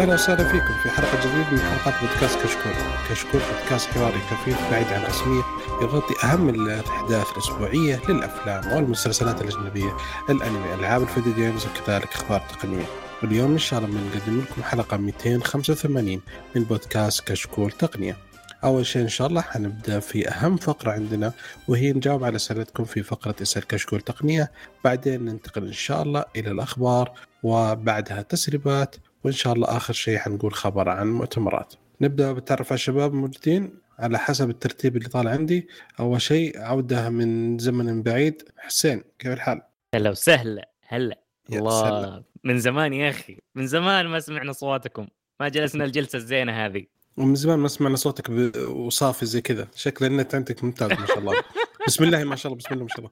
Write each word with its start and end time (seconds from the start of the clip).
أهلا 0.00 0.14
وسهلا 0.14 0.48
فيكم 0.48 0.74
في 0.82 0.90
حلقة 0.90 1.18
جديدة 1.20 1.50
من 1.50 1.58
حلقات 1.58 1.94
بودكاست 2.02 2.38
كشكول. 2.38 2.72
كشكول 3.10 3.40
بودكاست 3.40 3.90
حواري 3.90 4.18
خفيف 4.18 4.70
بعيد 4.70 4.86
عن 4.86 5.02
الرسمية 5.02 5.42
يغطي 5.82 6.14
أهم 6.24 6.48
الأحداث 6.48 7.32
الأسبوعية 7.32 8.00
للأفلام 8.08 8.72
والمسلسلات 8.72 9.42
الأجنبية، 9.42 9.96
الأنمي، 10.30 10.74
ألعاب 10.74 11.02
الفيديو 11.02 11.34
games 11.34 11.66
وكذلك 11.66 12.14
أخبار 12.14 12.40
تقنية. 12.40 12.84
واليوم 13.22 13.52
إن 13.52 13.58
شاء 13.58 13.80
الله 13.80 13.90
بنقدم 13.90 14.40
لكم 14.40 14.62
حلقة 14.62 14.96
285 14.96 16.22
من 16.56 16.64
بودكاست 16.64 17.28
كشكول 17.28 17.72
تقنية. 17.72 18.16
أول 18.64 18.86
شيء 18.86 19.02
إن 19.02 19.08
شاء 19.08 19.26
الله 19.26 19.40
حنبدأ 19.40 20.00
في 20.00 20.28
أهم 20.28 20.56
فقرة 20.56 20.92
عندنا 20.92 21.32
وهي 21.68 21.92
نجاوب 21.92 22.24
على 22.24 22.36
أسئلتكم 22.36 22.84
في 22.84 23.02
فقرة 23.02 23.34
اسأل 23.42 23.66
كشكول 23.66 24.00
تقنية، 24.00 24.52
بعدين 24.84 25.24
ننتقل 25.24 25.66
إن 25.66 25.72
شاء 25.72 26.02
الله 26.02 26.24
إلى 26.36 26.50
الأخبار 26.50 27.12
وبعدها 27.42 28.22
تسريبات 28.22 28.96
وإن 29.24 29.32
شاء 29.32 29.52
الله 29.52 29.76
آخر 29.76 29.92
شيء 29.92 30.18
حنقول 30.18 30.54
خبر 30.54 30.88
عن 30.88 31.12
مؤتمرات. 31.12 31.74
نبدأ 32.00 32.32
بالتعرف 32.32 32.66
على 32.66 32.74
الشباب 32.74 33.14
الموجودين 33.14 33.78
على 33.98 34.18
حسب 34.18 34.50
الترتيب 34.50 34.96
اللي 34.96 35.08
طالع 35.08 35.30
عندي. 35.30 35.68
أول 36.00 36.22
شيء 36.22 36.60
عودة 36.60 37.08
من 37.08 37.58
زمن 37.58 38.02
بعيد 38.02 38.42
حسين 38.58 39.02
كيف 39.18 39.32
الحال؟ 39.32 39.62
هلا 39.94 40.10
وسهلا 40.10 40.70
هلا. 40.86 41.20
الله. 41.52 42.22
من 42.44 42.58
زمان 42.58 42.92
يا 42.92 43.10
أخي. 43.10 43.38
من 43.54 43.66
زمان 43.66 44.06
ما 44.06 44.20
سمعنا 44.20 44.50
اصواتكم 44.50 45.06
ما 45.40 45.48
جلسنا 45.48 45.84
الجلسة 45.84 46.16
الزينة 46.16 46.66
هذه. 46.66 46.86
ومن 47.16 47.34
زمان 47.34 47.58
ما 47.58 47.68
سمعنا 47.68 47.96
صوتك. 47.96 48.28
وصافي 48.68 49.26
زي 49.26 49.40
كذا. 49.40 49.68
شكل 49.74 50.04
النت 50.04 50.34
عندك 50.34 50.64
ممتاز 50.64 50.90
ما 50.90 51.06
شاء 51.06 51.18
الله. 51.18 51.34
بسم 51.86 52.04
الله 52.04 52.24
ما 52.24 52.36
شاء 52.36 52.52
الله 52.52 52.58
بسم 52.64 52.74
الله 52.74 52.84
ما 52.84 52.88
شاء 52.88 52.98
الله. 52.98 53.10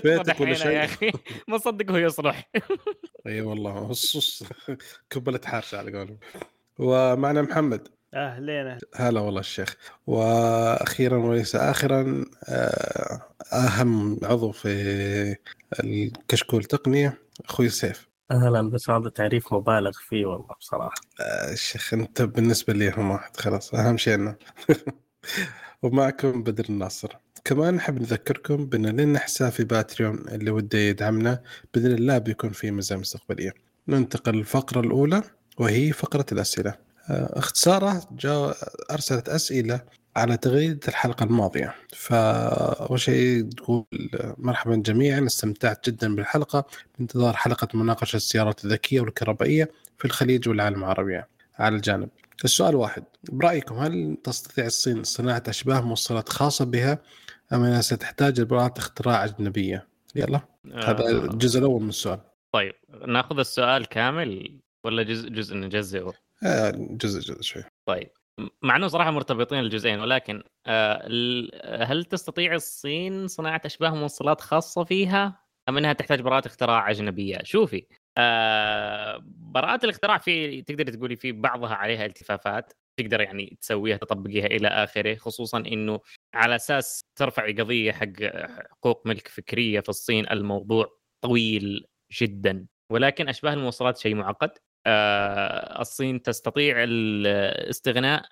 لا 0.14 0.22
دحين 0.22 0.48
يا 0.48 0.54
شيء؟ 0.54 0.84
أخي. 0.84 1.12
ما 1.48 1.58
صدق 1.58 1.90
هو 1.90 1.96
يصلح. 1.96 2.50
أي 3.26 3.40
والله 3.40 3.72
هص 3.90 4.44
كبلت 5.10 5.44
حارشه 5.44 5.78
على 5.78 5.98
قولهم. 5.98 6.18
ومعنا 6.78 7.42
محمد. 7.42 7.88
أهلين. 8.14 8.78
هلا 8.94 9.20
والله 9.20 9.40
الشيخ. 9.40 9.76
وأخيرا 10.06 11.16
وليس 11.16 11.56
اخرا 11.56 12.24
آه، 12.48 13.20
أهم 13.52 14.20
عضو 14.22 14.52
في 14.52 15.36
الكشكول 15.84 16.64
تقنيه 16.64 17.18
أخوي 17.44 17.68
سيف. 17.68 18.08
أهلا 18.30 18.70
بس 18.70 18.90
هذا 18.90 19.08
تعريف 19.08 19.54
مبالغ 19.54 19.92
فيه 20.08 20.26
والله 20.26 20.54
بصراحة. 20.60 20.94
آه، 21.20 21.52
الشيخ 21.52 21.94
أنت 21.94 22.22
بالنسبة 22.22 22.72
لي 22.72 22.90
هم 22.90 23.10
واحد 23.10 23.36
خلاص 23.36 23.74
أهم 23.74 23.96
شيء 23.96 24.14
إنه. 24.14 24.36
ومعكم 25.82 26.42
بدر 26.42 26.64
الناصر. 26.68 27.08
كمان 27.44 27.74
نحب 27.74 28.00
نذكركم 28.00 28.66
بأن 28.66 28.86
لنا 28.86 29.18
حساب 29.18 29.52
في 29.52 29.64
باتريون 29.64 30.24
اللي 30.28 30.50
وده 30.50 30.78
يدعمنا 30.78 31.42
بإذن 31.74 31.92
الله 31.92 32.18
بيكون 32.18 32.50
في 32.50 32.70
مزايا 32.70 33.00
مستقبلية. 33.00 33.54
ننتقل 33.88 34.32
للفقرة 34.32 34.80
الأولى 34.80 35.22
وهي 35.58 35.92
فقرة 35.92 36.26
الأسئلة. 36.32 36.74
آه، 37.10 37.38
اختصارها 37.38 38.00
جا 38.12 38.54
أرسلت 38.90 39.28
أسئلة 39.28 39.80
على 40.16 40.36
تغريدة 40.36 40.88
الحلقة 40.88 41.24
الماضية. 41.24 41.74
فأول 41.96 43.00
شيء 43.00 43.42
تقول 43.42 43.84
مرحبا 44.38 44.76
جميعا 44.76 45.26
استمتعت 45.26 45.90
جدا 45.90 46.14
بالحلقة. 46.14 46.64
بانتظار 46.98 47.36
حلقة 47.36 47.68
مناقشة 47.78 48.16
السيارات 48.16 48.64
الذكية 48.64 49.00
والكهربائية 49.00 49.70
في 49.98 50.04
الخليج 50.04 50.48
والعالم 50.48 50.78
العربي. 50.78 51.22
على 51.58 51.76
الجانب. 51.76 52.08
السؤال 52.44 52.76
واحد 52.76 53.04
برأيكم 53.32 53.74
هل 53.74 54.16
تستطيع 54.24 54.66
الصين 54.66 55.04
صناعة 55.04 55.42
أشباه 55.48 55.80
موصلات 55.80 56.28
خاصة 56.28 56.64
بها 56.64 56.98
أم 57.52 57.64
أنها 57.64 57.80
ستحتاج 57.80 58.40
لبراءة 58.40 58.78
اختراع 58.78 59.24
أجنبية؟ 59.24 59.88
يلا 60.16 60.40
هذا 60.74 61.04
آه، 61.04 61.10
الجزء 61.10 61.58
الأول 61.58 61.82
من 61.82 61.88
السؤال. 61.88 62.20
طيب 62.52 62.74
نأخذ 63.06 63.38
السؤال 63.38 63.86
كامل 63.86 64.58
ولا 64.84 65.02
جزء 65.02 65.28
جزء 65.28 65.56
نجزئه؟ 65.56 66.12
آه، 66.44 66.70
جزء 66.76 67.20
جزء 67.20 67.42
شوي. 67.42 67.62
طيب 67.86 68.10
مع 68.62 68.76
إنه 68.76 68.88
صراحة 68.88 69.10
مرتبطين 69.10 69.58
الجزئين 69.58 70.00
ولكن 70.00 70.42
آه، 70.66 71.08
هل 71.84 72.04
تستطيع 72.04 72.54
الصين 72.54 73.28
صناعة 73.28 73.60
أشباه 73.64 73.94
موصلات 73.94 74.40
خاصة 74.40 74.84
فيها 74.84 75.40
أم 75.68 75.76
أنها 75.76 75.92
تحتاج 75.92 76.20
براءه 76.20 76.46
اختراع 76.46 76.90
أجنبية؟ 76.90 77.38
شوفي. 77.42 77.86
آه، 78.20 79.22
براءات 79.26 79.84
الاختراع 79.84 80.18
في 80.18 80.62
تقدر 80.62 80.92
تقولي 80.92 81.16
في 81.16 81.32
بعضها 81.32 81.74
عليها 81.74 82.06
التفافات 82.06 82.72
تقدر 83.00 83.20
يعني 83.20 83.58
تسويها 83.60 83.96
تطبقيها 83.96 84.46
إلى 84.46 84.68
آخره 84.68 85.14
خصوصا 85.14 85.58
إنه 85.58 86.00
على 86.34 86.56
أساس 86.56 87.00
ترفعي 87.18 87.52
قضية 87.52 87.92
حق 87.92 88.06
حقوق 88.70 89.06
ملك 89.06 89.28
فكرية 89.28 89.80
في 89.80 89.88
الصين 89.88 90.28
الموضوع 90.30 90.86
طويل 91.24 91.86
جدا. 92.12 92.66
ولكن 92.92 93.28
أشباه 93.28 93.52
الموصلات 93.54 93.98
شيء 93.98 94.14
معقد. 94.14 94.50
آه، 94.86 95.80
الصين 95.80 96.22
تستطيع 96.22 96.76
الاستغناء 96.84 98.22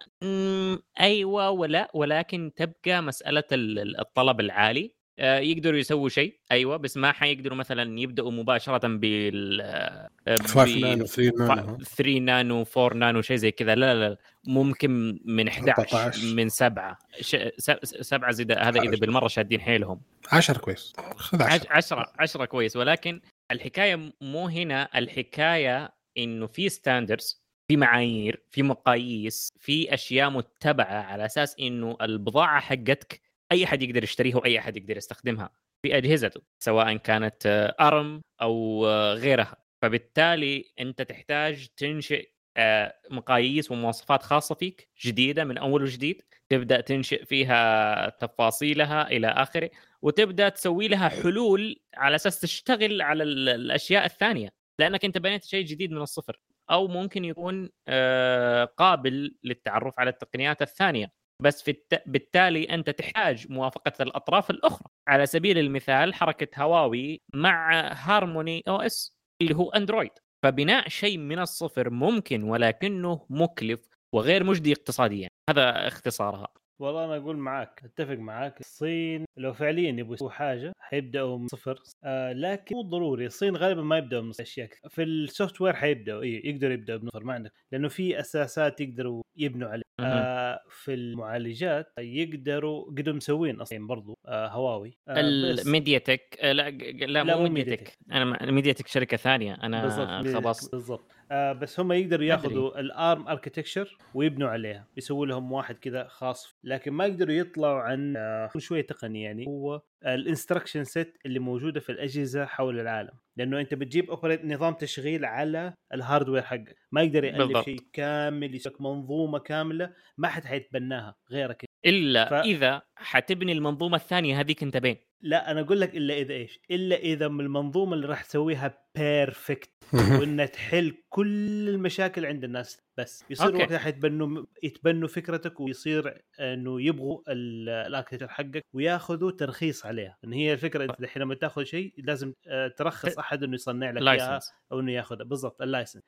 أيوه 1.00 1.50
ولا 1.50 1.90
ولكن 1.94 2.52
تبقى 2.56 3.02
مسألة 3.02 3.44
ال- 3.52 3.78
ال- 3.78 4.00
الطلب 4.00 4.40
العالي. 4.40 4.94
يقدروا 5.18 5.78
يسووا 5.78 6.08
شيء. 6.08 6.38
أيوه 6.52 6.76
بس 6.76 6.96
ما 6.96 7.12
حيقدروا 7.12 7.56
مثلا 7.56 8.00
يبدأوا 8.00 8.30
مباشرة 8.30 8.88
بال 8.88 9.60
آه، 9.60 10.10
5 10.42 10.64
ب- 10.64 10.78
نانو 10.78 11.04
3 11.06 11.32
نانو 11.38 11.78
3 11.84 12.18
نانو 12.18 12.64
4 12.76 12.94
نانو 12.98 13.22
شيء 13.22 13.36
زي 13.36 13.50
كذا. 13.50 13.74
لا 13.74 13.94
لا 13.94 14.08
لا 14.08 14.16
ممكن 14.46 15.20
من 15.24 15.48
11 15.48 15.78
14. 15.82 16.34
من 16.34 16.48
7 16.48 16.98
7 17.20 18.30
زي 18.30 18.44
هذا 18.58 18.80
إذا 18.82 18.96
بالمرة 18.96 19.28
شادين 19.28 19.60
حيلهم. 19.60 20.00
10 20.32 20.58
كويس. 20.58 20.92
خذ 21.16 21.42
10 21.42 21.66
10 21.72 22.12
10 22.18 22.44
كويس. 22.44 22.76
ولكن 22.76 23.20
الحكاية 23.50 24.12
مو 24.20 24.48
هنا. 24.48 24.88
الحكاية 24.98 25.92
إنه 26.18 26.46
في 26.46 26.68
ستاندردز 26.68 27.42
في 27.68 27.76
معايير 27.76 28.42
في 28.50 28.62
مقاييس 28.62 29.48
في 29.60 29.94
أشياء 29.94 30.30
متبعة 30.30 31.02
على 31.02 31.26
أساس 31.26 31.56
إنه 31.60 31.96
البضاعة 32.02 32.60
حقتك 32.60 33.20
أي 33.52 33.64
أحد 33.64 33.82
يقدر 33.82 34.02
يشتريها 34.02 34.36
وأي 34.36 34.58
أحد 34.58 34.76
يقدر 34.76 34.96
يستخدمها 34.96 35.50
في 35.82 35.96
أجهزته 35.96 36.40
سواء 36.58 36.96
كانت 36.96 37.72
أرم 37.80 38.22
أو 38.42 38.86
غيرها. 39.14 39.56
فبالتالي 39.82 40.64
أنت 40.80 41.02
تحتاج 41.02 41.66
تنشئ 41.76 42.28
آه، 42.56 42.94
مقاييس 43.10 43.70
ومواصفات 43.70 44.22
خاصة 44.22 44.54
فيك 44.54 44.88
جديدة 45.04 45.44
من 45.44 45.58
أول 45.58 45.82
وجديد 45.82 46.22
تبدأ 46.48 46.80
تنشئ 46.80 47.24
فيها 47.24 48.08
تفاصيلها 48.10 49.10
إلى 49.10 49.26
آخره 49.28 49.70
وتبدأ 50.02 50.48
تسوي 50.48 50.88
لها 50.88 51.08
حلول 51.08 51.80
على 51.94 52.14
أساس 52.16 52.40
تشتغل 52.40 53.02
على 53.02 53.22
ال- 53.22 53.48
الأشياء 53.48 54.04
الثانية. 54.04 54.48
لأنك 54.80 55.04
أنت 55.04 55.18
بنيت 55.18 55.44
شيء 55.44 55.64
جديد 55.64 55.90
من 55.92 56.02
الصفر 56.02 56.40
أو 56.70 56.88
ممكن 56.88 57.24
يكون 57.24 57.70
آه، 57.88 58.64
قابل 58.64 59.34
للتعرف 59.44 60.00
على 60.00 60.10
التقنيات 60.10 60.62
الثانية. 60.62 61.12
بس 61.42 61.62
في 61.62 61.70
الت... 61.70 62.02
بالتالي 62.06 62.64
أنت 62.64 62.90
تحتاج 62.90 63.52
موافقة 63.52 63.92
الأطراف 64.00 64.50
الأخرى. 64.50 64.88
على 65.08 65.26
سبيل 65.26 65.58
المثال 65.58 66.14
حركة 66.14 66.62
هواوي 66.62 67.20
مع 67.34 67.92
هارموني 67.92 68.62
OS 68.68 69.16
اللي 69.42 69.54
هو 69.54 69.70
أندرويد. 69.70 70.10
فبناء 70.42 70.88
شيء 70.88 71.18
من 71.18 71.38
الصفر 71.38 71.90
ممكن 71.90 72.42
ولكنه 72.42 73.26
مكلف 73.30 73.88
وغير 74.14 74.44
مجدي 74.44 74.72
اقتصاديا. 74.72 75.28
هذا 75.50 75.88
اختصارها. 75.88 76.48
والله 76.80 77.04
أنا 77.04 77.16
أقول 77.16 77.36
معاك 77.36 77.82
أتفق 77.84 78.14
معاك. 78.14 78.60
الصين 78.60 79.24
لو 79.36 79.52
فعليا 79.52 79.90
يبغوا 79.90 80.14
يسووا 80.14 80.30
حاجة 80.30 80.72
حيبدأوا 80.78 81.38
من 81.38 81.48
صفر. 81.48 81.82
آه 82.04 82.32
لكن 82.32 82.76
مو 82.76 82.82
ضروري. 82.82 83.26
الصين 83.26 83.56
غالبا 83.56 83.82
ما 83.82 83.98
يبدأوا 83.98 84.22
من 84.22 84.32
أشياء. 84.40 84.68
في 84.88 85.02
ال 85.02 85.60
software 85.60 85.74
حيبدأوا. 85.74 86.22
اي 86.22 86.42
يقدروا 86.44 86.72
يبدأوا 86.72 87.00
من 87.00 87.08
صفر 87.08 87.24
ما 87.24 87.32
عندك. 87.32 87.52
لأنه 87.72 87.88
في 87.88 88.20
أساسات 88.20 88.80
يقدروا 88.80 89.22
يبنوا 89.36 89.68
عليها. 89.68 89.87
آه 90.00 90.60
في 90.70 90.94
المعالجات 90.94 91.92
يقدروا 91.98 92.84
قدروا 92.84 93.16
مسوين 93.16 93.60
أصلا 93.60 93.86
برضو 93.86 94.18
آه 94.26 94.48
هواوي 94.48 94.98
آه 95.08 95.20
الميديا 95.20 95.98
تك 95.98 96.38
لا 96.42 96.52
لا, 96.52 96.70
لا، 97.06 97.24
لا 97.24 97.36
مو 97.36 97.48
ميديا 97.48 97.76
تك 97.76 97.98
أنا 98.12 98.50
ميديا 98.52 98.72
تك 98.72 98.86
شركة 98.86 99.16
ثانية. 99.16 99.54
أنا 99.62 99.82
بالضبط 99.82 100.36
خلاص. 100.42 100.68
بالضبط. 100.70 101.10
آه 101.30 101.52
بس 101.52 101.80
هم 101.80 101.92
يقدروا. 101.92 102.24
ياخذوا 102.24 102.80
ال 102.80 102.92
ARM 102.92 103.28
architecture 103.28 103.98
ويبنوا 104.14 104.48
عليها. 104.48 104.86
يسووا 104.96 105.26
لهم 105.26 105.52
واحد 105.52 105.74
كذا 105.78 106.08
خاص 106.08 106.56
لكن 106.64 106.92
ما 106.92 107.06
يقدروا 107.06 107.34
يطلعوا 107.34 107.80
عن 107.80 108.14
آه 108.16 108.50
شوية 108.58 108.86
تقني 108.86 109.22
يعني. 109.22 109.46
هو 109.46 109.80
ال 110.06 110.13
instruction 110.13 110.84
set 110.84 111.16
اللي 111.26 111.38
موجودة 111.38 111.80
في 111.80 111.92
الأجهزة 111.92 112.46
حول 112.46 112.80
العالم 112.80 113.12
لأنه 113.36 113.60
أنت 113.60 113.74
بتجيب 113.74 114.10
operate 114.10 114.44
نظام 114.44 114.74
تشغيل 114.74 115.24
على 115.24 115.74
ال 115.94 116.00
hardware 116.00 116.42
حقك 116.42 116.76
ما 116.92 117.02
يقدر 117.02 117.24
يألف. 117.24 117.64
شيء 117.64 117.78
كامل 117.92 118.54
يسوي 118.54 118.72
منظومة 118.80 119.38
كاملة 119.38 119.92
ما 120.18 120.28
حد 120.28 120.44
حيتبناها 120.44 121.16
غيرك 121.30 121.64
إلا 121.86 122.24
ف... 122.24 122.32
إذا 122.32 122.82
حتبني 122.96 123.52
المنظومة 123.52 123.96
الثانية 123.96 124.40
هذيك 124.40 124.62
أنت 124.62 124.76
بين 124.76 124.96
لا 125.20 125.50
أنا 125.50 125.60
أقول 125.60 125.80
لك 125.80 125.96
إلا 125.96 126.14
إذا 126.14 126.34
إيش؟ 126.34 126.60
إلا 126.70 126.96
إذا 126.96 127.28
من 127.28 127.40
المنظومة 127.44 127.94
اللي 127.94 128.06
راح 128.06 128.22
تسويها 128.24 128.78
perfect 128.94 129.70
وإنها 130.20 130.46
تحل 130.46 130.94
كل 131.08 131.68
المشاكل 131.68 132.26
عند 132.26 132.44
الناس 132.44 132.80
بس. 132.98 133.24
يصير 133.30 133.46
أوكي. 133.46 133.58
وقتها 133.58 133.78
حيتبنوا 133.78 134.44
يتبنوا 134.62 135.08
فكرتك 135.08 135.60
ويصير 135.60 136.22
إنه 136.40 136.82
يبغوا 136.82 137.20
ال- 137.28 137.68
ال 137.68 137.73
architecture 137.73 138.28
حقك 138.28 138.64
وياخذوا 138.72 139.30
ترخيص 139.30 139.86
عليها. 139.86 140.18
إن 140.24 140.32
هي 140.32 140.52
الفكرة 140.52 140.84
أنت 140.84 141.00
الحين 141.00 141.22
لما 141.22 141.34
تاخذ 141.34 141.64
شيء 141.64 141.94
لازم 141.98 142.32
ترخص 142.76 143.18
أحد 143.18 143.42
إنه 143.42 143.54
يصنع 143.54 143.90
لك 143.90 143.96
اياها 144.02 144.16
license 144.16 144.52
أو 144.72 144.80
إنه 144.80 144.92
ياخذها 144.92 145.24
بالضبط 145.24 145.62
ال 145.62 145.67
license. 145.67 146.02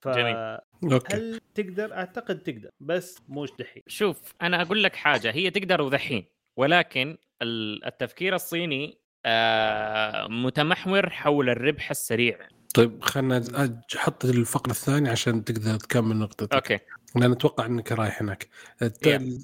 فهل 0.00 0.14
جميل. 0.16 0.92
أوكي. 0.94 1.40
تقدر؟ 1.54 1.92
أعتقد 1.92 2.38
تقدر 2.38 2.70
بس 2.80 3.18
مش 3.28 3.50
دحين. 3.58 3.82
شوف 3.86 4.34
أنا 4.42 4.62
أقول 4.62 4.82
لك 4.82 4.96
حاجة 4.96 5.30
هي 5.30 5.50
تقدر 5.50 5.82
وذحين. 5.82 6.24
ولكن 6.56 7.16
ال- 7.42 7.84
التفكير 7.84 8.34
الصيني 8.34 8.98
آه، 9.26 10.26
متمحور 10.28 11.10
حول 11.10 11.48
الربح 11.50 11.90
السريع. 11.90 12.38
طيب 12.74 13.04
خلنا 13.04 13.40
أج- 13.42 13.96
حط 13.96 14.24
الفقرة 14.24 14.70
الثانية 14.70 15.10
عشان 15.10 15.44
تقدر 15.44 15.76
تكمل 15.76 16.16
نقطتك. 16.16 16.54
أوكي. 16.54 16.78
لأن 17.16 17.32
أتوقع 17.32 17.66
إنك 17.66 17.92
رايح 17.92 18.22
هناك. 18.22 18.48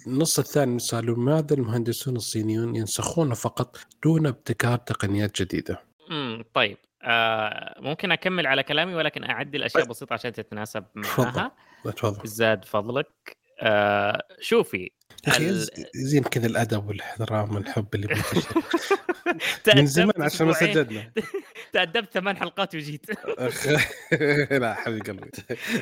النص 0.06 0.38
الثاني 0.38 0.72
من 0.72 0.78
سؤال 0.78 1.06
لماذا 1.06 1.54
المهندسون 1.54 2.16
الصينيون 2.16 2.76
ينسخون 2.76 3.34
فقط 3.34 3.76
دون 4.04 4.26
ابتكار 4.26 4.78
تقنيات 4.78 5.42
جديدة؟ 5.42 5.82
امم 6.10 6.44
طيب 6.54 6.76
آه 7.02 7.74
ممكن 7.80 8.12
أكمل 8.12 8.46
على 8.46 8.62
كلامي 8.62 8.94
ولكن 8.94 9.24
اعدل 9.24 9.62
اشياء 9.62 9.84
بسيطة 9.84 10.12
عشان 10.14 10.32
تتناسب 10.32 10.84
تفضل. 11.02 11.24
معها 11.36 11.52
تفضل. 11.84 12.28
زاد 12.28 12.64
فضلك. 12.64 13.36
آه 13.60 14.22
شوفي 14.40 14.90
أخي 15.28 15.48
ال- 15.50 15.68
زين 15.94 16.22
كذا 16.22 16.46
الأدب 16.46 16.88
والإحترام 16.88 17.54
والحب 17.54 17.94
اللي 17.94 18.08
من 19.76 19.86
زمان 19.86 20.22
عشان 20.22 20.46
ما. 20.46 20.52
سجلنا. 20.52 21.12
تأدبت 21.72 22.12
ثمان 22.12 22.36
حلقات 22.36 22.74
وجيت. 22.74 23.06
لا 24.62 24.74
حبيب 24.74 25.02
قلبي. 25.02 25.30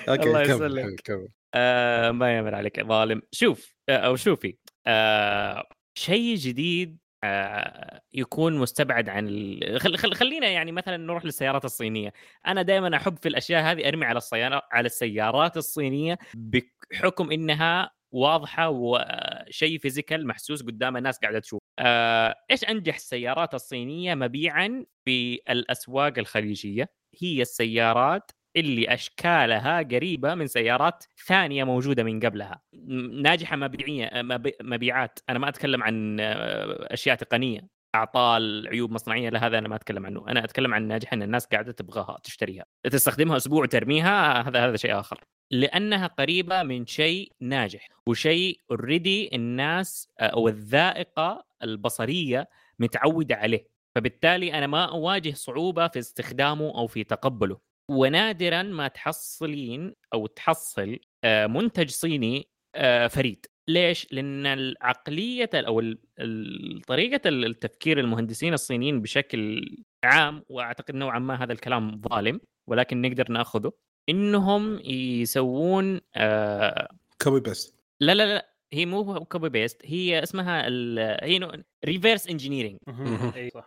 أوكي 0.09 0.23
الله 0.29 0.43
يسلمك. 0.43 1.29
آه 1.55 2.11
ما 2.11 2.39
يمر 2.39 2.55
عليك 2.55 2.81
ظالم. 2.87 3.23
شوف 3.33 3.75
آه 3.89 3.97
أو 3.97 4.17
شوفي 4.17 4.57
آه 4.87 5.69
شيء 5.99 6.35
جديد 6.37 6.99
آه 7.25 8.01
يكون 8.13 8.59
مستبعد 8.59 9.09
عن 9.09 9.29
ال... 9.29 9.81
خل... 9.81 9.97
خل... 9.97 10.15
خلينا 10.15 10.47
يعني 10.49 10.73
مثلا 10.73 10.97
نروح 10.97 11.25
للسيارات 11.25 11.65
الصينية. 11.65 12.13
أنا 12.47 12.63
دائما 12.63 12.97
أحب 12.97 13.17
في 13.19 13.29
الأشياء 13.29 13.63
هذه 13.63 13.89
أرمي 13.89 14.05
على 14.07 14.17
السيارات 14.19 14.63
على 14.73 14.87
السيارات 14.87 15.57
الصينية 15.57 16.19
بحكم 16.93 17.31
إنها 17.31 17.91
واضحة 18.15 18.69
وشيء 18.69 19.79
فيزيكال 19.79 20.27
محسوس 20.27 20.63
قدام 20.63 20.97
الناس 20.97 21.19
قاعدة 21.19 21.39
تشوف. 21.39 21.61
آه 21.79 22.35
إيش 22.51 22.65
أنجح 22.65 22.95
السيارات 22.95 23.55
الصينية 23.55 24.15
مبيعا 24.15 24.85
في 25.05 25.41
الأسواق 25.51 26.19
الخليجية؟ 26.19 26.89
هي 27.23 27.43
السيارات 27.43 28.31
اللي 28.57 28.95
أشكالها 28.95 29.83
قريبة 29.83 30.35
من 30.35 30.47
سيارات 30.47 31.05
ثانية 31.27 31.65
موجودة 31.65 32.03
من 32.03 32.21
قبلها. 32.21 32.63
ناجحة 33.23 33.57
مبيعية 33.57 34.11
مبي- 34.23 34.57
مبيعات. 34.63 35.19
أنا 35.29 35.39
ما 35.39 35.49
أتكلم 35.49 35.83
عن 35.83 36.21
آه، 36.21 36.89
أشياء 36.95 37.17
تقنية. 37.17 37.69
أعطال 37.95 38.69
عيوب 38.69 38.91
مصنعية 38.91 39.29
لا 39.29 39.47
هذا 39.47 39.59
أنا 39.59 39.69
ما 39.69 39.77
أتكلم 39.77 40.07
عنه. 40.07 40.29
أنا 40.29 40.45
أتكلم 40.45 40.75
عن 40.75 40.89
ناجحة 40.89 41.15
إن 41.15 41.23
الناس 41.23 41.47
قاعدة 41.47 41.73
تبغاها 41.73 42.19
تشتريها. 42.23 42.65
تستخدمها 42.91 43.37
أسبوع 43.37 43.63
وترميها 43.63 44.41
هذا 44.49 44.67
هذا 44.69 44.77
شيء 44.77 45.01
آخر. 45.01 45.21
لأنها 45.51 46.07
قريبة 46.07 46.63
من 46.63 46.87
شيء 46.87 47.33
ناجح 47.41 47.89
وشيء 48.09 48.61
اوريدي 48.71 49.31
الناس 49.37 50.09
آه، 50.21 50.25
أو 50.25 50.49
الذائقة 50.49 51.45
البصرية 51.63 52.49
متعودة 52.79 53.35
عليه. 53.35 53.69
فبالتالي 53.95 54.55
أنا 54.55 54.67
ما 54.67 54.85
أواجه 54.85 55.33
صعوبة 55.35 55.89
في 55.89 55.99
استخدامه 55.99 56.79
أو 56.79 56.87
في 56.87 57.05
تقبله. 57.05 57.59
ونادرا 57.91 58.63
ما 58.63 58.89
تحصلين 58.89 59.95
أو 60.15 60.27
تحصل 60.27 60.99
آه، 61.25 61.47
منتج 61.47 61.91
صيني 61.91 62.49
آه، 62.75 63.07
فريد. 63.07 63.47
ليش؟ 63.69 64.07
لأن 64.13 64.47
العقلية 64.47 65.51
أو 65.55 65.95
طريقة 66.87 67.29
ال- 67.29 67.45
التفكير 67.45 68.01
المهندسين 68.01 68.55
الصينيين 68.55 69.03
بشكل 69.03 69.65
عام 70.05 70.45
وأعتقد 70.49 70.95
نوعا 70.95 71.19
ما 71.19 71.35
هذا 71.43 71.53
الكلام 71.53 72.01
ظالم 72.09 72.41
ولكن 72.69 73.03
نقدر 73.03 73.33
نأخذه. 73.33 73.73
إنهم 74.09 74.79
يسوون 74.85 76.01
آه، 76.17 76.89
copy 77.23 77.41
بس 77.51 77.73
لا 78.01 78.15
لا 78.15 78.35
لا 78.35 78.49
هي 78.73 78.87
مو 78.87 79.25
copy 79.25 79.49
paste 79.49 79.83
هي 79.85 80.23
اسمها 80.23 80.67
ال- 80.69 81.19
هي 81.25 81.63
reverse 81.85 82.27
engineering 82.29 82.77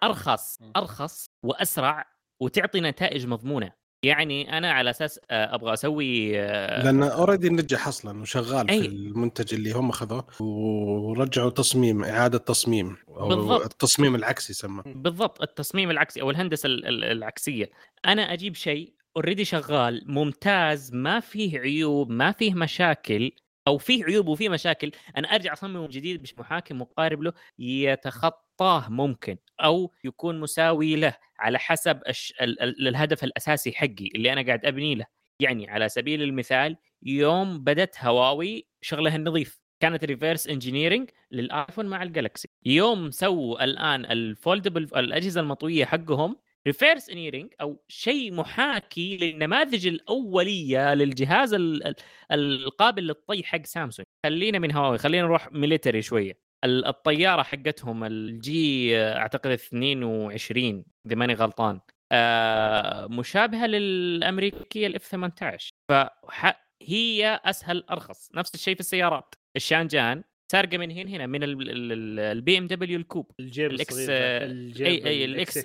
أرخص. 0.04 0.60
أرخص 0.78 1.30
وأسرع 1.44 2.06
وتعطي 2.42 2.82
نتائج 2.82 3.28
مضمونة. 3.28 3.72
يعني 4.04 4.58
أنا 4.58 4.72
على 4.72 4.90
أساس 4.90 5.20
آه، 5.32 5.56
أبغى 5.56 5.74
أسوي 5.74 6.40
آه، 6.40 6.84
لأن 6.84 7.04
already 7.04 7.50
نجح 7.50 7.88
أصلا 7.88 8.22
وشغال 8.22 8.70
أي. 8.70 8.82
في 8.82 8.88
المنتج 8.88 9.54
اللي 9.54 9.72
هم 9.72 9.90
اخذوه 9.90 10.26
ورجعوا 10.42 11.50
تصميم 11.50 12.04
إعادة 12.04 12.38
تصميم 12.38 12.98
أو 13.08 13.28
بالضبط. 13.30 13.62
التصميم 13.62 14.16
العكسي 14.16 14.52
يسمى. 14.54 14.84
بالضبط 14.86 15.42
التصميم 15.42 15.92
العكسي 15.92 16.22
أو 16.22 16.30
الهندسة 16.32 16.68
ال- 16.68 16.86
ال- 16.88 17.04
العكسية. 17.04 17.70
أنا 18.06 18.34
أجيب 18.34 18.56
شيء 18.56 18.94
already 19.18 19.46
شغال 19.46 20.04
ممتاز 20.08 20.94
ما 20.94 21.20
فيه 21.20 21.60
عيوب 21.60 22.10
ما 22.10 22.32
فيه 22.32 22.54
مشاكل 22.54 23.32
أو 23.68 23.78
فيه 23.78 24.06
عيوب 24.06 24.28
وفيه 24.28 24.50
مشاكل 24.50 24.92
أنا 25.18 25.28
أرجع 25.28 25.54
اصمم 25.54 25.86
جديد 25.88 26.22
مش 26.22 26.40
محاكي 26.40 26.74
مقارب 26.74 27.22
له 27.22 27.34
يتخطاه 27.60 28.90
ممكن 28.90 29.38
أو 29.64 29.92
يكون 30.04 30.40
مساوي 30.40 30.96
له 30.96 31.16
على 31.40 31.60
حسب 31.60 32.02
الش... 32.08 32.34
ال... 32.42 32.62
ال... 32.62 32.88
الهدف 32.88 33.24
الأساسي 33.24 33.72
حقي 33.72 34.08
اللي 34.16 34.34
أنا 34.34 34.42
قاعد 34.42 34.66
أبني 34.66 34.96
له. 34.96 35.06
يعني 35.40 35.70
على 35.70 35.90
سبيل 35.90 36.22
المثال 36.22 36.78
يوم 37.04 37.64
بدت 37.64 37.96
هواوي 38.04 38.68
شغلها 38.82 39.16
النظيف 39.16 39.60
كانت 39.80 40.04
reverse 40.06 40.48
engineering 40.48 41.10
للآيفون 41.32 41.86
مع 41.86 42.04
الجالكسي 42.04 42.48
يوم 42.66 43.12
سووا 43.12 43.64
الآن 43.64 44.06
ال 44.06 44.15
foldable 44.15 44.84
الأجهزة 44.84 45.42
المطوية 45.42 45.86
حقهم 45.86 46.36
reverse 46.68 47.10
engineering 47.10 47.54
أو 47.62 47.84
شيء 47.88 48.34
محاكي 48.34 49.18
للنماذج 49.18 49.88
الأولية 49.88 50.94
للجهاز 50.94 51.54
ال- 51.54 51.88
ال- 51.88 51.96
القابل 52.32 53.04
للطي 53.08 53.44
حق 53.44 53.66
سامسونج. 53.66 54.06
خلينا 54.26 54.60
من 54.60 54.72
هواوي 54.76 54.98
خلينا 54.98 55.24
نروح 55.28 55.52
military 55.52 56.02
شوية. 56.02 56.40
ال- 56.66 56.86
الطيارة 56.86 57.44
حقتهم 57.44 58.04
ال 58.04 58.51
J 58.51 58.98
أعتقد 59.02 59.52
22 59.52 60.86
إذا 61.08 61.16
ماني 61.16 61.34
غلطان. 61.34 61.80
آه 62.12 63.08
مشابهة 63.08 63.66
للأمريكية 63.68 64.88
ال 64.88 64.96
F 64.96 65.04
18 65.04 65.72
فهي 65.90 67.40
أسهل 67.46 67.84
أرخص. 67.92 68.30
نفس 68.36 68.56
الشيء 68.56 68.74
في 68.74 68.80
السيارات. 68.80 69.36
الشانجان 69.56 70.24
سارقه 70.52 70.78
من 70.78 70.92
هنا 70.92 71.10
هنا 71.10 71.28
من 71.28 71.40
ال 71.44 72.58
BMW 72.58 72.68
ال 72.68 73.00
coupe. 73.00 73.32
الجيب 73.40 73.72
ده، 74.08 74.46
الجيب 74.46 74.88
أي 74.88 75.08
أي 75.08 75.26
ال 75.26 75.37
X. 75.37 75.58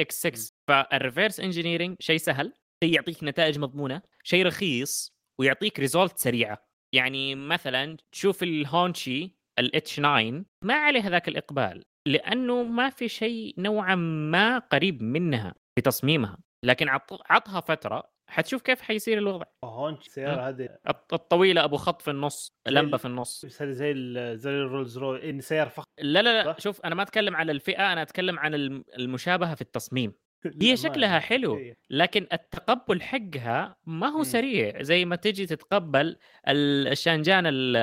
X 0.00 0.26
6 0.26 0.52
فال 0.68 0.84
reverse 0.84 1.40
engineering 1.40 1.96
شيء 2.00 2.16
سهل 2.18 2.52
شيء 2.84 2.94
يعطيك 2.94 3.24
نتائج 3.24 3.58
مضمونة 3.58 4.02
شيء 4.24 4.46
رخيص 4.46 5.12
ويعطيك 5.40 5.80
result 5.80 6.18
سريعة. 6.18 6.66
يعني 6.94 7.34
مثلا 7.34 7.96
تشوف 8.12 8.42
الهونشي 8.42 9.36
ال 9.58 9.77
H 9.77 9.96
9 9.96 10.44
ما 10.64 10.74
عليه 10.74 11.00
هذاك 11.00 11.28
الإقبال 11.28 11.82
لأنه 12.08 12.62
ما 12.62 12.90
في 12.90 13.08
شيء 13.08 13.54
نوعا 13.58 13.94
ما 13.94 14.58
قريب 14.58 15.02
منها 15.02 15.54
في 15.78 15.82
تصميمها. 15.82 16.38
لكن 16.64 16.88
عط- 16.88 17.22
عطها 17.30 17.60
فترة 17.60 18.10
حتشوف 18.28 18.62
كيف 18.62 18.80
حيصير 18.80 19.18
الوضع 19.18 19.44
هو 19.64 19.94
السياره 19.94 20.48
هذه 20.48 20.68
الط- 20.88 21.14
الطويلة 21.14 21.64
أبو 21.64 21.76
خط 21.76 22.02
في 22.02 22.10
النص 22.10 22.52
لمبة 22.68 22.96
في 22.96 23.04
النص 23.04 23.46
زي 23.46 23.94
زي 24.36 24.50
الرولز 24.50 24.98
رويس 24.98 25.30
إن 25.30 25.40
سيارة 25.40 25.68
فخمة 25.68 25.86
لا 25.98 26.22
لا 26.22 26.42
لا؟ 26.44 26.56
شوف 26.58 26.80
أنا 26.80 26.94
ما 26.94 27.02
أتكلم 27.02 27.36
عن 27.36 27.50
الفئة 27.50 27.92
أنا 27.92 28.02
أتكلم 28.02 28.38
عن 28.38 28.54
الم- 28.54 28.84
المشابهة 28.98 29.54
في 29.54 29.60
التصميم 29.62 30.12
هي. 30.62 30.76
شكلها 30.76 31.18
حلو 31.18 31.56
إي. 31.58 31.76
لكن 31.90 32.26
التقبل 32.32 33.02
حقها 33.02 33.76
ما 33.86 34.06
هو. 34.08 34.22
سريع 34.22 34.82
زي 34.82 35.04
ما 35.04 35.16
تجي 35.16 35.46
تتقبل 35.46 36.16
ال- 36.48 36.88
الشانجان 36.88 37.46
ال- 37.46 37.76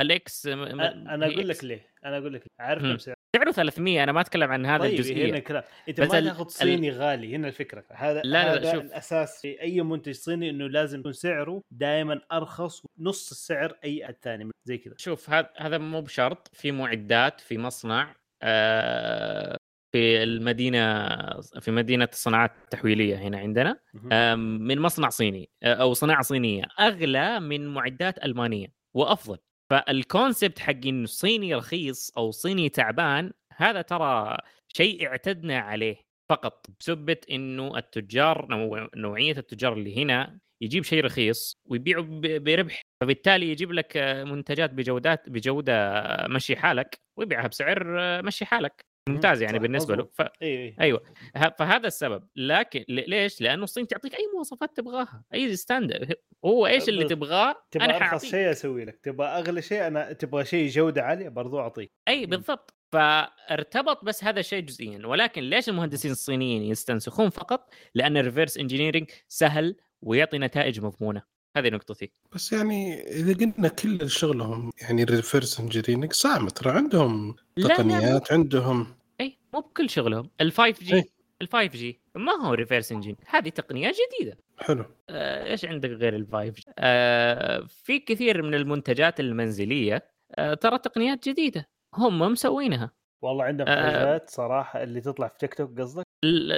الاكس 0.00 0.46
أنا 0.46 1.26
أقول. 1.26 1.48
لك 1.48 1.64
ليه 1.64 1.86
أنا 2.06 2.18
أقول 2.18 2.34
لك. 2.34 2.44
عارف. 2.60 2.82
كم 2.82 2.98
سعر 2.98 3.14
سعره 3.36 3.50
300 3.52 4.02
أنا 4.02 4.12
ما 4.12 4.20
أتكلم 4.20 4.52
عن 4.52 4.66
هذا 4.66 4.78
طيب 4.82 4.90
الجزئية 4.92 5.30
هنا 5.30 5.36
الكلام 5.38 5.62
أنت 5.88 6.00
ما 6.00 6.18
ال- 6.18 6.24
تاخذ 6.24 6.48
صيني 6.48 6.90
غالي 6.90 7.36
هنا 7.36 7.48
الفكرة 7.48 7.84
هذا 7.92 8.20
لا، 8.24 8.28
لا، 8.28 8.54
هذا 8.54 8.72
شوف. 8.72 8.82
الأساس 8.84 9.40
في 9.42 9.60
أي 9.60 9.80
منتج 9.82 10.12
صيني 10.12 10.50
إنه 10.50 10.66
لازم 10.68 11.00
يكون 11.00 11.12
سعره 11.12 11.62
دائما 11.70 12.20
أرخص 12.32 12.82
نص 12.98 13.30
السعر 13.30 13.76
أي 13.84 14.08
الثاني 14.08 14.50
زي 14.68 14.78
كذا 14.78 14.94
شوف 14.98 15.30
هذا 15.30 15.50
هذا 15.56 15.78
مو 15.78 16.00
بشرط 16.00 16.48
في 16.52 16.72
معدات 16.72 17.40
في 17.40 17.58
مصنع 17.58 18.14
آه، 18.42 19.56
في 19.92 20.22
المدينة 20.22 21.06
في 21.40 21.70
مدينة 21.70 22.08
الصناعات 22.12 22.52
التحويليه 22.64 23.16
هنا 23.16 23.38
عندنا. 23.38 23.78
آم، 24.12 24.38
من 24.58 24.78
مصنع 24.78 25.08
صيني 25.08 25.48
آه، 25.62 25.74
أو 25.74 25.92
صناعة 25.94 26.22
صينية 26.22 26.62
أغلى 26.80 27.40
من 27.40 27.66
معدات 27.68 28.24
ألمانية 28.24 28.66
وأفضل 28.96 29.38
فالكونسبت 29.70 30.58
حق 30.58 30.86
إنه 30.86 31.06
صيني 31.06 31.54
رخيص 31.54 32.10
أو 32.18 32.30
صيني 32.30 32.68
تعبان 32.68 33.32
هذا 33.56 33.82
ترى 33.82 34.36
شيء 34.76 35.06
اعتدنا 35.06 35.58
عليه. 35.58 36.06
فقط 36.30 36.66
بسبه 36.80 37.16
إنه 37.30 37.76
التجار 37.78 38.46
نوع- 38.50 38.88
نوعية 38.96 39.36
التجار 39.38 39.72
اللي 39.72 39.96
هنا 40.02 40.38
يجيب 40.60 40.84
شيء 40.84 41.04
رخيص 41.04 41.56
ويبيعه 41.64 42.02
بربح. 42.38 42.82
فبالتالي 43.00 43.50
يجيب 43.50 43.72
لك 43.72 43.96
منتجات 44.26 44.70
بجودات 44.70 45.28
بجودة 45.30 46.02
مشي 46.30 46.56
حالك 46.56 47.00
ويبيعها 47.18 47.46
بسعر 47.46 47.84
مشي 48.22 48.44
حالك. 48.44 48.95
ممتاز 49.08 49.42
يعني 49.42 49.58
بالنسبة 49.58 49.96
له. 49.96 50.08
ف... 50.12 50.20
أيوه 50.20 50.30
أيوه 50.42 50.74
أيوه. 50.80 51.02
ه- 51.36 51.54
فهذا 51.58 51.86
السبب. 51.86 52.28
لكن 52.36 52.84
ليش؟ 52.88 53.40
لأنه 53.40 53.64
الصين 53.64 53.86
تعطيك 53.86 54.14
أي 54.14 54.30
مواصفات 54.34 54.76
تبغاها 54.76 55.24
أي 55.34 55.56
standard 55.56 56.14
هو 56.44 56.66
إيش 56.66 56.88
اللي 56.88 57.04
بس 57.04 57.10
تبغاه؟ 57.10 57.56
تبغى 57.70 57.84
أنا 57.86 57.96
أرخص 57.96 58.24
شيء 58.24 58.50
أسوي 58.50 58.84
لك. 58.84 59.00
تبغى 59.02 59.26
أغلى 59.26 59.62
شيء 59.62 59.86
أنا 59.86 60.12
تبغى 60.12 60.44
شيء 60.44 60.68
جودة 60.68 61.02
عالية 61.02 61.28
برضو 61.28 61.58
أعطيك. 61.58 61.92
أي 62.08 62.26
بالضبط. 62.26 62.74
فارتبط 62.92 64.04
بس 64.04 64.24
هذا 64.24 64.40
الشيء 64.40 64.60
جزئيا. 64.60 65.06
ولكن 65.06 65.42
ليش 65.42 65.68
المهندسين 65.68 66.10
الصينيين 66.10 66.62
يستنسخون 66.62 67.30
فقط؟ 67.30 67.70
لأن 67.94 68.16
ال 68.16 68.21
reverse 68.21 68.58
engineering 68.58 69.10
سهل 69.28 69.76
ويعطي 70.02 70.38
نتائج 70.38 70.80
مضمونة. 70.80 71.35
هذه 71.56 71.68
نقطتي. 71.68 72.10
بس 72.32 72.52
يعني 72.52 73.02
إذا 73.02 73.34
قلنا 73.34 73.68
كل 73.68 74.10
شغلهم 74.10 74.70
يعني 74.82 75.04
reverse 75.04 75.60
engineering 75.60 76.12
صعب 76.12 76.48
ترى. 76.48 76.70
عندهم 76.70 77.36
تقنيات 77.56 78.32
عندهم. 78.32 78.86
إي 79.20 79.38
مو 79.54 79.60
بكل 79.60 79.90
شغلهم. 79.90 80.30
ال 80.40 80.52
5G 80.52 80.94
إيه. 80.94 81.04
ال 81.42 81.48
5G 81.48 82.00
ما 82.14 82.32
هو 82.32 82.54
reverse 82.54 82.92
engine 82.92 83.16
هذه 83.26 83.48
تقنية 83.48 83.92
جديدة. 83.92 84.38
حلو. 84.58 84.84
آه، 85.10 85.50
إيش 85.50 85.64
عندك 85.64 85.90
غير 85.90 86.16
ال 86.16 86.26
5G 86.32 86.62
آه، 86.78 87.66
في 87.68 87.98
كثير 87.98 88.42
من 88.42 88.54
المنتجات 88.54 89.20
المنزلية 89.20 90.10
آه، 90.34 90.54
ترى 90.54 90.78
تقنيات 90.78 91.28
جديدة. 91.28 91.68
هم 91.94 92.18
مسوينها. 92.18 92.90
والله 93.22 93.44
عندهم 93.44 93.68
آه. 93.68 93.90
حاجات 93.90 94.30
صراحة 94.30 94.82
اللي 94.82 95.00
تطلع 95.00 95.28
في 95.28 95.38
تيك 95.38 95.54
توك 95.54 95.80
قصدك؟ 95.80 96.05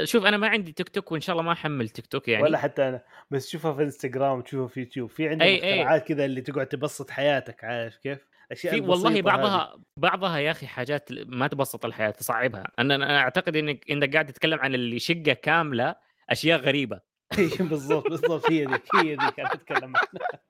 شوف 0.05 0.25
أنا 0.25 0.37
ما 0.37 0.49
عندي 0.49 0.73
تيك 0.73 0.89
توك 0.89 1.13
وإن 1.13 1.21
شاء 1.21 1.33
الله 1.33 1.47
ما 1.47 1.53
أحمل 1.53 1.89
تيك 1.89 2.07
توك 2.07 2.29
يعني. 2.29 2.43
ولا 2.45 2.59
حتى 2.59 2.89
أنا 2.89 3.03
بس 3.31 3.47
تشوفها 3.47 3.73
في 3.75 3.83
انستغرام 3.83 4.41
تشوفها 4.43 4.69
في 4.69 4.81
يوتيوب 4.81 5.11
في 5.11 5.31
أي. 5.43 5.57
اختراعات 5.81 6.09
كذا 6.09 6.25
اللي 6.25 6.41
تقعد 6.41 6.67
تبسط 6.67 7.11
حياتك 7.11 7.65
عارف 7.65 7.97
كيف؟ 7.97 8.19
أشياء 8.53 8.75
في 8.75 8.81
والله 8.81 8.95
البسيطة 8.95 9.17
هذه. 9.19 9.23
بعضها 9.23 9.81
بعضها 9.97 10.39
يا 10.39 10.51
أخي 10.51 10.67
حاجات 10.67 11.09
ما 11.27 11.47
تبسط 11.47 11.85
الحياة 11.85 12.11
تصعبها. 12.11 12.65
أنا 12.79 12.95
أنا 12.95 13.19
أعتقد 13.19 13.57
إنك 13.57 13.91
إنك 13.91 14.13
قاعد 14.13 14.27
تتكلم 14.27 14.59
عن 14.59 14.75
اللي 14.75 14.99
شقة 14.99 15.33
كاملة 15.33 15.95
أشياء 16.31 16.61
غريبة. 16.61 17.01
إي، 17.39 17.51
بالضبط 17.61 18.09
بالضبط. 18.11 18.51
هي 18.51 18.65
ذيك 18.65 18.83
هي 18.95 19.11
ذيك 19.11 19.41
أنا 19.41 19.53
اتكلم 19.55 19.93
عنها. 19.97 20.41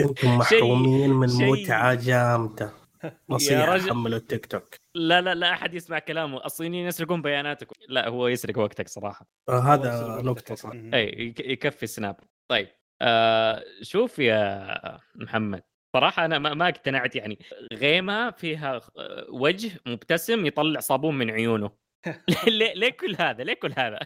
أنتم 0.00 0.28
محرومين 0.38 1.10
من 1.10 1.28
متعه 1.28 1.94
جامده 1.94 2.72
نصيحة. 3.30 3.78
حملوا 3.78 4.18
التيك 4.18 4.46
توك. 4.46 4.74
لا 4.98 5.20
لا 5.20 5.34
لا 5.34 5.52
أحد 5.52 5.74
يسمع 5.74 5.98
كلامه. 5.98 6.44
الصينيين 6.44 6.86
يسرقون 6.86 7.22
بياناتكم. 7.22 7.72
لا 7.88 8.08
هو 8.08 8.28
يسرق 8.28 8.58
وقتك 8.58 8.88
صراحة. 8.88 9.26
آه 9.48 9.58
هذا 9.60 10.22
نقطة 10.22 10.54
صح. 10.54 10.70
إي 10.94 11.04
يك- 11.26 11.40
يكفي 11.40 11.86
سناب 11.86 12.16
طيب 12.50 12.68
آه 13.02 13.64
شوف 13.82 14.18
يا 14.18 14.98
محمد. 15.14 15.62
صراحة 15.96 16.24
أنا 16.24 16.38
ما 16.38 16.54
ما 16.54 16.68
اقتنعت 16.68 17.16
يعني. 17.16 17.38
غيمة 17.72 18.30
فيها 18.30 18.76
آه، 18.98 19.26
وجه 19.30 19.70
مبتسم 19.86 20.46
يطلع 20.46 20.80
صابون 20.80 21.18
من 21.18 21.30
عيونه. 21.30 21.70
ليه 22.48 22.74
ليه 22.74 22.90
كل 22.90 23.16
هذا؟ 23.20 23.44
ليه 23.44 23.54
كل 23.54 23.72
هذا؟ 23.78 23.98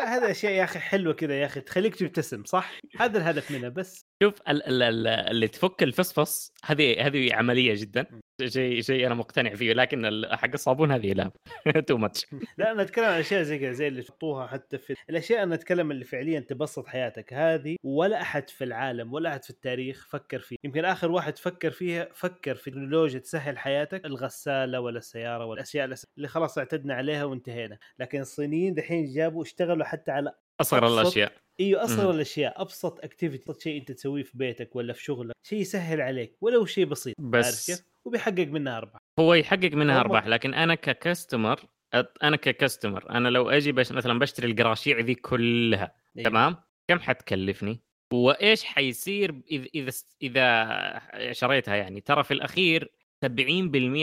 هذا 0.00 0.30
اشياء 0.30 0.52
يا 0.52 0.64
أخي 0.64 0.78
حلوة 0.78 1.12
كذا 1.14 1.40
يا 1.40 1.46
أخي 1.46 1.60
تخليك 1.60 1.96
تبتسم 1.96 2.44
صح؟ 2.44 2.72
هذا 3.00 3.18
الهدف 3.18 3.50
منها 3.50 3.68
بس. 3.68 4.07
شوف 4.22 4.34
ال 4.48 4.62
ال 4.62 4.82
ال 4.82 5.06
اللي 5.06 5.48
تفك 5.48 5.82
الفصفص 5.82 6.52
هذه 6.64 7.06
هذه 7.06 7.34
عملية 7.34 7.74
جدا. 7.76 8.06
شيء 8.46 8.80
شيء 8.80 9.06
أنا 9.06 9.14
مقتنع 9.14 9.54
فيه 9.54 9.72
لكن 9.72 10.26
حق 10.32 10.50
الصابون 10.54 10.92
هذه 10.92 11.12
لا 11.12 11.30
too 11.88 11.96
much 11.96 12.26
لا 12.58 12.72
أنا 12.72 12.82
أتكلم 12.82 13.04
عن 13.04 13.20
أشياء 13.20 13.42
زي 13.42 13.58
كذا 13.58 13.72
زي 13.72 13.88
اللي 13.88 14.00
يحطوها 14.00 14.46
حتى 14.46 14.78
في 14.78 14.94
الأشياء 15.10 15.42
أنا 15.42 15.54
أتكلم 15.54 15.90
اللي 15.90 16.04
فعليا 16.04 16.40
تبسط 16.40 16.86
حياتك. 16.86 17.32
هذه 17.32 17.76
ولا 17.84 18.20
أحد 18.22 18.50
في 18.50 18.64
العالم 18.64 19.12
ولا 19.12 19.30
أحد 19.30 19.44
في 19.44 19.50
التاريخ 19.50 20.06
فكر 20.10 20.38
فيه. 20.38 20.56
يمكن 20.64 20.84
آخر 20.84 21.10
واحد 21.10 21.38
فكر 21.38 21.70
فيها 21.70 22.08
فكر 22.14 22.54
في 22.54 22.70
تكنولوجيا 22.70 23.18
تسهل 23.18 23.58
حياتك 23.58 24.04
الغسالة 24.04 24.80
ولا 24.80 24.98
السيارة 24.98 25.44
ولا 25.44 25.60
الأشياء 25.60 25.94
اللي 26.18 26.28
خلاص 26.28 26.58
اعتدنا 26.58 26.94
عليها 26.94 27.24
وانتهينا. 27.24 27.78
لكن 27.98 28.20
الصينيين 28.20 28.74
دحين 28.74 29.04
جابوا 29.14 29.42
اشتغلوا 29.42 29.84
حتى 29.84 30.10
على 30.10 30.32
أصغر. 30.60 30.86
الأشياء. 31.00 31.32
أيوه 31.60 31.84
اصغر. 31.84 32.10
الأشياء 32.10 32.62
أبسط 32.62 33.04
activity 33.04 33.44
أبسط 33.50 33.60
شيء 33.62 33.80
أنت 33.80 33.92
تسويه 33.92 34.22
في 34.22 34.38
بيتك 34.38 34.76
ولا 34.76 34.92
في 34.92 35.02
شغلك 35.02 35.32
شيء 35.42 35.60
يسهل 35.60 36.00
عليك 36.00 36.36
ولو 36.40 36.66
شيء 36.66 36.84
بسيط 36.84 37.14
عارف 37.20 37.28
بس 37.30 37.70
كيف؟ 37.70 37.84
وبيحقق 38.04 38.46
منها 38.46 38.78
أرباح. 38.78 39.00
هو 39.20 39.34
يحقق 39.34 39.72
منها 39.74 40.00
أرباح 40.00 40.26
لكن 40.26 40.54
أنا 40.54 40.74
ك 40.74 40.84
customer 40.84 41.60
أت- 41.96 42.06
أنا 42.22 42.36
ك 42.36 42.44
customer 42.44 43.10
أنا 43.10 43.28
لو 43.28 43.50
أجي 43.50 43.72
بش 43.72 43.92
مثلا 43.92 44.18
بشتري 44.18 44.50
القراشيع 44.50 44.98
ذي 45.00 45.14
كلها 45.14 45.92
أيوة. 46.18 46.28
تمام؟ 46.30 46.56
كم 46.88 46.98
حتكلفني؟ 47.00 47.80
وإيش 48.12 48.64
حيصير 48.64 49.42
إذا 49.50 49.66
اذا 49.74 49.92
إذا 50.22 51.32
شريتها 51.32 51.76
يعني؟ 51.76 52.00
ترى 52.00 52.24
في 52.24 52.34
الأخير 52.34 52.92
70% 53.24 53.28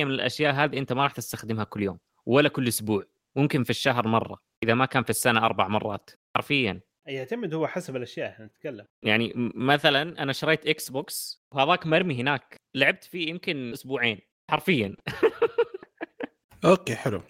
من 0.06 0.12
الأشياء 0.12 0.54
هذه 0.54 0.78
أنت 0.78 0.94
ما 0.94 1.04
راح 1.04 1.12
تستخدمها 1.12 1.64
كل 1.64 1.84
يوم 1.84 1.98
ولا 2.26 2.50
كل 2.50 2.68
أسبوع 2.68 3.04
ممكن 3.36 3.64
في 3.64 3.70
الشهر 3.70 4.08
مرة 4.08 4.42
إذا 4.64 4.74
ما 4.74 4.86
كان 4.86 5.04
في 5.04 5.10
السنة 5.10 5.46
أربع 5.46 5.68
مرات 5.68 6.10
حرفيا. 6.36 6.82
يعتمد 7.08 7.54
هو 7.54 7.68
حسب 7.68 7.96
الأشياء 7.96 8.30
إحنا 8.30 8.46
نتكلم. 8.46 8.86
يعني 9.04 9.34
مثلا 9.56 10.24
أنا 10.24 10.34
شريت 10.34 10.68
إكس 10.68 10.90
بوكس 10.90 11.44
وهذاك 11.52 11.86
مرمي 11.88 12.22
هناك. 12.22 12.56
لعبت 12.76 13.04
فيه 13.04 13.30
يمكن 13.30 13.72
أسبوعين 13.74 14.20
حرفيا. 14.52 14.96
okay 16.66 16.96
حلو. 16.96 17.22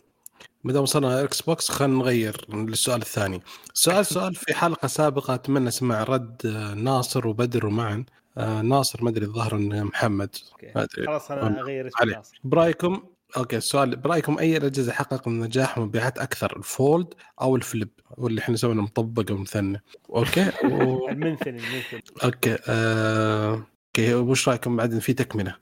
ما 0.64 0.74
دام 0.74 0.84
وصلنا 0.84 1.24
إكس 1.24 1.42
بوكس 1.42 1.70
خلينا 1.72 1.94
نغير 1.94 2.46
للسؤال 2.50 3.02
الثاني. 3.02 3.42
سؤال 3.74 4.06
سؤال 4.06 4.36
في 4.36 4.54
حلقة 4.54 4.88
سابقة 4.88 5.34
أتمنى 5.36 5.68
اسمع 5.68 6.04
رد 6.04 6.46
آه، 6.46 6.74
ناصر 6.74 7.28
وبدر 7.28 7.66
ومعا 7.66 8.06
آه، 8.38 8.62
ناصر 8.62 9.04
ما 9.04 9.10
أدري 9.10 9.26
الظاهر 9.26 9.56
إنه 9.56 9.84
محمد. 9.84 10.36
okay. 10.52 10.72
ما 10.76 10.84
أدري. 10.84 11.06
خلاص 11.06 11.32
أنا 11.32 11.62
أغير 11.62 11.88
اسم. 11.88 12.10
ناصر. 12.10 12.40
برأيكم؟ 12.44 13.04
okay 13.38 13.58
السؤال 13.58 13.96
برأيكم 13.96 14.40
أي 14.40 14.58
الأجهزة 14.58 14.92
حقق 14.92 15.28
نجاح 15.28 15.78
ومبيعات 15.78 16.18
أكثر 16.18 16.58
ال 16.58 16.69
fold 16.69 17.14
أو 17.42 17.56
ال 17.56 17.61
flip؟ 17.61 17.90
واللي 18.18 18.42
إحنا 18.42 18.54
نسوي 18.54 18.76
مطبق 18.76 19.32
ومثنى 19.32 19.82
okay؟ 20.10 20.52
و... 20.64 21.10
المنثني 21.10 21.60
المنثني 21.60 22.02
okay 22.24 22.58
آه... 22.68 23.64
okay 23.88 24.14
وش 24.14 24.50
رأيكم 24.50 24.76
بعد 24.76 25.00
في 25.00 25.14
تكملة؟ 25.14 25.56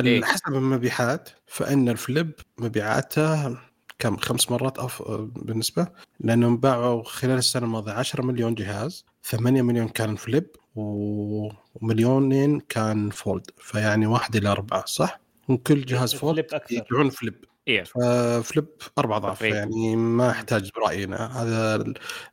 إيه. 0.00 0.24
حسب 0.24 0.48
المبيعات 0.54 1.28
فإن 1.46 1.88
ال 1.88 1.97
flip 1.97 2.32
مبيعاته 2.58 3.58
كم 3.98 4.16
خمس 4.16 4.50
مرات 4.50 4.78
أف... 4.78 5.02
بالنسبة؟ 5.20 5.86
لانهم 6.20 6.56
باعوا 6.56 7.02
خلال 7.04 7.38
السنة 7.38 7.64
الماضية 7.64 7.92
10 7.92 8.22
مليون 8.22 8.54
جهاز 8.54 9.04
8 9.24 9.62
مليون 9.62 9.88
كان 9.88 10.16
flip 10.16 10.46
و- 10.74 11.48
ومليونين 11.74 12.60
كان 12.60 13.10
fold 13.10 13.50
فيعني 13.58 14.06
واحد 14.06 14.36
إلى 14.36 14.48
أربعة 14.48 14.84
صح؟ 14.86 15.20
وكل 15.48 15.80
جهاز 15.84 16.14
fold. 16.14 16.46
يبيعون 16.70 17.10
flip 17.10 17.44
إيه. 17.68 17.82
ف 17.82 17.99
flip 17.99 18.66
أربع 18.98 19.16
أضعاف. 19.16 19.42
يعني 19.42 19.96
ما 19.96 20.30
أحتاج 20.30 20.70
برأينا 20.76 21.42
هذا 21.42 21.84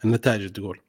النتائج 0.05 0.49
تقول 0.51 0.79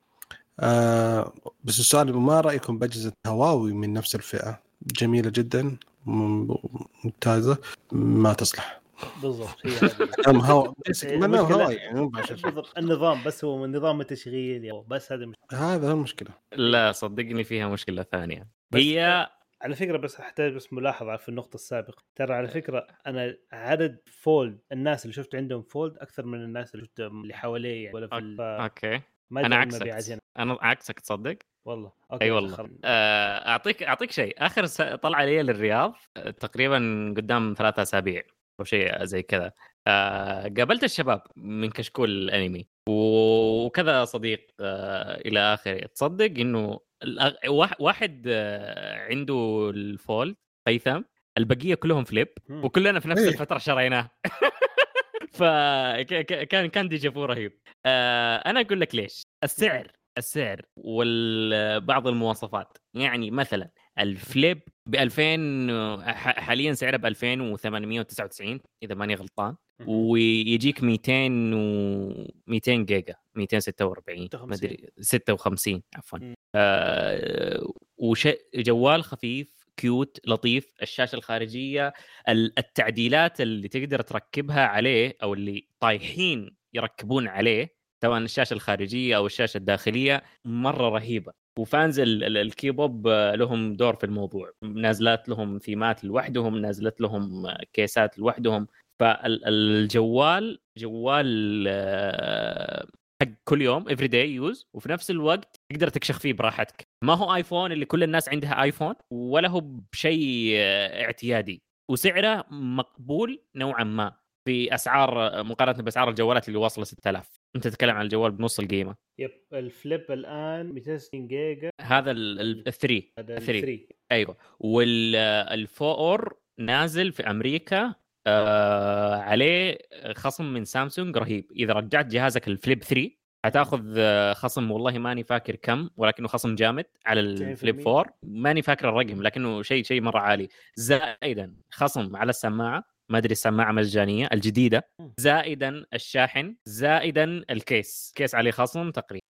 آه 0.61 1.33
بس 1.65 1.81
السؤال 1.81 2.17
ما 2.17 2.41
رأيكم 2.41 2.79
باجهزه 2.79 3.13
هواوي 3.27 3.73
من 3.73 3.93
نفس 3.93 4.15
الفئة 4.15 4.61
جميلة 5.01 5.31
جدا 5.35 5.77
ممتازة 6.07 7.59
ما 7.93 8.33
تصلح 8.33 8.81
بالضبط 9.23 9.57
هي 9.65 9.79
أنا 10.29 10.41
المشكلة- 10.41 11.53
هواوي 11.53 11.75
يعني. 11.75 12.07
بالضبط 12.43 12.79
النظام 12.79 13.25
بس 13.25 13.45
هو 13.45 13.59
من 13.67 13.77
نظام 13.77 14.01
التشغيل 14.01 14.83
بس 14.89 15.13
هذا 15.13 15.25
المشكلة. 15.25 15.75
هذا 15.75 15.93
المشكلة 15.93 16.31
لا 16.53 16.93
صدقني 16.93 17.45
فيها 17.45 17.69
مشكلة 17.69 18.03
ثانية 18.03 18.49
هي 18.75 19.29
على 19.63 19.75
فكرة 19.75 19.97
بس 19.97 20.21
احتاج 20.21 20.53
بس 20.53 20.73
ملاحظة 20.73 21.17
في 21.17 21.29
النقطة 21.29 21.55
السابقة. 21.55 22.03
ترى 22.17 22.35
على 22.35 22.49
فكرة 22.49 22.87
أنا 23.07 23.37
عدد 23.53 23.99
fold 24.07 24.59
الناس 24.73 25.05
اللي 25.05 25.15
شفت 25.15 25.35
عندهم 25.35 25.63
fold 25.63 25.97
أكثر 25.99 26.27
من 26.27 26.45
الناس 26.45 26.75
اللي 26.75 26.87
شفتهم 26.87 27.23
اللي 27.23 27.35
حوالي 27.35 27.91
ولا 27.95 28.07
في 28.07 28.37
okay. 28.41 29.01
ما 29.31 29.47
أنا 29.47 29.57
عكسك. 29.57 30.19
أنا 30.39 30.59
عكسك 30.61 31.01
تصدق؟ 31.01 31.37
والله. 31.65 31.93
okay 32.13 32.25
أي 32.25 32.31
والله. 32.31 32.71
آه، 32.85 33.49
أعطيك 33.49 33.83
أعطيك 33.83 34.11
شيء. 34.11 34.35
آخر 34.39 34.67
س- 34.67 34.83
طلعة 34.83 35.25
لي 35.25 35.43
للرياض 35.43 35.95
آه، 36.17 36.31
تقريبا 36.31 37.15
قدام 37.17 37.55
ثلاثة 37.59 37.83
أسابيع 37.83 38.23
أو 38.61 38.65
شيء 38.65 39.05
زي 39.05 39.23
كذا. 39.23 39.53
آه، 39.87 40.43
قابلت 40.43 40.85
الشباب 40.85 41.23
من 41.37 41.71
كشكول 41.71 42.11
الأنمي. 42.11 42.67
وكذا 42.91 44.05
صديق 44.05 44.47
آه، 44.61 45.21
إلى 45.21 45.41
آخره. 45.41 45.87
تصدق 45.87 46.25
إنه 46.41 46.81
الأغ- 47.05 47.49
واحد- 47.81 48.25
آه، 48.29 48.99
عنده 49.09 49.71
ال 49.75 49.87
fold 49.87 50.37
هيثم 50.69 51.01
البقية 51.39 51.75
كلهم 51.75 52.05
flip. 52.05 52.29
وكلنا 52.51 53.01
في 53.01 53.09
نفس 53.09 53.21
إيه. 53.23 53.29
الفترة 53.29 53.59
شريناه. 53.59 54.11
فكان 55.33 56.67
كان 56.69 56.89
déjà 56.89 57.13
vu 57.13 57.25
رهيب. 57.25 57.61
آه، 57.87 58.37
أنا 58.37 58.61
أقول 58.61 58.81
لك 58.81 58.95
ليش. 58.95 59.23
السعر 59.45 59.93
السعر 60.19 60.63
وبعض 60.77 62.07
المواصفات. 62.09 62.79
يعني 62.95 63.31
مثلا 63.31 63.71
ال 63.99 64.11
flip 64.11 64.61
ب 64.87 64.95
2000 64.95 66.03
ح- 66.13 66.41
حاليا 66.41 66.73
سعره 66.75 66.97
ب 66.97 67.07
2899 67.07 68.61
إذا 68.83 68.95
ماني 68.95 69.15
غلطان. 69.15 69.57
ويجيك 69.87 70.83
200 70.83 71.13
و 71.55 72.31
200 72.47 72.75
جيجا 72.85 73.15
246 73.35 74.29
ما 74.47 74.55
أدري 74.55 74.89
56 75.01 75.83
عفوا. 75.95 76.19
آه 76.55 77.73
وش 77.99 78.29
جوال 78.55 79.05
خفيف 79.05 79.53
cute 79.77 80.21
لطيف 80.27 80.75
الشاشة 80.83 81.17
الخارجية 81.17 81.93
التعديلات 82.29 83.41
اللي 83.41 83.69
تقدر 83.69 84.01
تركبها 84.03 84.67
عليه 84.67 85.17
أو 85.23 85.35
اللي 85.35 85.67
طايحين 85.81 86.57
يركبون 86.75 87.29
عليه 87.29 87.80
سواء 88.05 88.19
الشاشة 88.19 88.55
الخارجية 88.55 89.17
أو 89.17 89.27
الشاشة 89.27 89.59
الداخلية 89.59 90.23
مرة 90.45 90.89
رهيبة. 90.89 91.33
و 91.59 91.67
fans 91.67 92.01
ال 92.01 92.19
K-pop 92.19 93.09
لهم 93.09 93.77
دور 93.77 93.95
في 93.95 94.05
الموضوع. 94.05 94.53
نازلات 94.65 95.29
لهم 95.29 95.59
ثيمات 95.59 96.05
لوحدهم 96.05 96.59
نازلت 96.59 97.01
لهم 97.01 97.53
كيسات 97.73 98.19
لوحدهم. 98.19 98.67
فالجوال 99.01 100.59
جوال 100.79 101.65
آه، 101.69 102.87
حق 103.23 103.29
كل 103.45 103.63
يوم 103.63 103.89
everyday 103.89 104.35
use 104.35 104.67
وفي 104.77 104.89
نفس 104.89 105.11
الوقت 105.11 105.57
تقدر 105.73 105.89
تكشخ 105.89 106.19
فيه 106.19 106.33
براحتك. 106.33 106.83
ما 107.05 107.15
هو 107.15 107.35
ايفون 107.35 107.73
اللي 107.73 107.85
كل 107.85 108.03
الناس 108.03 108.29
عندها 108.29 108.63
ايفون 108.63 108.95
ولا 109.13 109.49
هو 109.49 109.61
بشيء 109.93 110.55
آه، 110.57 111.05
اعتيادي. 111.05 111.63
وسعره 111.91 112.45
مقبول 112.51 113.43
نوعا 113.57 113.85
ما. 113.85 114.17
في 114.49 114.75
أسعار 114.75 115.43
مقارنة 115.45 115.83
بأسعار 115.83 116.09
الجوالات 116.09 116.49
اللي 116.49 116.59
واصلة 116.59 116.85
6000 116.85 117.40
أنت 117.57 117.69
تتكلم 117.69 117.97
عن 117.97 118.05
الجوال 118.05 118.33
بنص 118.33 118.61
القيمة. 118.61 118.95
يب 119.19 119.31
الفليب 119.53 120.07
الآن 120.11 120.73
260 120.73 121.29
جيجا. 121.29 121.71
هذا 121.81 122.11
ال 122.11 122.65
3 122.65 123.03
3 123.17 123.89
أيوه. 124.13 124.37
والفور 124.61 126.37
نازل 126.59 127.13
في 127.13 127.31
أمريكا 127.31 127.95
آه 128.27 129.15
عليه 129.15 129.79
خصم 130.13 130.53
من 130.53 130.65
سامسونج 130.65 131.17
رهيب. 131.17 131.53
إذا 131.57 131.73
رجعت 131.73 132.07
جهازك 132.07 132.49
الفليب 132.49 132.83
3 132.83 133.11
حتاخذ 133.45 134.01
خصم 134.33 134.71
والله 134.71 134.99
ماني 134.99 135.25
فاكر 135.25 135.57
كم 135.57 135.91
ولكنه 135.97 136.29
خصم 136.29 136.55
جامد 136.55 136.85
على 137.07 137.21
الفليب 137.21 137.89
4 137.89 138.19
ماني 138.23 138.63
فاكر 138.63 138.89
الرقم 138.89 139.23
لكنه 139.23 139.63
شيء 139.63 139.85
شيء 139.85 140.01
مرة 140.01 140.19
عالي. 140.19 140.49
زائدا 140.75 141.55
خصم 141.71 142.17
على 142.17 142.31
السماعة 142.31 142.85
ما 143.11 143.19
ادري 143.19 143.33
السماعه 143.33 143.73
مجانية 143.73 144.29
الجديدة 144.33 144.89
زائدا 145.19 145.85
الشاحن 145.95 146.57
زائدا 146.65 147.25
الكيس 147.51 148.13
كيس 148.17 148.35
عليه 148.35 148.51
خصم 148.51 148.91
تقريبا. 148.91 149.25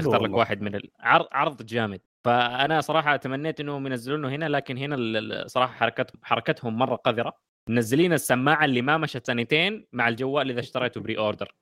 تختار 0.00 0.22
لك 0.22 0.30
واحد 0.34 0.60
من 0.62 0.74
العرض 0.74 1.26
عرض 1.32 1.62
جامد. 1.66 2.00
فأنا 2.24 2.80
صراحة 2.80 3.16
تمنيت 3.16 3.60
إنهم 3.60 3.86
ينزلونه 3.86 4.28
هنا 4.28 4.48
لكن 4.48 4.78
هنا 4.78 5.46
صراحة 5.46 5.72
حركت 5.74 6.10
حركتهم 6.22 6.78
مرة 6.78 6.94
قذرة. 6.96 7.32
منزلين 7.68 8.12
السماعة 8.12 8.64
اللي 8.64 8.82
ما 8.82 8.96
مشت 8.98 9.26
سنتين 9.26 9.86
مع 9.92 10.08
الجوال 10.08 10.50
إذا 10.50 10.60
اشتريته 10.60 11.00
pre-order 11.02 11.54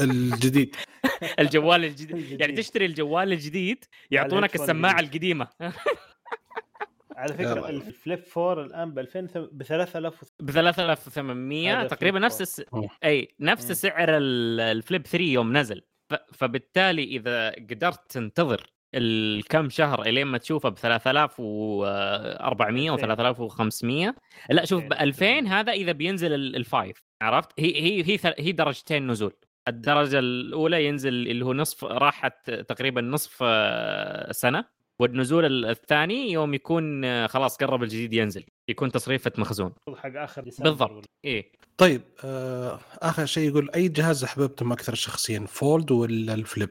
الجديد. 0.00 0.76
الجوال 1.40 1.84
الجديد. 1.84 2.16
يعني 2.40 2.52
تشتري 2.52 2.86
الجوال 2.86 3.32
الجديد 3.32 3.84
يعطونك 4.10 4.54
السماعة 4.54 5.00
القديمة. 5.00 5.48
على 7.16 7.34
فكرة 7.34 7.68
الفليب 7.68 8.22
4 8.36 8.64
الآن 8.64 8.94
ب 8.94 8.98
2000 8.98 9.48
ب 9.52 9.62
3000 9.62 10.24
ب 10.40 10.50
3800 10.50 11.86
تقريبا 11.86 12.18
نفس 12.18 12.40
الس... 12.40 12.62
أي 13.04 13.34
نفس 13.40 13.68
مم. 13.68 13.74
سعر 13.74 14.08
الفليب 14.10 15.06
3 15.06 15.24
يوم 15.24 15.56
نزل. 15.56 15.82
ف... 16.10 16.14
فبالتالي 16.32 17.04
إذا 17.04 17.50
قدرت 17.50 18.12
تنتظر 18.12 18.72
الكم 18.94 19.70
شهر 19.70 20.02
إلين 20.02 20.26
ما 20.26 20.38
تشوفه 20.38 20.68
ب 20.68 20.78
3400 20.78 22.90
و 22.90 22.96
3500 22.96 24.14
لا 24.50 24.64
شوف 24.64 24.84
ب 24.84 24.92
2000 24.92 25.46
هذا 25.46 25.72
إذا 25.72 25.92
بينزل 25.92 26.34
الفايف 26.34 27.02
عرفت؟ 27.22 27.48
هي 27.58 27.82
هي 27.82 28.04
هي 28.04 28.18
هي 28.38 28.52
درجتين 28.52 29.06
نزول. 29.06 29.32
الدرجة 29.68 30.18
الأولى 30.18 30.86
ينزل 30.86 31.08
اللي 31.08 31.44
هو 31.44 31.52
نصف 31.52 31.84
راحت 31.84 32.50
تقريبا 32.50 33.00
نصف 33.00 33.38
آه، 33.42 34.32
سنة. 34.32 34.64
والنزول 35.02 35.64
الثاني 35.64 36.32
يوم 36.32 36.54
يكون 36.54 37.04
آه، 37.04 37.26
خلاص 37.26 37.56
قرب 37.56 37.82
الجديد 37.82 38.12
ينزل 38.12 38.44
يكون 38.68 38.92
تصريفة 38.92 39.32
مخزون. 39.38 39.72
حق 39.96 40.16
آخر 40.16 40.42
بالضبط 40.58 41.04
إيه. 41.24 41.52
طيب 41.76 42.02
آه 42.24 42.80
آخر 43.02 43.26
شيء 43.26 43.48
يقول 43.48 43.70
أي 43.74 43.88
جهاز 43.88 44.24
أحببتم 44.24 44.72
أكثر 44.72 44.94
شخصيا 44.94 45.46
fold 45.48 45.90
ولا 45.90 46.34
ال 46.34 46.40
flip؟ 46.40 46.70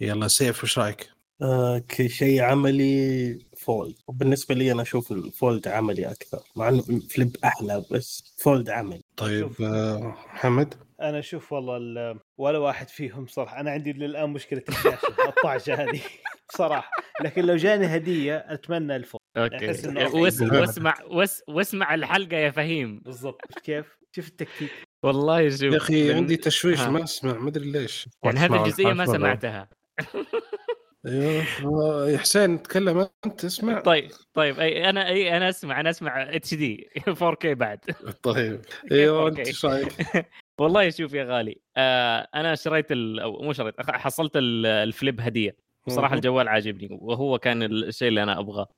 يلا 0.00 0.28
سيف 0.28 0.64
وش 0.64 0.78
رأيك؟ 0.78 1.10
آه 1.42 1.82
كشيء 1.88 2.42
عملي 2.42 3.38
fold. 3.56 3.94
وبالنسبة 4.06 4.54
لي 4.54 4.72
أنا 4.72 4.82
أشوف 4.82 5.12
ال 5.12 5.23
fold 5.23 5.68
عملي 5.68 6.10
أكثر 6.10 6.38
مع 6.56 6.68
إنه 6.68 6.84
ال 6.88 6.98
flip 6.98 7.36
أحلى 7.44 7.84
بس 7.90 8.34
fold 8.38 8.70
عملي. 8.70 9.02
طيب 9.16 9.50
آه 9.62 10.16
محمد؟ 10.34 10.74
أنا 11.00 11.18
أشوف 11.18 11.52
والله 11.52 12.20
ولا 12.38 12.58
واحد 12.58 12.88
فيهم 12.88 13.26
صراحة 13.26 13.60
أنا 13.60 13.70
عندي 13.70 13.92
للآن 13.92 14.30
مشكلة 14.30 14.62
الشاشة 14.68 15.08
الطعجة 15.28 15.74
هذه 15.74 16.00
بصراحه 16.48 16.90
لكن 17.24 17.44
لو 17.44 17.56
جاني 17.56 17.86
هدية 17.86 18.36
أتمنى 18.36 18.96
الفوق 18.96 19.20
okay. 19.36 19.66
واسمع 20.50 20.94
واسمع 21.48 21.94
الحلقة 21.94 22.36
يا 22.36 22.50
فهيم. 22.50 23.00
بالضبط. 23.04 23.40
كيف؟ 23.64 23.98
شوف 24.16 24.28
التكتيك. 24.28 24.70
والله 25.04 25.48
شوف 25.48 25.62
يا 25.62 25.76
أخي 25.76 26.12
عندي 26.12 26.36
تشويش 26.36 26.80
ما 26.80 27.04
أسمع 27.04 27.32
ما 27.32 27.48
أدري 27.48 27.70
ليش. 27.72 28.08
يعني 28.24 28.38
هذه 28.38 28.64
الجزئية 28.64 28.92
ما 28.92 29.06
سمعتها. 29.06 29.68
أيوه. 31.06 32.10
يا 32.10 32.18
حسين 32.18 32.62
تكلم 32.62 33.08
أنت 33.26 33.44
اسمع. 33.44 33.80
طيب 33.80 34.10
طيب 34.34 34.60
أي 34.60 34.90
أنا 34.90 35.08
أي 35.08 35.36
أنا 35.36 35.48
أسمع 35.48 35.80
أنا 35.80 35.90
أسمع 35.90 36.22
HD 36.36 36.54
4K 36.54 37.54
بعد. 37.54 37.78
طيب. 38.22 38.60
أيوه 38.92 39.28
أنت 39.28 39.38
إيش 39.38 39.64
رأيك؟ 39.64 39.92
والله 40.60 40.90
شوف 40.90 41.14
يا 41.14 41.24
غالي 41.24 41.60
آه 41.76 42.28
أنا 42.34 42.54
شريت 42.54 42.92
أو 42.92 43.42
مو 43.42 43.52
شريت 43.52 43.74
حصلت 43.80 44.32
ال 44.36 44.53
flip 44.53 45.20
هدية. 45.20 45.56
بصراحة 45.86 46.14
الجوال 46.14 46.48
عاجبني 46.48 46.88
وهو 47.00 47.38
كان 47.38 47.62
الشيء 47.62 48.08
اللي 48.08 48.22
أنا 48.22 48.38
أبغاه. 48.38 48.68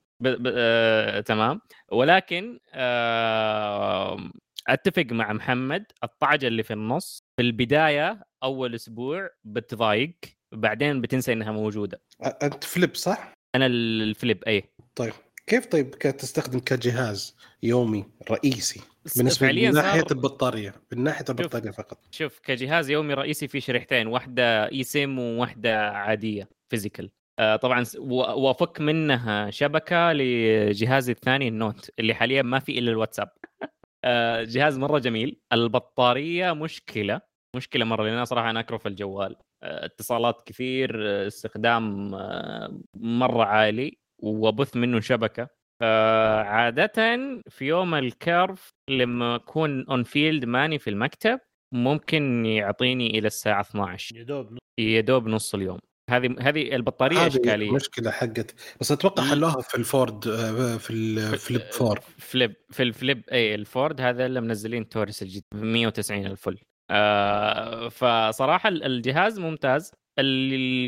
آه 0.46 1.20
تمام. 1.20 1.60
ولكن 1.92 2.58
آه 2.74 4.30
أتفق 4.68 5.06
مع 5.10 5.32
محمد 5.32 5.84
الطعجة 6.04 6.46
اللي 6.46 6.62
في 6.62 6.72
النص 6.72 7.24
في 7.36 7.42
البداية 7.42 8.22
أول 8.42 8.74
أسبوع 8.74 9.30
بتضايق 9.44 10.14
بعدين 10.52 11.00
بتنسى 11.00 11.32
إنها 11.32 11.52
موجودة. 11.52 12.02
أنت 12.42 12.64
فليب 12.64 12.94
صح؟ 12.96 13.32
أنا 13.54 13.66
الفليب 13.66 14.44
اي 14.44 14.64
طيب. 14.94 15.12
كيف 15.46 15.66
طيب 15.66 15.90
تستخدم 15.98 16.58
كجهاز 16.58 17.36
يومي 17.62 18.04
رئيسي؟ 18.30 18.80
بالنسبة 19.16 19.52
من 19.52 19.72
ناحية 19.72 20.00
صار... 20.00 20.10
البطارية 20.10 20.74
من 20.92 21.04
ناحية 21.04 21.24
البطارية 21.28 21.70
شوف 21.70 21.76
فقط. 21.76 21.98
شوف 22.10 22.38
كجهاز 22.38 22.90
يومي 22.90 23.14
رئيسي 23.14 23.48
في 23.48 23.60
شريحتين 23.60 24.06
واحدة 24.06 24.70
eSIM 24.72 25.18
وواحدة 25.18 25.90
عادية 25.90 26.48
physical 26.70 27.10
آه 27.38 27.56
طبعا 27.56 27.84
وافك 27.98 28.80
منها 28.80 29.50
شبكة 29.50 30.12
لجهازي 30.12 31.12
الثاني 31.12 31.48
ال 31.48 31.57
Note 31.57 31.90
اللي 31.98 32.14
حاليا 32.14 32.42
ما 32.42 32.58
في 32.58 32.78
إلا 32.78 32.90
الواتساب. 32.90 33.28
آه 34.04 34.42
جهاز 34.42 34.78
مرة 34.78 34.98
جميل. 34.98 35.40
البطارية 35.52 36.52
مشكلة 36.52 37.20
مشكلة 37.56 37.84
مرة 37.84 38.04
لأن 38.04 38.24
صراحة 38.24 38.50
أنا 38.50 38.60
اكرف 38.60 38.86
الجوال. 38.86 39.36
آه 39.62 39.84
اتصالات 39.84 40.42
كثير 40.46 41.08
آه 41.08 41.26
استخدام 41.26 42.14
آه 42.14 42.80
مرة 42.94 43.44
عالي. 43.44 44.01
وابث 44.22 44.76
منه 44.76 45.00
شبكة. 45.00 45.48
عادة 46.42 47.16
في 47.48 47.64
يوم 47.64 47.94
الكيرف 47.94 48.70
لما 48.90 49.34
أكون 49.34 49.86
اون 49.90 50.02
فيلد 50.02 50.44
ماني 50.44 50.78
في 50.78 50.90
المكتب 50.90 51.38
ممكن 51.74 52.46
يعطيني 52.46 53.18
إلى 53.18 53.26
الساعة 53.26 53.60
12 53.60 54.16
يا 54.16 54.22
دوب 54.22 54.58
يا 54.80 55.00
دوب 55.00 55.28
نص 55.28 55.54
اليوم. 55.54 55.78
هذه 56.10 56.36
هذه 56.40 56.74
البطارية 56.76 57.26
إشكالية. 57.26 57.70
مشكلة 57.70 58.10
حقت. 58.10 58.54
بس 58.80 58.92
أتوقع 58.92 59.24
حلوها 59.24 59.60
في 59.60 59.74
الفورد 59.74 60.28
آه، 60.28 60.76
في 60.76 60.90
الفليب 60.90 61.60
فور. 61.60 62.00
فليب 62.00 62.54
في 62.70 62.82
الفليب 62.82 63.22
إي 63.32 63.54
الفورد 63.54 64.00
هذا 64.00 64.26
اللي 64.26 64.40
منزلين 64.40 64.88
تورس 64.88 65.22
الجديد 65.22 65.44
190 65.54 66.26
الفل. 66.26 66.58
آه 66.90 67.88
فصراحة 67.88 68.68
الجهاز 68.68 69.38
ممتاز. 69.38 69.92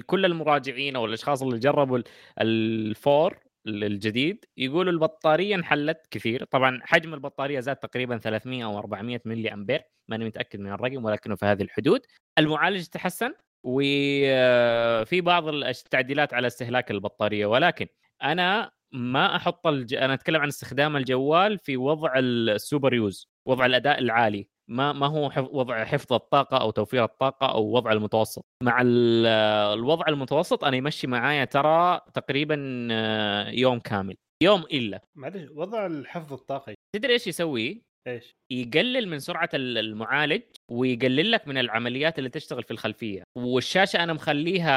كل 0.06 0.24
المراجعين 0.24 0.96
أو 0.96 1.04
الأشخاص 1.06 1.42
اللي 1.42 1.58
جربوا 1.58 1.98
ال 2.40 2.57
Fold 2.57 3.22
4 3.22 3.38
الجديد 3.66 4.44
يقولوا 4.56 4.92
البطارية 4.92 5.54
انحلت 5.54 6.06
كثير. 6.10 6.44
طبعا 6.44 6.80
حجم 6.82 7.14
البطارية 7.14 7.60
زاد 7.60 7.76
تقريبا 7.76 8.18
300 8.18 8.64
أو 8.64 8.78
400 8.78 9.20
ملي 9.24 9.52
أمبير. 9.52 9.82
ماني 10.08 10.24
متأكد 10.24 10.60
من 10.60 10.72
الرقم 10.72 11.04
ولكنه 11.04 11.34
في 11.36 11.46
هذه 11.46 11.62
الحدود. 11.62 12.00
المعالج 12.38 12.86
تحسن 12.86 13.34
وفي 13.62 15.20
بعض 15.20 15.48
التعديلات 15.48 16.34
على 16.34 16.46
استهلاك 16.46 16.90
البطارية. 16.90 17.46
ولكن 17.46 17.86
أنا 18.22 18.70
ما 18.92 19.36
أحط 19.36 19.66
الج... 19.66 19.94
أنا 19.94 20.14
أتكلم 20.14 20.40
عن 20.40 20.48
استخدام 20.48 20.96
الجوال 20.96 21.58
في 21.58 21.76
وضع 21.76 22.12
ال 22.16 22.29
super 22.29 22.94
use 22.94 23.28
وضع 23.46 23.66
الأداء 23.66 23.98
العالي. 23.98 24.48
ما 24.68 24.92
ما 24.92 25.06
هو 25.06 25.30
وضع 25.52 25.84
حفظ 25.84 26.12
الطاقة 26.12 26.56
أو 26.56 26.70
توفير 26.70 27.04
الطاقة 27.04 27.46
أو 27.52 27.64
وضع 27.72 27.92
المتوسط. 27.92 28.44
مع 28.62 28.82
الوضع 28.84 30.04
المتوسط 30.08 30.64
أنا 30.64 30.76
يمشي 30.76 31.06
معايا 31.06 31.44
ترى 31.44 32.00
تقريبا 32.14 32.88
آه، 32.90 33.48
يوم 33.50 33.78
كامل. 33.78 34.16
يوم 34.42 34.60
إلا. 34.62 35.00
معلش 35.14 35.50
وضع 35.50 35.86
الحفظ 35.86 36.32
الطاقي 36.32 36.74
تدري 36.96 37.12
إيش 37.12 37.26
يسوي؟ 37.26 37.82
إيش؟ 38.08 38.30
يقلل 38.52 39.08
من 39.08 39.18
سرعة 39.18 39.48
ال- 39.54 39.78
المعالج 39.78 40.42
ويقلل 40.70 41.30
لك 41.30 41.48
من 41.48 41.58
العمليات 41.58 42.18
اللي 42.18 42.30
تشتغل 42.30 42.62
في 42.62 42.70
الخلفية. 42.70 43.22
والشاشة 43.38 44.02
أنا 44.04 44.12
مخليها 44.12 44.72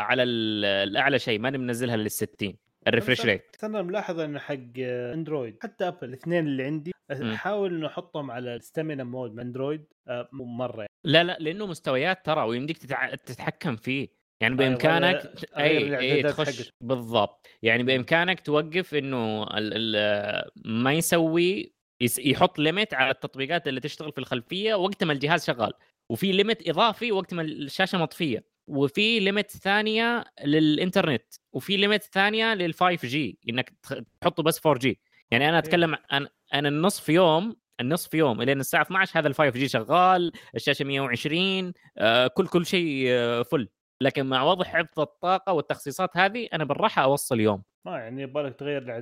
على 0.00 0.22
ال- 0.22 0.64
الاعلى 0.64 1.18
شيء 1.18 1.38
ماني 1.38 1.58
منزلها 1.58 1.96
لل 1.96 2.10
60 2.10 2.56
ال 2.88 2.93
refresh 2.93 3.26
rate 3.26 3.56
أنا 3.64 3.82
ملاحظ 3.82 4.20
انه 4.20 4.38
حق 4.38 4.78
اندرويد 4.78 5.56
حتى 5.62 5.88
ابل 5.88 6.08
الاثنين 6.08 6.46
اللي 6.46 6.64
عندي. 6.64 6.92
احاول 7.12 7.74
انه 7.74 7.86
احطهم 7.86 8.30
على 8.30 8.54
ال 8.54 8.60
stamina 8.60 9.04
mode 9.04 9.34
من 9.34 9.40
اندرويد 9.40 9.84
آه، 10.08 10.28
مرة 10.32 10.76
يعني. 10.76 10.90
لا 11.04 11.24
لا 11.24 11.36
لأنه 11.40 11.66
مستويات 11.66 12.26
ترى 12.26 12.42
ويمديك 12.42 12.78
تتع... 12.78 13.14
تتحكم 13.14 13.76
فيه 13.76 14.08
يعني 14.42 14.54
أيوة، 14.60 14.70
بإمكانك 14.70 15.32
أي 15.58 15.98
إي 15.98 16.22
تخش. 16.22 16.72
بالضبط 16.80 17.46
يعني 17.62 17.82
بإمكانك 17.82 18.40
توقف 18.40 18.94
إنه 18.94 19.42
ال... 19.42 19.96
ال... 19.96 20.50
ما 20.64 20.92
يسوي 20.92 21.74
يس... 22.00 22.18
يحط 22.18 22.58
limit 22.58 22.94
على 22.94 23.10
التطبيقات 23.10 23.68
اللي 23.68 23.80
تشتغل 23.80 24.12
في 24.12 24.18
الخلفية 24.18 24.74
وقت 24.74 25.04
ما 25.04 25.12
الجهاز 25.12 25.46
شغال 25.46 25.72
وفي 26.10 26.32
limit 26.32 26.68
إضافي 26.68 27.12
وقت 27.12 27.34
ما 27.34 27.42
الشاشة 27.42 27.98
مطفية 27.98 28.44
وفي 28.70 29.20
limit 29.20 29.50
ثانية 29.50 30.24
للإنترنت 30.44 31.22
وفي 31.52 31.76
limit 31.76 32.02
ثانية 32.02 32.54
لل 32.54 32.74
5G 32.74 33.38
إنك 33.48 33.72
تحطه 34.20 34.42
بس 34.42 34.66
4G 34.66 35.00
يعني 35.30 35.48
أنا 35.48 35.58
أتكلم 35.58 35.96
عن 36.10 36.26
أنا 36.54 36.68
النصف 36.68 37.08
يوم 37.08 37.56
النصف 37.80 38.14
يوم 38.14 38.42
لين 38.42 38.60
الساعة 38.60 38.82
12 38.82 39.18
هذا 39.20 39.28
ال 39.28 39.34
5G 39.34 39.68
شغال 39.68 40.32
الشاشة 40.54 40.84
120 40.84 41.72
آه 41.98 42.26
كل 42.26 42.46
كل 42.46 42.66
شيء 42.66 43.04
آه 43.08 43.42
full 43.42 43.68
لكن 44.02 44.26
مع 44.26 44.42
وضع 44.42 44.64
حفظ 44.64 45.00
الطاقة 45.00 45.52
والتخصيصات 45.52 46.16
هذه 46.16 46.48
أنا 46.52 46.64
بالراحة 46.64 47.02
أوصل 47.02 47.40
يوم. 47.40 47.62
ما 47.86 47.98
يعني 47.98 48.22
يبغالك 48.22 48.54
تغير 48.58 48.96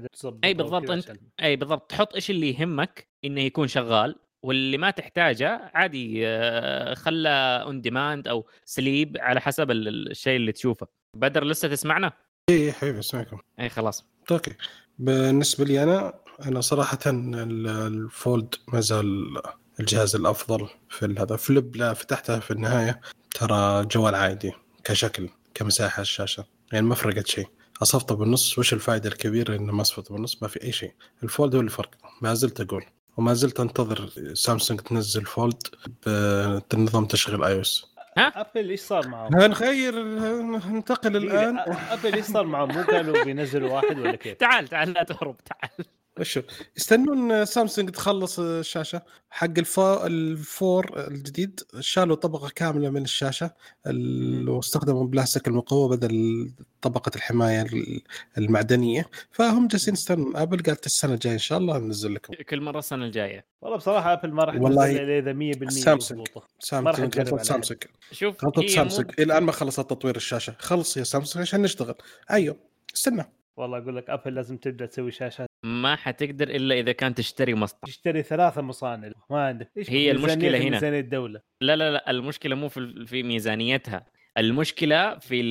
أي 0.45 0.51
أو 0.53 0.55
بالضبط، 0.55 0.91
عشان- 0.91 1.17
أي 1.43 1.57
بالضبط 1.57 1.91
تحط 1.91 2.15
إيش 2.15 2.31
اللي 2.31 2.55
يهمك 2.55 3.09
إنه 3.25 3.41
يكون 3.41 3.69
شغال. 3.69 4.17
واللي 4.43 4.79
ما 4.79 4.91
تحتاجه 4.91 5.71
عادي 5.75 6.23
خله 6.95 7.31
on 7.57 7.81
demand 7.81 8.29
أو 8.29 8.47
sleep 8.65 9.17
على 9.21 9.41
حسب 9.41 9.71
ال- 9.71 9.89
ال- 9.89 10.11
الشيء 10.11 10.37
اللي 10.37 10.53
تشوفه. 10.53 10.87
بدر 11.17 11.45
لسه 11.45 11.69
تسمعنا؟ 11.69 12.13
اي 12.51 12.73
حبيبي 12.73 12.99
أسمعكم. 12.99 13.39
إي 13.61 13.69
خلاص. 13.69 14.07
okay. 14.31 14.55
بالنسبة 14.99 15.65
لي 15.65 15.83
أنا 15.83 16.15
أنا 16.47 16.61
صراحة 16.61 16.99
ال- 17.07 17.67
ال 17.69 17.86
Fold 17.86 18.55
ما 18.69 18.81
زال 18.81 19.41
الجهاز 19.81 20.17
الأفضل 20.17 20.69
في 20.91 21.15
هذا 21.19 21.37
Flip 21.37 21.77
لا 21.77 21.95
فتحتها 21.95 22.39
في 22.41 22.51
النهاية. 22.51 23.01
ترى 23.35 23.85
جوال 23.87 24.15
عادي 24.15 24.53
كشكل 24.85 25.29
كمساحة 25.55 26.01
الشاشة. 26.01 26.45
يعني 26.73 26.87
ما 26.87 26.95
فرقت 26.95 27.27
شيء. 27.27 27.47
اصفته 27.83 28.15
بالنص 28.15 28.59
وش 28.59 28.73
الفائده 28.73 29.09
الكبيرة 29.09 29.57
إنه 29.57 29.73
ما 29.73 29.83
اصفته 29.83 30.15
بالنص؟ 30.15 30.43
ما 30.43 30.49
في 30.49 30.63
أي 30.63 30.73
شيء. 30.73 30.93
ال 31.23 31.29
Fold 31.29 31.55
هو 31.55 31.61
الفرق. 31.61 31.91
ما 32.23 32.35
زلت 32.35 32.61
أقول. 32.61 32.85
وما 33.19 33.35
زلت 33.35 33.61
أنتظر 33.61 34.11
سامسونج 34.35 34.81
تنزل 34.81 35.25
Fold 35.25 35.63
بنظام 36.73 37.05
تشغيل 37.05 37.45
iOS 37.45 37.87
أبل 38.19 38.71
إيش 38.71 38.81
صار 38.81 39.09
معهم؟ 39.09 39.41
هنغير 39.41 40.03
ننتقل 40.03 41.17
الآن 41.17 41.57
دقيقة، 41.57 41.95
أبل 41.95 42.15
إيش 42.15 42.25
صار 42.25 42.47
معهم؟ 42.47 42.73
مو 42.73 42.83
قالوا 42.83 43.25
بينزلوا 43.25 43.71
واحد 43.73 43.99
ولا 43.99 44.17
كيف؟ 44.17 44.39
تعال 44.39 44.69
تعال 44.69 44.93
لا 44.93 45.03
تهرب 45.03 45.37
تعال 45.37 45.87
وشو 46.21 46.43
يستنون 46.77 47.45
سامسونج 47.45 47.91
تخلص 47.91 48.39
الشاشة. 48.39 49.03
حق 49.31 49.59
ال... 49.59 50.07
ال 50.07 50.24
Fold 50.24 50.90
4 50.90 51.07
الجديد 51.09 51.61
شالوا 51.81 52.17
طبقة 52.17 52.49
كاملة 52.55 52.91
من 52.91 53.03
الشاشة. 53.03 53.51
ال- 53.87 54.49
واستخدموا 54.49 55.07
بلاستيك 55.07 55.49
المقوى 55.49 55.97
بدل 55.97 56.51
طبقة 56.83 57.11
الحماية 57.17 57.63
ال- 57.63 58.03
المعدنية. 58.39 59.07
فهم 59.31 59.69
جالسين 59.69 59.95
يستنون. 59.95 60.37
أبل 60.37 60.63
قالت 60.63 60.87
السنة 60.87 61.15
الجاية 61.15 61.35
إن 61.35 61.39
شاء 61.39 61.59
الله 61.59 61.79
ننزل 61.79 62.15
لكم. 62.15 62.35
كل 62.49 62.61
مرة 62.61 62.79
السنة 62.79 63.05
الجاية. 63.05 63.45
والله 63.63 63.77
بصراحة 63.77 64.13
أبل 64.13 64.33
ما 64.33 64.45
راح 64.45 64.55
والله 64.55 64.87
تنزل 64.87 65.01
إلا 65.03 65.19
إذا 65.19 65.33
100% 65.33 65.69
سامسونج. 65.81 66.27
سامسونج 66.59 67.19
غلطة. 67.19 67.43
سامسونج. 67.43 67.79
شوف 68.13 68.45
غلطة 68.45 68.67
سامسونج. 68.67 69.11
إلى 69.19 69.25
الآن 69.25 69.43
ما 69.43 69.53
خلصت 69.53 69.81
تطوير 69.81 70.17
الشاشة. 70.17 70.55
خلص 70.59 70.97
يا 70.97 71.05
سامسونج 71.05 71.47
عشان 71.47 71.63
نشتغل. 71.63 71.95
أيوه 72.31 72.57
استنى. 72.95 73.25
والله 73.57 73.79
أقول 73.79 73.97
لك 73.97 74.11
أبل 74.11 74.35
لازم 74.35 74.57
تبدأ 74.57 74.87
تسوي 74.87 75.11
شاشات 75.11 75.48
ما 75.63 75.97
حتقدر 75.97 76.49
إلا 76.49 76.75
إذا 76.75 76.93
كان 76.93 77.15
تشتري 77.15 77.55
مصنع 77.55 77.79
تشتري 77.87 78.23
ثلاثة 78.23 78.63
مصانع 78.63 79.11
ما 79.31 79.47
عندك. 79.47 79.71
إيش 79.79 79.91
هي 79.91 80.15
ميزانية- 80.15 80.45
هنا. 80.45 80.71
ميزانية 80.71 81.01
الدولة؟ 81.01 81.41
لا 81.61 81.77
لا 81.77 81.91
لا 81.91 82.11
المشكلة 82.11 82.55
مو 82.55 82.69
في 82.69 83.07
في 83.07 83.23
ميزانيتها. 83.23 84.07
المشكلة 84.39 85.19
في 85.19 85.43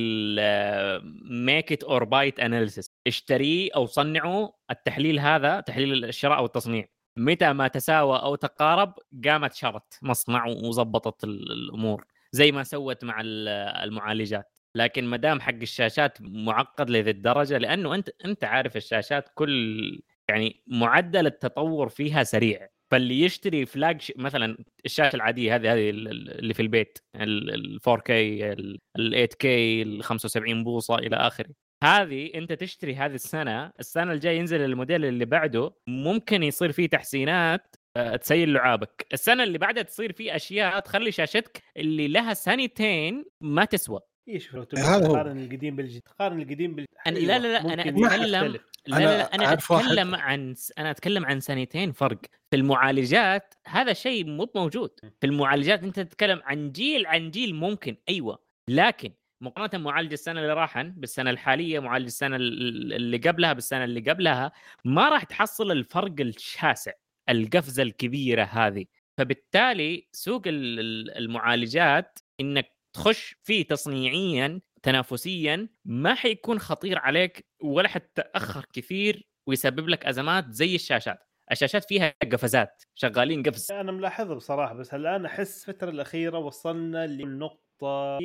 make 1.30 1.72
it 1.72 1.82
or 1.84 2.04
buy 2.04 2.26
it 2.26 2.40
analysis 2.40 2.90
اشتريه 3.06 3.70
أو 3.76 3.86
صنعه 3.86 4.52
التحليل 4.70 5.20
هذا 5.20 5.60
تحليل 5.60 6.04
الشراء 6.04 6.38
أو 6.38 6.44
التصنيع. 6.46 6.84
متى 7.16 7.52
ما 7.52 7.68
تساوى 7.68 8.18
أو 8.18 8.34
تقارب 8.34 8.94
قامت 9.24 9.54
شرت 9.54 9.98
مصنع 10.02 10.46
وظبطت 10.46 11.24
ال- 11.24 11.52
الأمور. 11.52 12.04
زي 12.32 12.52
ما 12.52 12.62
سوت 12.62 13.04
مع 13.04 13.20
ال- 13.20 13.48
المعالجات. 13.84 14.57
لكن 14.76 15.04
ما 15.04 15.16
دام 15.16 15.40
حق 15.40 15.54
الشاشات 15.62 16.18
معقد 16.20 16.90
لذي 16.90 17.10
الدرجه 17.10 17.58
لأنه 17.58 17.94
أنت 17.94 18.10
أنت 18.24 18.44
عارف 18.44 18.76
الشاشات 18.76 19.28
كل 19.34 20.00
يعني 20.30 20.62
معدل 20.66 21.26
التطور 21.26 21.88
فيها 21.88 22.22
سريع. 22.22 22.68
فاللي 22.90 23.20
يشتري 23.20 23.66
فلاج 23.66 24.00
ش... 24.00 24.12
مثلا 24.16 24.58
الشاشة 24.84 25.16
العادية 25.16 25.54
هذه 25.54 25.72
هذه 25.72 25.90
ال- 25.90 26.08
ال- 26.08 26.38
اللي 26.38 26.54
في 26.54 26.62
البيت 26.62 26.98
ال 27.16 27.80
4K 27.88 28.10
ال 28.10 28.78
8K 28.98 29.44
ال 29.44 30.04
75 30.04 30.64
بوصة 30.64 30.94
إلى 30.98 31.16
آخره. 31.16 31.50
هذه 31.84 32.30
أنت 32.34 32.52
تشتري 32.52 32.94
هذه 32.94 33.14
السنة 33.14 33.72
السنة 33.80 34.12
الجاية 34.12 34.38
ينزل 34.38 34.60
الموديل 34.60 35.04
اللي 35.04 35.24
بعده 35.24 35.74
ممكن 35.88 36.42
يصير 36.42 36.72
فيه 36.72 36.86
تحسينات 36.88 37.76
آه، 37.96 38.16
تسيل 38.16 38.52
لعابك. 38.52 39.06
السنة 39.12 39.42
اللي 39.42 39.58
بعدها 39.58 39.82
تصير 39.82 40.12
فيه 40.12 40.36
أشياء 40.36 40.80
تخلي 40.80 41.12
شاشتك 41.12 41.62
اللي 41.76 42.08
لها 42.08 42.34
سنتين 42.34 43.24
ما 43.40 43.64
تسوى. 43.64 44.00
إيش 44.28 44.54
لو 44.54 44.66
هذا 44.76 45.06
هو. 45.06 45.12
تقارن 45.12 45.38
القديم 45.44 45.76
بالجديد 45.76 46.02
تقارن 46.02 46.40
القديم 46.42 46.74
بال 46.74 46.86
أنا 47.06 47.18
لا 47.18 47.38
لا 47.38 47.48
لا 47.48 47.60
أنا 47.60 47.84
ممكن 47.90 48.04
أتكلم 48.04 48.44
يختلف. 48.44 48.62
لا 48.86 48.96
أنا 48.96 49.04
لا 49.04 49.18
لا 49.18 49.34
أنا 49.34 49.42
واحد- 49.44 49.58
أتكلم 49.58 50.14
عن 50.14 50.54
أنا 50.78 50.90
أتكلم 50.90 51.26
عن 51.26 51.40
سنتين 51.40 51.92
فرق. 51.92 52.18
في 52.50 52.56
المعالجات 52.56 53.54
هذا 53.66 53.92
شيء 53.92 54.26
مو 54.26 54.50
موجود 54.54 54.90
في 55.20 55.26
المعالجات 55.26 55.82
أنت 55.82 56.00
تتكلم 56.00 56.40
عن 56.44 56.72
جيل 56.72 57.06
عن 57.06 57.30
جيل 57.30 57.54
ممكن 57.54 57.96
أيوه. 58.08 58.38
لكن 58.68 59.12
مقارنة 59.40 59.84
معالج 59.84 60.12
السنة 60.12 60.40
اللي 60.40 60.52
راحن 60.52 60.90
بالسنة 60.90 61.30
الحالية 61.30 61.78
معالج 61.80 62.06
السنة 62.06 62.36
ال- 62.36 62.92
اللي 62.92 63.16
قبلها 63.16 63.52
بالسنة 63.52 63.84
اللي 63.84 64.00
قبلها 64.00 64.52
ما 64.84 65.08
راح 65.08 65.24
تحصل 65.24 65.70
الفرق 65.72 66.14
الشاسع 66.20 66.92
القفزة 67.28 67.82
الكبيرة 67.82 68.42
هذه. 68.42 68.84
فبالتالي 69.18 70.08
سوق 70.12 70.42
ال- 70.46 70.80
ال- 70.80 71.16
المعالجات 71.18 72.18
إنك 72.40 72.77
تخش 72.92 73.34
فيه 73.42 73.66
تصنيعيا 73.66 74.60
تنافسيا 74.82 75.68
ما 75.84 76.14
حيكون 76.14 76.58
خطير 76.58 76.98
عليك 76.98 77.46
ولا 77.62 77.88
حتتأخر 77.88 78.64
كثير 78.72 79.28
ويسبب 79.48 79.88
لك 79.88 80.06
أزمات 80.06 80.50
زي 80.50 80.74
الشاشات. 80.74 81.18
الشاشات 81.52 81.84
فيها 81.84 82.14
قفزات 82.32 82.82
شغالين 82.94 83.42
قفز. 83.42 83.72
أنا 83.72 83.92
ملاحظه 83.92 84.34
بصراحة 84.34 84.74
بس 84.74 84.94
الآن 84.94 85.26
أحس 85.26 85.68
الفترة 85.68 85.90
الأخيرة 85.90 86.38
وصلنا 86.38 87.06
لنقطة 87.06 88.18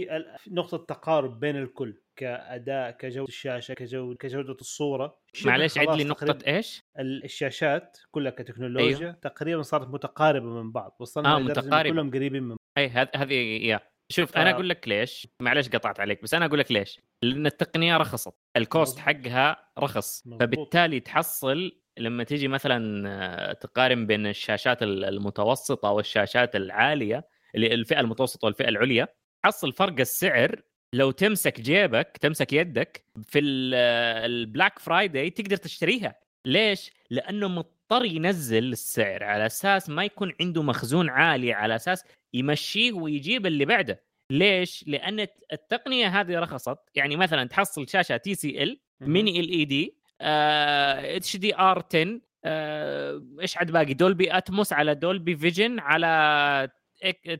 نقطة 0.47 0.77
تقارب 0.77 1.39
بين 1.39 1.55
الكل 1.55 2.01
كأداء 2.15 2.91
كجودة 2.91 3.27
الشاشة 3.27 3.73
كجوده 3.73 4.17
كجودة 4.17 4.53
الصورة. 4.61 5.19
معلش 5.45 5.77
خلاص 5.79 5.97
لي 5.97 6.03
نقطة 6.03 6.37
إيش؟ 6.47 6.81
ال- 6.99 7.23
الشاشات 7.23 7.97
كلها 8.11 8.31
كتكنولوجيا 8.31 8.97
أيوه. 8.97 9.11
تقريبا 9.11 9.61
صارت 9.61 9.87
متقاربة 9.87 10.45
من 10.45 10.71
بعض 10.71 10.95
وصلنا 10.99 11.35
آه، 11.35 11.39
متقاربة. 11.39 11.89
كلهم 11.89 12.11
قريبين 12.11 12.43
من 12.43 12.55
اي 12.77 12.89
هذ- 12.89 13.15
هذه 13.15 13.33
يا 13.65 13.79
شوف 14.13 14.37
أنا 14.37 14.51
أقول 14.51 14.69
لك 14.69 14.87
ليش 14.87 15.27
معلش 15.39 15.69
قطعت 15.69 15.99
عليك 15.99 16.23
بس 16.23 16.33
أنا 16.33 16.45
أقول 16.45 16.59
لك 16.59 16.71
ليش 16.71 16.99
لأن 17.23 17.45
التقنية 17.45 17.97
رخصت 17.97 18.33
الكوست. 18.57 18.99
حقها 18.99 19.69
رخص. 19.79 20.23
فبالتالي 20.39 20.99
تحصل 20.99 21.71
لما 21.97 22.23
تيجي 22.23 22.47
مثلا 22.47 23.09
آه، 23.09 23.53
تقارن 23.53 24.07
بين 24.07 24.27
الشاشات 24.27 24.83
ال- 24.83 25.05
المتوسطة 25.05 25.91
والشاشات 25.91 26.55
العالية 26.55 27.27
اللي 27.55 27.73
الفئة 27.73 27.99
المتوسطة 27.99 28.45
والفئة 28.45 28.69
العليا 28.69 29.07
تحصل 29.43 29.73
فرق 29.73 29.99
السعر 29.99 30.61
لو 30.93 31.11
تمسك 31.11 31.61
جيبك 31.61 32.17
تمسك 32.21 32.53
يدك 32.53 33.05
في 33.23 33.39
آه، 33.75 34.25
ال 34.25 34.34
Black 34.34 34.79
Friday 34.79 35.29
تقدر 35.29 35.55
تشتريها 35.57 36.15
ليش؟ 36.45 36.91
لأنه 37.09 37.47
مضطر 37.93 38.05
ينزل 38.05 38.71
السعر 38.71 39.23
على 39.23 39.45
أساس 39.45 39.89
ما 39.89 40.03
يكون 40.05 40.33
عنده 40.41 40.63
مخزون 40.63 41.09
عالي 41.09 41.53
على 41.53 41.75
أساس 41.75 42.03
يمشيه 42.33 42.93
ويجيب 42.93 43.45
اللي 43.45 43.65
بعده. 43.65 44.03
ليش؟ 44.29 44.83
لأن 44.87 45.19
الت- 45.19 45.43
التقنية 45.53 46.07
هذه 46.07 46.39
رخصت. 46.39 46.77
يعني 46.95 47.15
مثلا 47.15 47.47
تحصل 47.47 47.89
شاشة 47.89 48.17
تي 48.17 48.35
سي 48.35 48.63
ال 48.63 48.79
ميني 49.01 49.39
إل 49.39 49.49
إي 49.49 49.65
دي 49.65 49.97
HDR 50.21 51.83
10 51.93 52.21
آه، 52.45 53.21
إيش 53.41 53.57
عاد 53.57 53.71
باقي؟ 53.71 53.93
Dolby 53.93 54.37
Atmos 54.37 54.73
على 54.73 54.95
Dolby 54.95 55.35
Vision 55.35 55.79
على 55.79 56.69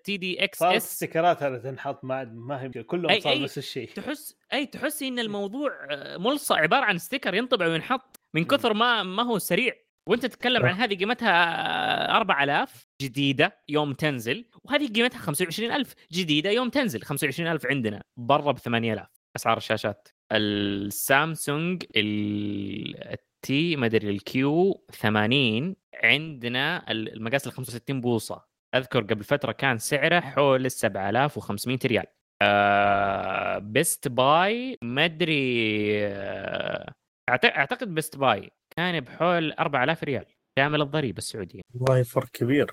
تي 0.04 0.18
دي 0.18 0.44
إكس 0.44 0.63
اس 0.63 0.94
استكرات 0.94 1.44
هذا 1.44 1.58
تنحط 1.58 2.04
ما 2.04 2.24
ما 2.24 2.62
هي 2.63 2.70
كلهم 2.84 3.20
صار. 3.20 3.42
نفس 3.44 3.58
الشيء. 3.58 3.89
تحس 3.96 4.36
أي 4.54 4.66
تحس 4.66 5.04
إن 5.04 5.20
الموضوع 5.20 5.72
آه، 5.92 6.18
ملصق 6.18 6.56
عبارة 6.56 6.84
عن 6.86 6.98
ستيكر 6.98 7.34
ينطبع 7.34 7.68
وينحط 7.68 8.20
من 8.34 8.46
كثر 8.46 8.74
ما 8.74 9.04
ما 9.04 9.24
هو 9.24 9.38
سريع. 9.39 9.74
وانت 10.10 10.26
تتكلم 10.26 10.66
عن 10.66 10.74
هذه 10.74 10.96
قيمتها 10.96 12.18
4000 12.18 12.88
جديدة 13.02 13.58
يوم 13.70 13.94
تنزل 13.94 14.46
وهذه 14.63 14.94
قيمتها 14.94 15.18
25000 15.20 15.94
جديدة 16.12 16.50
يوم 16.50 16.70
تنزل 16.70 17.02
25000 17.02 17.66
عندنا 17.66 18.04
برا 18.18 18.52
ب 18.52 18.58
8000 18.58 19.08
أسعار 19.36 19.58
الشاشات 19.58 20.08
السامسونج 20.32 21.84
التي 21.96 23.76
ما 23.76 23.86
أدري 23.86 24.10
الكيو 24.10 24.86
80 24.92 25.76
عندنا 26.04 26.92
المقاس 26.92 27.48
ال 27.48 27.52
65 27.52 28.02
بوصة. 28.02 28.46
أذكر 28.76 29.02
قبل 29.02 29.24
فترة 29.24 29.52
كان 29.52 29.78
سعره 29.78 30.20
حول 30.20 30.66
ال 30.66 30.72
7500 30.72 31.80
ريال. 31.86 32.06
آه 32.42 33.58
Best 33.58 34.08
Buy 34.08 34.78
ما 34.84 35.06
أدري 35.06 36.08
آه 36.08 36.94
أعتقد 37.30 37.94
Best 37.96 38.18
Buy 38.18 38.52
كان 38.78 39.00
بحول 39.00 39.52
4000 39.52 40.04
ريال 40.04 40.26
كامل 40.56 40.82
الضريبة 40.82 41.18
السعودية. 41.18 41.62
والله 41.74 42.04
فرق 42.04 42.28
كبير. 42.28 42.72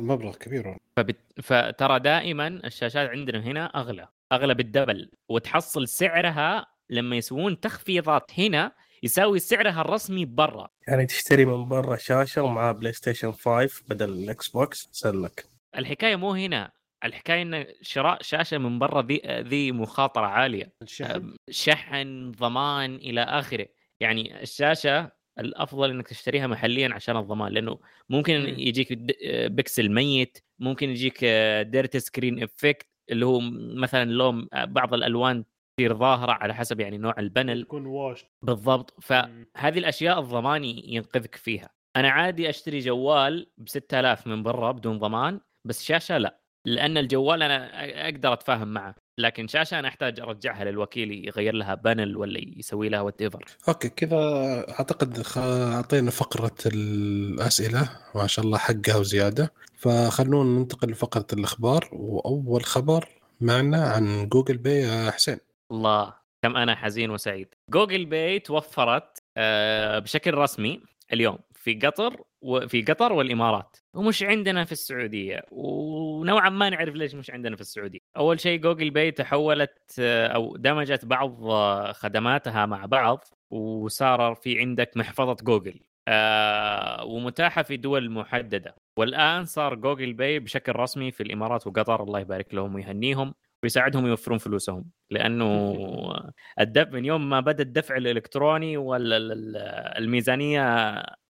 مبلغ 0.00 0.36
كبير 0.36 0.76
فبت... 0.96 1.16
فترى 1.42 1.98
دائما 2.00 2.46
الشاشات 2.48 3.10
عندنا 3.10 3.40
هنا 3.40 3.66
أغلى 3.66 4.08
أغلى 4.32 4.54
بال 4.54 4.68
double 4.68 5.10
وتحصل 5.28 5.88
سعرها 5.88 6.66
لما 6.90 7.16
يسوون 7.16 7.60
تخفيضات 7.60 8.30
هنا 8.38 8.72
يساوي 9.02 9.38
سعرها 9.38 9.80
الرسمي 9.80 10.24
برا. 10.24 10.68
يعني 10.88 11.06
تشتري 11.06 11.44
من 11.44 11.68
برا 11.68 11.96
شاشة 11.96 12.42
ومعها 12.42 12.72
PlayStation 12.72 13.32
5 13.32 13.84
بدل 13.88 14.08
ال 14.12 14.48
Xbox 14.48 14.88
سلك 14.92 15.44
الحكاية 15.78 16.16
مو 16.16 16.32
هنا 16.32 16.72
الحكاية 17.04 17.42
إن 17.42 17.66
شراء 17.82 18.22
شاشة 18.22 18.58
من 18.58 18.78
برا 18.78 19.02
ذي 19.02 19.22
ذي 19.26 19.72
مخاطرة 19.72 20.26
عالية. 20.26 20.72
الشحن. 20.82 21.34
شحن 21.50 22.30
ضمان 22.30 22.94
إلى 22.94 23.22
آخره. 23.22 23.66
يعني 24.00 24.42
الشاشة 24.42 25.10
الأفضل 25.38 25.90
إنك 25.90 26.08
تشتريها 26.08 26.46
محليا 26.46 26.94
عشان 26.94 27.16
الضمان 27.16 27.52
لأنه 27.52 27.78
ممكن 28.08 28.40
مم. 28.40 28.46
يجيك 28.58 28.88
بكسل 29.50 29.90
ميت 29.92 30.38
ممكن 30.58 30.90
يجيك 30.90 31.24
dirty 31.62 31.96
screen 31.96 32.42
effect 32.42 32.86
اللي 33.10 33.26
هو 33.26 33.40
مثلا 33.74 34.10
لون 34.10 34.48
بعض 34.54 34.94
الألوان 34.94 35.44
تصير 35.76 35.94
ظاهرة 35.94 36.32
على 36.32 36.54
حسب 36.54 36.80
يعني 36.80 36.98
نوع 36.98 37.14
ال 37.18 37.24
panel. 37.24 37.62
تكون 37.62 37.86
wash 37.86 38.24
بالضبط. 38.42 38.94
فهذه 39.02 39.78
الأشياء 39.78 40.20
الضمان 40.20 40.64
ينقذك 40.64 41.34
فيها. 41.34 41.70
أنا 41.96 42.10
عادي 42.10 42.50
أشتري 42.50 42.78
جوال 42.78 43.50
ب 43.58 43.68
6000 43.68 44.26
من 44.26 44.42
برا 44.42 44.72
بدون 44.72 44.98
ضمان 44.98 45.40
بس 45.64 45.84
شاشة 45.84 46.18
لا. 46.18 46.41
لأن 46.64 46.98
الجوال 46.98 47.42
أنا 47.42 47.70
أقدر 48.08 48.32
أتفاهم 48.32 48.68
معه 48.68 48.94
لكن 49.18 49.48
شاشة 49.48 49.78
أنا 49.78 49.88
أحتاج 49.88 50.20
أرجعها 50.20 50.64
للوكيل 50.64 51.28
يغير 51.28 51.54
لها 51.54 51.74
panel 51.74 52.16
ولا 52.16 52.40
يسوي 52.56 52.88
لها 52.88 53.00
whatever 53.00 53.44
okay 53.68 53.88
كذا 53.88 54.18
أعتقد 54.70 55.22
أعطينا 55.36 56.10
فقرة 56.10 56.56
الأسئلة 56.66 57.88
ما 58.14 58.26
شاء 58.26 58.44
الله 58.44 58.58
حقها 58.58 58.96
وزيادة. 58.96 59.52
فخلونا 59.76 60.58
ننتقل 60.58 60.90
لفقرة 60.90 61.26
الأخبار 61.32 61.88
وأول 61.92 62.64
خبر 62.64 63.08
معنا 63.40 63.84
عن 63.86 64.28
Google 64.28 64.58
Pay 64.58 64.70
يا 64.70 65.10
حسين. 65.10 65.38
الله 65.70 66.14
كم 66.42 66.56
أنا 66.56 66.74
حزين 66.74 67.10
وسعيد. 67.10 67.48
Google 67.70 68.04
Pay 68.04 68.38
توفرت 68.38 69.22
آه، 69.36 69.98
بشكل 69.98 70.34
رسمي 70.34 70.82
اليوم 71.12 71.38
في 71.54 71.74
قطر 71.74 72.22
وفي 72.42 72.82
قطر 72.82 73.12
والإمارات. 73.12 73.76
ومش 73.94 74.22
عندنا 74.22 74.64
في 74.64 74.72
السعودية. 74.72 75.42
ونوعا 75.50 76.50
ما 76.50 76.70
نعرف 76.70 76.94
ليش 76.94 77.14
مش 77.14 77.30
عندنا 77.30 77.56
في 77.56 77.62
السعودية. 77.62 77.98
أول 78.16 78.40
شيء 78.40 78.60
Google 78.60 78.90
Pay 78.90 79.10
تحولت 79.10 79.94
أو 79.98 80.56
دمجت 80.56 81.04
بعض 81.04 81.50
خدماتها 81.92 82.66
مع 82.66 82.86
بعض. 82.86 83.24
وصار 83.50 84.34
في 84.34 84.58
عندك 84.60 84.96
محفظة 84.96 85.36
جوجل. 85.42 85.80
آه 86.08 87.04
ومتاحة 87.04 87.62
في 87.62 87.76
دول 87.76 88.10
محددة. 88.10 88.76
والآن 88.96 89.44
صار 89.44 89.74
Google 89.74 90.12
Pay 90.12 90.38
بشكل 90.38 90.72
رسمي 90.76 91.10
في 91.10 91.22
الإمارات 91.22 91.66
وقطر. 91.66 92.02
الله 92.02 92.20
يبارك 92.20 92.54
لهم 92.54 92.74
ويهنيهم. 92.74 93.34
ويساعدهم 93.62 94.06
يوفرون 94.06 94.38
فلوسهم. 94.38 94.84
لأنه 95.10 95.76
الدفع 96.60 96.90
من 96.90 97.04
يوم 97.04 97.28
ما 97.30 97.40
بدأ 97.40 97.62
الدفع 97.62 97.96
الإلكتروني 97.96 98.76
والميزانيه 98.76 100.62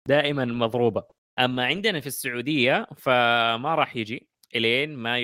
دائما 0.07 0.45
مضروبة. 0.45 1.03
أما 1.39 1.65
عندنا 1.65 1.99
في 1.99 2.07
السعودية 2.07 2.87
فما 2.97 3.75
راح 3.75 3.95
يجي 3.95 4.29
إلين 4.55 4.95
ما 4.95 5.19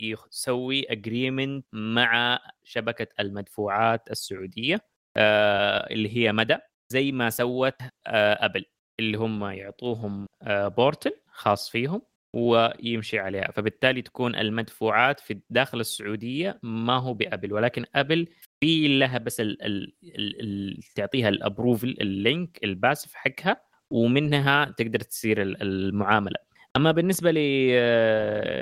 يسوي 0.00 0.92
agreement 0.92 1.66
مع 1.72 2.38
شبكة 2.64 3.06
المدفوعات 3.20 4.10
السعودية 4.10 4.80
آه، 5.16 5.90
اللي 5.90 6.16
هي 6.16 6.32
مدى 6.32 6.56
زي 6.92 7.12
ما 7.12 7.30
سوت 7.30 7.82
آه، 8.06 8.44
أبل 8.44 8.64
اللي 9.00 9.18
هم 9.18 9.44
يعطوهم 9.44 10.26
آه، 10.42 10.68
portal 10.68 11.12
خاص 11.28 11.70
فيهم 11.70 12.02
ويمشي 12.36 13.18
عليها. 13.18 13.50
فبالتالي 13.52 14.02
تكون 14.02 14.34
المدفوعات 14.34 15.20
في 15.20 15.40
داخل 15.50 15.80
السعودية 15.80 16.60
ما 16.62 16.96
هو 16.96 17.14
بأبل 17.14 17.52
ولكن 17.52 17.84
أبل 17.94 18.26
في 18.60 18.98
لها 18.98 19.18
بس 19.18 19.40
ال 19.40 19.62
ال 19.62 19.92
ال 20.40 20.82
تعطيها 20.94 21.28
ال 21.28 21.36
approval 21.36 21.96
ال 22.00 22.12
link 22.12 22.58
الباسف 22.64 23.14
حقها 23.14 23.67
ومنها 23.90 24.64
تقدر 24.78 25.00
تصير 25.00 25.42
ال- 25.42 25.62
المعاملة. 25.62 26.36
أما 26.76 26.92
بالنسبة 26.92 27.30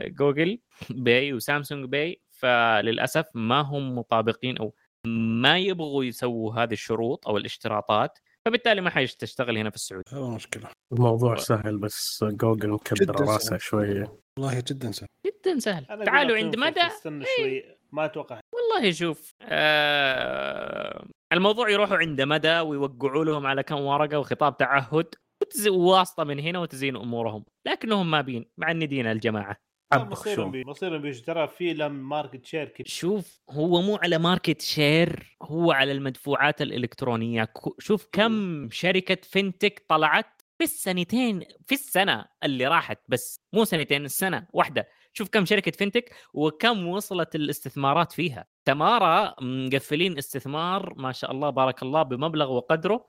ل 0.07 0.14
Google 0.14 0.59
Pay 0.91 1.33
و 1.33 1.39
Samsung 1.39 1.85
Pay 1.89 2.21
فللأسف 2.31 3.27
ما 3.35 3.61
هم 3.61 3.99
مطابقين 3.99 4.59
أو 4.59 4.75
ما 5.07 5.59
يبغوا 5.59 6.05
يسووا 6.05 6.55
هذه 6.55 6.73
الشروط 6.73 7.29
أو 7.29 7.37
الاشتراطات 7.37 8.19
فبالتالي 8.47 8.81
ما 8.81 8.91
حيشتغل 8.91 9.59
هنا 9.59 9.71
في 9.71 9.77
السعودية. 9.77 10.35
مشكلة. 10.35 10.69
الموضوع 10.93 11.37
سهل 11.37 11.79
بس 11.79 12.25
جوجل 12.25 12.71
مكبر 12.71 13.39
راسه. 13.39 13.61
شوية. 13.61 14.13
والله 14.39 14.63
جدا 14.71 14.93
سهل. 14.93 15.09
جدا 15.27 15.59
سهل. 15.59 15.85
تعالوا 16.05 16.37
عند 16.37 16.57
مدى 16.57 16.81
استنى 16.81 17.25
شوي. 17.39 17.65
ما 17.93 18.05
أتوقع 18.05 18.41
والله 18.77 18.93
شوف 18.93 19.35
آه 19.43 21.07
الموضوع 21.33 21.71
يروحوا 21.71 21.97
عند 21.97 22.21
مدى 22.23 22.61
ويوقعوا 22.61 23.25
لهم 23.25 23.47
على 23.47 23.63
كم 23.63 23.81
ورقة 23.81 24.19
وخطاب 24.19 24.57
تعهد 24.57 25.15
وتز- 25.45 25.69
وواسطه 25.69 26.25
من 26.25 26.39
هنا 26.41 26.59
وتزين 26.59 26.97
أمورهم 26.97 27.45
لكنهم 27.67 28.11
ما 28.11 28.21
بين 28.21 28.45
معندين 28.59 29.07
الجماعة. 29.07 29.57
حب 29.93 30.11
مصيرهم 30.11 30.51
بي- 30.51 30.65
مصيرهم 30.65 31.03
بيجوا 31.03 31.25
ترى 31.25 31.49
في 31.49 31.73
لهم 31.75 31.93
market 32.09 32.45
share 32.47 32.69
كبير. 32.69 32.87
شوف 32.89 33.41
هو 33.51 33.83
مو 33.83 33.97
على 33.97 34.19
market 34.19 34.61
share 34.61 35.37
هو 35.43 35.73
على 35.73 35.93
المدفوعات 35.93 36.63
الإلكترونية. 36.63 37.49
شوف 37.79 38.09
كم 38.13 38.69
شركة 38.71 39.19
فينتك 39.23 39.85
طلعت 39.89 40.43
في 40.59 40.65
السنتين 40.65 41.41
في 41.67 41.73
السنة 41.75 42.25
اللي 42.45 42.67
راحت 42.67 42.99
بس 43.09 43.41
مو 43.53 43.65
سنتين 43.65 44.05
السنة 44.05 44.47
واحدة. 44.53 44.89
شوف 45.19 45.29
كم 45.29 45.45
شركة 45.45 45.71
فينتك 45.71 46.15
وكم 46.35 46.87
وصلت 46.87 47.35
الاستثمارات 47.35 48.13
فيها. 48.13 48.47
تمارا 48.65 49.35
مقفلين 49.41 50.19
استثمار 50.19 50.95
ما 50.97 51.13
شاء 51.13 51.31
الله 51.33 51.51
بارك 51.51 51.83
الله 51.83 52.03
بمبلغ 52.03 52.53
وقدره 52.53 53.07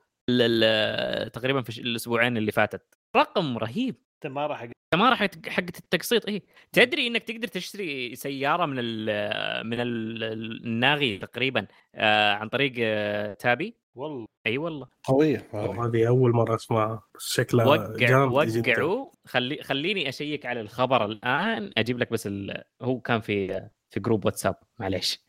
تقريبا 1.32 1.62
في 1.62 1.78
الأسبوعين 1.80 2.36
اللي 2.36 2.52
فاتت. 2.52 2.94
رقم 3.16 3.58
رهيب. 3.58 3.96
تمارا 4.20 5.14
حق 5.14 5.48
حقت 5.48 5.78
التقسيط 5.78 6.28
إيه. 6.28 6.42
تدري 6.72 7.06
إنك 7.06 7.22
تقدر 7.22 7.48
تشتري 7.48 8.14
سيارة 8.14 8.66
من 8.66 8.76
ال 8.78 9.66
من 9.66 9.80
ال 9.80 10.22
الناغي 10.66 11.18
تقريبا 11.18 11.66
آه 11.94 12.32
عن 12.32 12.48
طريق 12.48 12.72
آه 12.78 13.34
تابي؟ 13.34 13.74
والله. 13.98 14.26
أي 14.46 14.58
والله. 14.58 14.86
قوية 15.04 15.48
هذه 15.54 16.08
أول 16.08 16.32
مرة 16.32 16.54
أسمعها. 16.54 17.02
شكلها 17.18 17.66
وقع 17.66 18.24
وقعوا. 18.24 19.06
خلي 19.26 19.62
خليني 19.62 20.08
أشيك 20.08 20.46
على 20.46 20.60
الخبر 20.60 21.04
الآن. 21.04 21.70
أجيب 21.76 21.98
لك 21.98 22.12
بس 22.12 22.26
ال... 22.26 22.62
هو 22.82 23.00
كان 23.00 23.20
في 23.20 23.68
في 23.90 24.00
group 24.00 24.24
واتساب 24.24 24.56
معليش. 24.78 25.24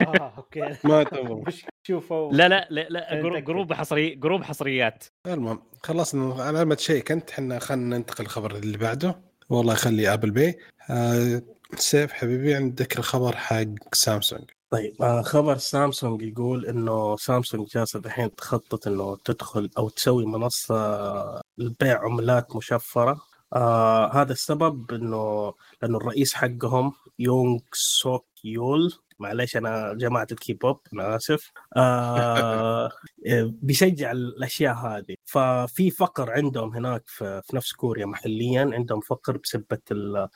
آه 0.00 0.32
أوكي. 0.36 0.60
ما 0.84 1.02
تمر 1.02 1.54
شوفوا 1.86 2.32
لا 2.32 2.48
لا 2.48 2.68
لا, 2.70 2.88
لا 2.88 3.40
group, 3.40 3.72
حصري 3.72 4.14
group 4.14 4.42
حصريات. 4.42 5.04
المهم 5.26 5.62
خلصنا 5.82 6.42
على 6.42 6.64
ما 6.64 6.74
تشيك 6.74 7.12
أنت 7.12 7.30
إحنا 7.30 7.58
خلينا 7.58 7.96
ننتقل 7.96 8.24
الخبر 8.24 8.56
اللي 8.56 8.78
بعده. 8.78 9.20
والله 9.50 9.72
يخلي 9.72 10.12
Apple 10.12 10.30
Pay 10.30 10.58
آه 10.90 11.42
سيف 11.74 12.12
حبيبي 12.12 12.54
عندك 12.54 12.98
الخبر 12.98 13.36
حق 13.36 13.94
سامسونج 13.94 14.50
طيب 14.70 15.02
آه 15.02 15.22
خبر 15.22 15.56
سامسونج 15.56 16.22
يقول 16.22 16.66
إنه 16.66 17.16
سامسونج 17.16 17.68
جالسة 17.68 17.98
الحين 17.98 18.34
تخطط 18.34 18.86
إنه 18.86 19.16
تدخل 19.24 19.70
أو 19.78 19.88
تسوي 19.88 20.26
منصة 20.26 20.74
لبيع 21.58 22.04
عملات 22.04 22.56
مشفرة. 22.56 23.20
آه 23.52 24.12
هذا 24.22 24.32
السبب 24.32 24.92
إنه 24.92 25.52
لأنه 25.82 25.96
الرئيس 25.98 26.34
حقهم 26.34 26.92
يونغ 27.18 27.58
سوك 27.72 28.26
يول 28.44 28.92
معلش 29.20 29.56
أنا 29.56 29.94
جماعة 29.94 30.26
الكيبوب 30.32 30.80
أنا 30.92 31.16
آسف. 31.16 31.50
آه. 31.76 32.90
بيشجع 33.62 34.12
الأشياء 34.12 34.74
هذه. 34.74 35.14
ففي 35.24 35.90
فقر 35.90 36.30
عندهم 36.30 36.74
هناك 36.76 37.02
في, 37.06 37.42
في 37.44 37.56
نفس 37.56 37.72
كوريا 37.72 38.06
محليا 38.06 38.70
عندهم 38.74 39.00
فقر 39.00 39.36
بسبة 39.36 39.78
آه، 39.92 40.28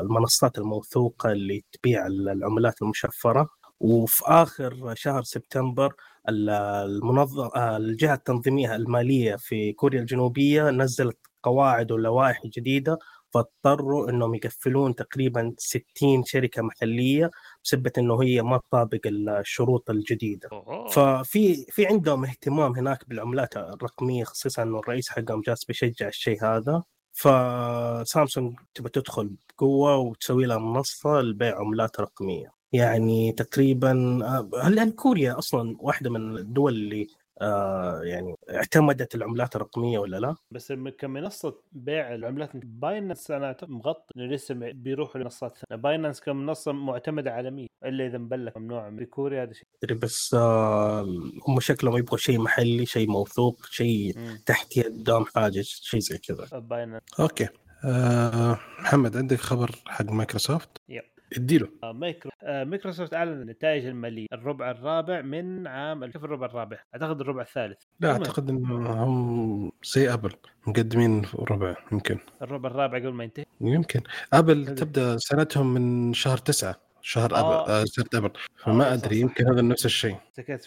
المنصات 0.00 0.58
الموثوقة 0.58 1.32
اللي 1.32 1.64
تبيع 1.72 2.06
العملات 2.06 2.82
المشفرة. 2.82 3.48
وفي 3.80 4.22
آخر 4.26 4.94
شهر 4.94 5.22
سبتمبر 5.22 5.94
ال- 6.28 6.50
المنظم 6.90 7.48
آه، 7.56 7.76
الجهة 7.76 8.14
التنظيمية 8.14 8.74
المالية 8.76 9.36
في 9.36 9.72
كوريا 9.72 10.00
الجنوبية 10.00 10.70
نزلت 10.70 11.18
قواعد 11.42 11.92
ولوائح 11.92 12.40
جديدة 12.46 12.98
فاضطروا 13.34 14.10
إنهم 14.10 14.34
يقفلون 14.34 14.94
تقريبا 14.94 15.54
60 15.58 16.24
شركة 16.24 16.62
محلية 16.62 17.30
بسبب 17.74 17.90
إنه 17.98 18.22
هي 18.22 18.42
ما 18.42 18.58
تطابق 18.58 19.00
الشروط 19.06 19.90
الجديدة. 19.90 20.48
أوه. 20.52 20.88
ففي 20.88 21.54
في 21.70 21.86
عندهم 21.86 22.24
اهتمام 22.24 22.72
هناك 22.72 23.08
بالعملات 23.08 23.56
الرقمية 23.56 24.24
خصيصا 24.24 24.62
إنه 24.62 24.78
الرئيس 24.78 25.08
حقهم 25.08 25.40
جالس 25.40 25.64
بيشجع 25.64 26.08
الشيء 26.08 26.44
هذا 26.44 26.82
فسامسونج 27.12 28.58
تبى 28.74 28.88
تدخل 28.88 29.30
بقوة 29.58 29.96
وتسوي 29.96 30.46
لها 30.46 30.58
منصة 30.58 31.20
لبيع 31.20 31.58
عملات 31.58 32.00
رقمية 32.00 32.52
يعني 32.72 33.32
تقريبا 33.32 34.18
آه، 34.24 34.50
هل 34.62 34.90
كوريا 34.90 35.38
أصلا 35.38 35.76
واحدة 35.80 36.10
من 36.10 36.36
الدول 36.36 36.74
اللي 36.74 37.06
آه 37.40 38.00
يعني 38.02 38.34
اعتمدت 38.50 39.14
العملات 39.14 39.56
الرقمية 39.56 39.98
ولا 39.98 40.16
لا؟ 40.16 40.36
بس 40.50 40.72
كمنصة 40.72 41.62
بيع 41.72 42.14
العملات 42.14 42.50
Binance 42.54 43.30
أنا 43.30 43.56
مغطي 43.62 44.14
انه 44.16 44.26
لسه 44.26 44.54
بيروحوا 44.54 45.20
لمنصات 45.20 45.58
ثانية. 45.58 45.82
Binance 45.82 46.20
كمنصة 46.20 46.72
معتمدة 46.72 47.32
عالميا. 47.32 47.68
إلا 47.84 48.06
إذا 48.06 48.18
مبلغ 48.18 48.58
ممنوع 48.58 48.90
في 48.90 49.04
كوريا 49.04 49.42
هذا 49.42 49.52
شيء. 49.52 49.94
بس 49.94 50.34
آه 50.34 51.02
هم 51.48 51.60
شكلهم 51.60 51.96
يبغوا 51.96 52.18
شيء 52.18 52.38
محلي 52.38 52.86
شيء 52.86 53.08
موثوق 53.08 53.66
شيء 53.66 54.14
تحت 54.46 54.76
يدهم 54.76 55.24
حاجة 55.24 55.60
شيء 55.62 56.00
زي 56.00 56.18
كذا. 56.18 56.58
Binance 56.58 57.02
أوكي. 57.20 57.48
آه 57.84 58.58
محمد 58.80 59.16
عندك 59.16 59.38
خبر 59.40 59.70
حق 59.86 60.04
مايكروسوفت؟ 60.04 60.68
yep. 60.88 61.02
اديله 61.36 61.68
آه، 61.84 61.92
مايكرو 61.92 62.30
آه، 62.42 62.64
مايكروسوفت 62.64 63.14
أعلن 63.14 63.42
النتائج 63.42 63.86
المالية 63.86 64.26
الربع 64.32 64.70
الرابع 64.70 65.20
من 65.20 65.66
عام 65.66 66.06
كيف 66.06 66.24
الربع 66.24 66.46
الرابع؟ 66.46 66.78
أعتقد 66.94 67.20
الربع 67.20 67.42
الثالث 67.42 67.82
لا. 68.00 68.10
أعتقد 68.12 68.50
انهم 68.50 69.72
زي 69.84 70.12
أبل 70.12 70.32
مقدمين 70.66 71.22
ربع 71.50 71.76
يمكن 71.92 72.18
الربع 72.42 72.70
الرابع 72.70 72.98
قبل 72.98 73.12
ما 73.12 73.24
ينتهي 73.24 73.44
يمكن 73.60 74.00
أبل 74.32 74.60
أدري. 74.62 74.74
تبدأ 74.74 75.16
سنتهم 75.18 75.74
من 75.74 76.12
شهر 76.14 76.38
تسعة 76.38 76.76
شهر 77.02 77.34
آه. 77.34 77.38
ابل 77.64 77.70
آه 77.72 77.84
سنه 77.84 78.06
ابل 78.14 78.26
آه، 78.26 78.62
فما 78.64 78.84
صح، 78.84 78.90
أدري. 78.92 79.20
يمكن 79.20 79.46
هذا 79.52 79.62
نفس 79.62 79.86
الشيء 79.86 80.16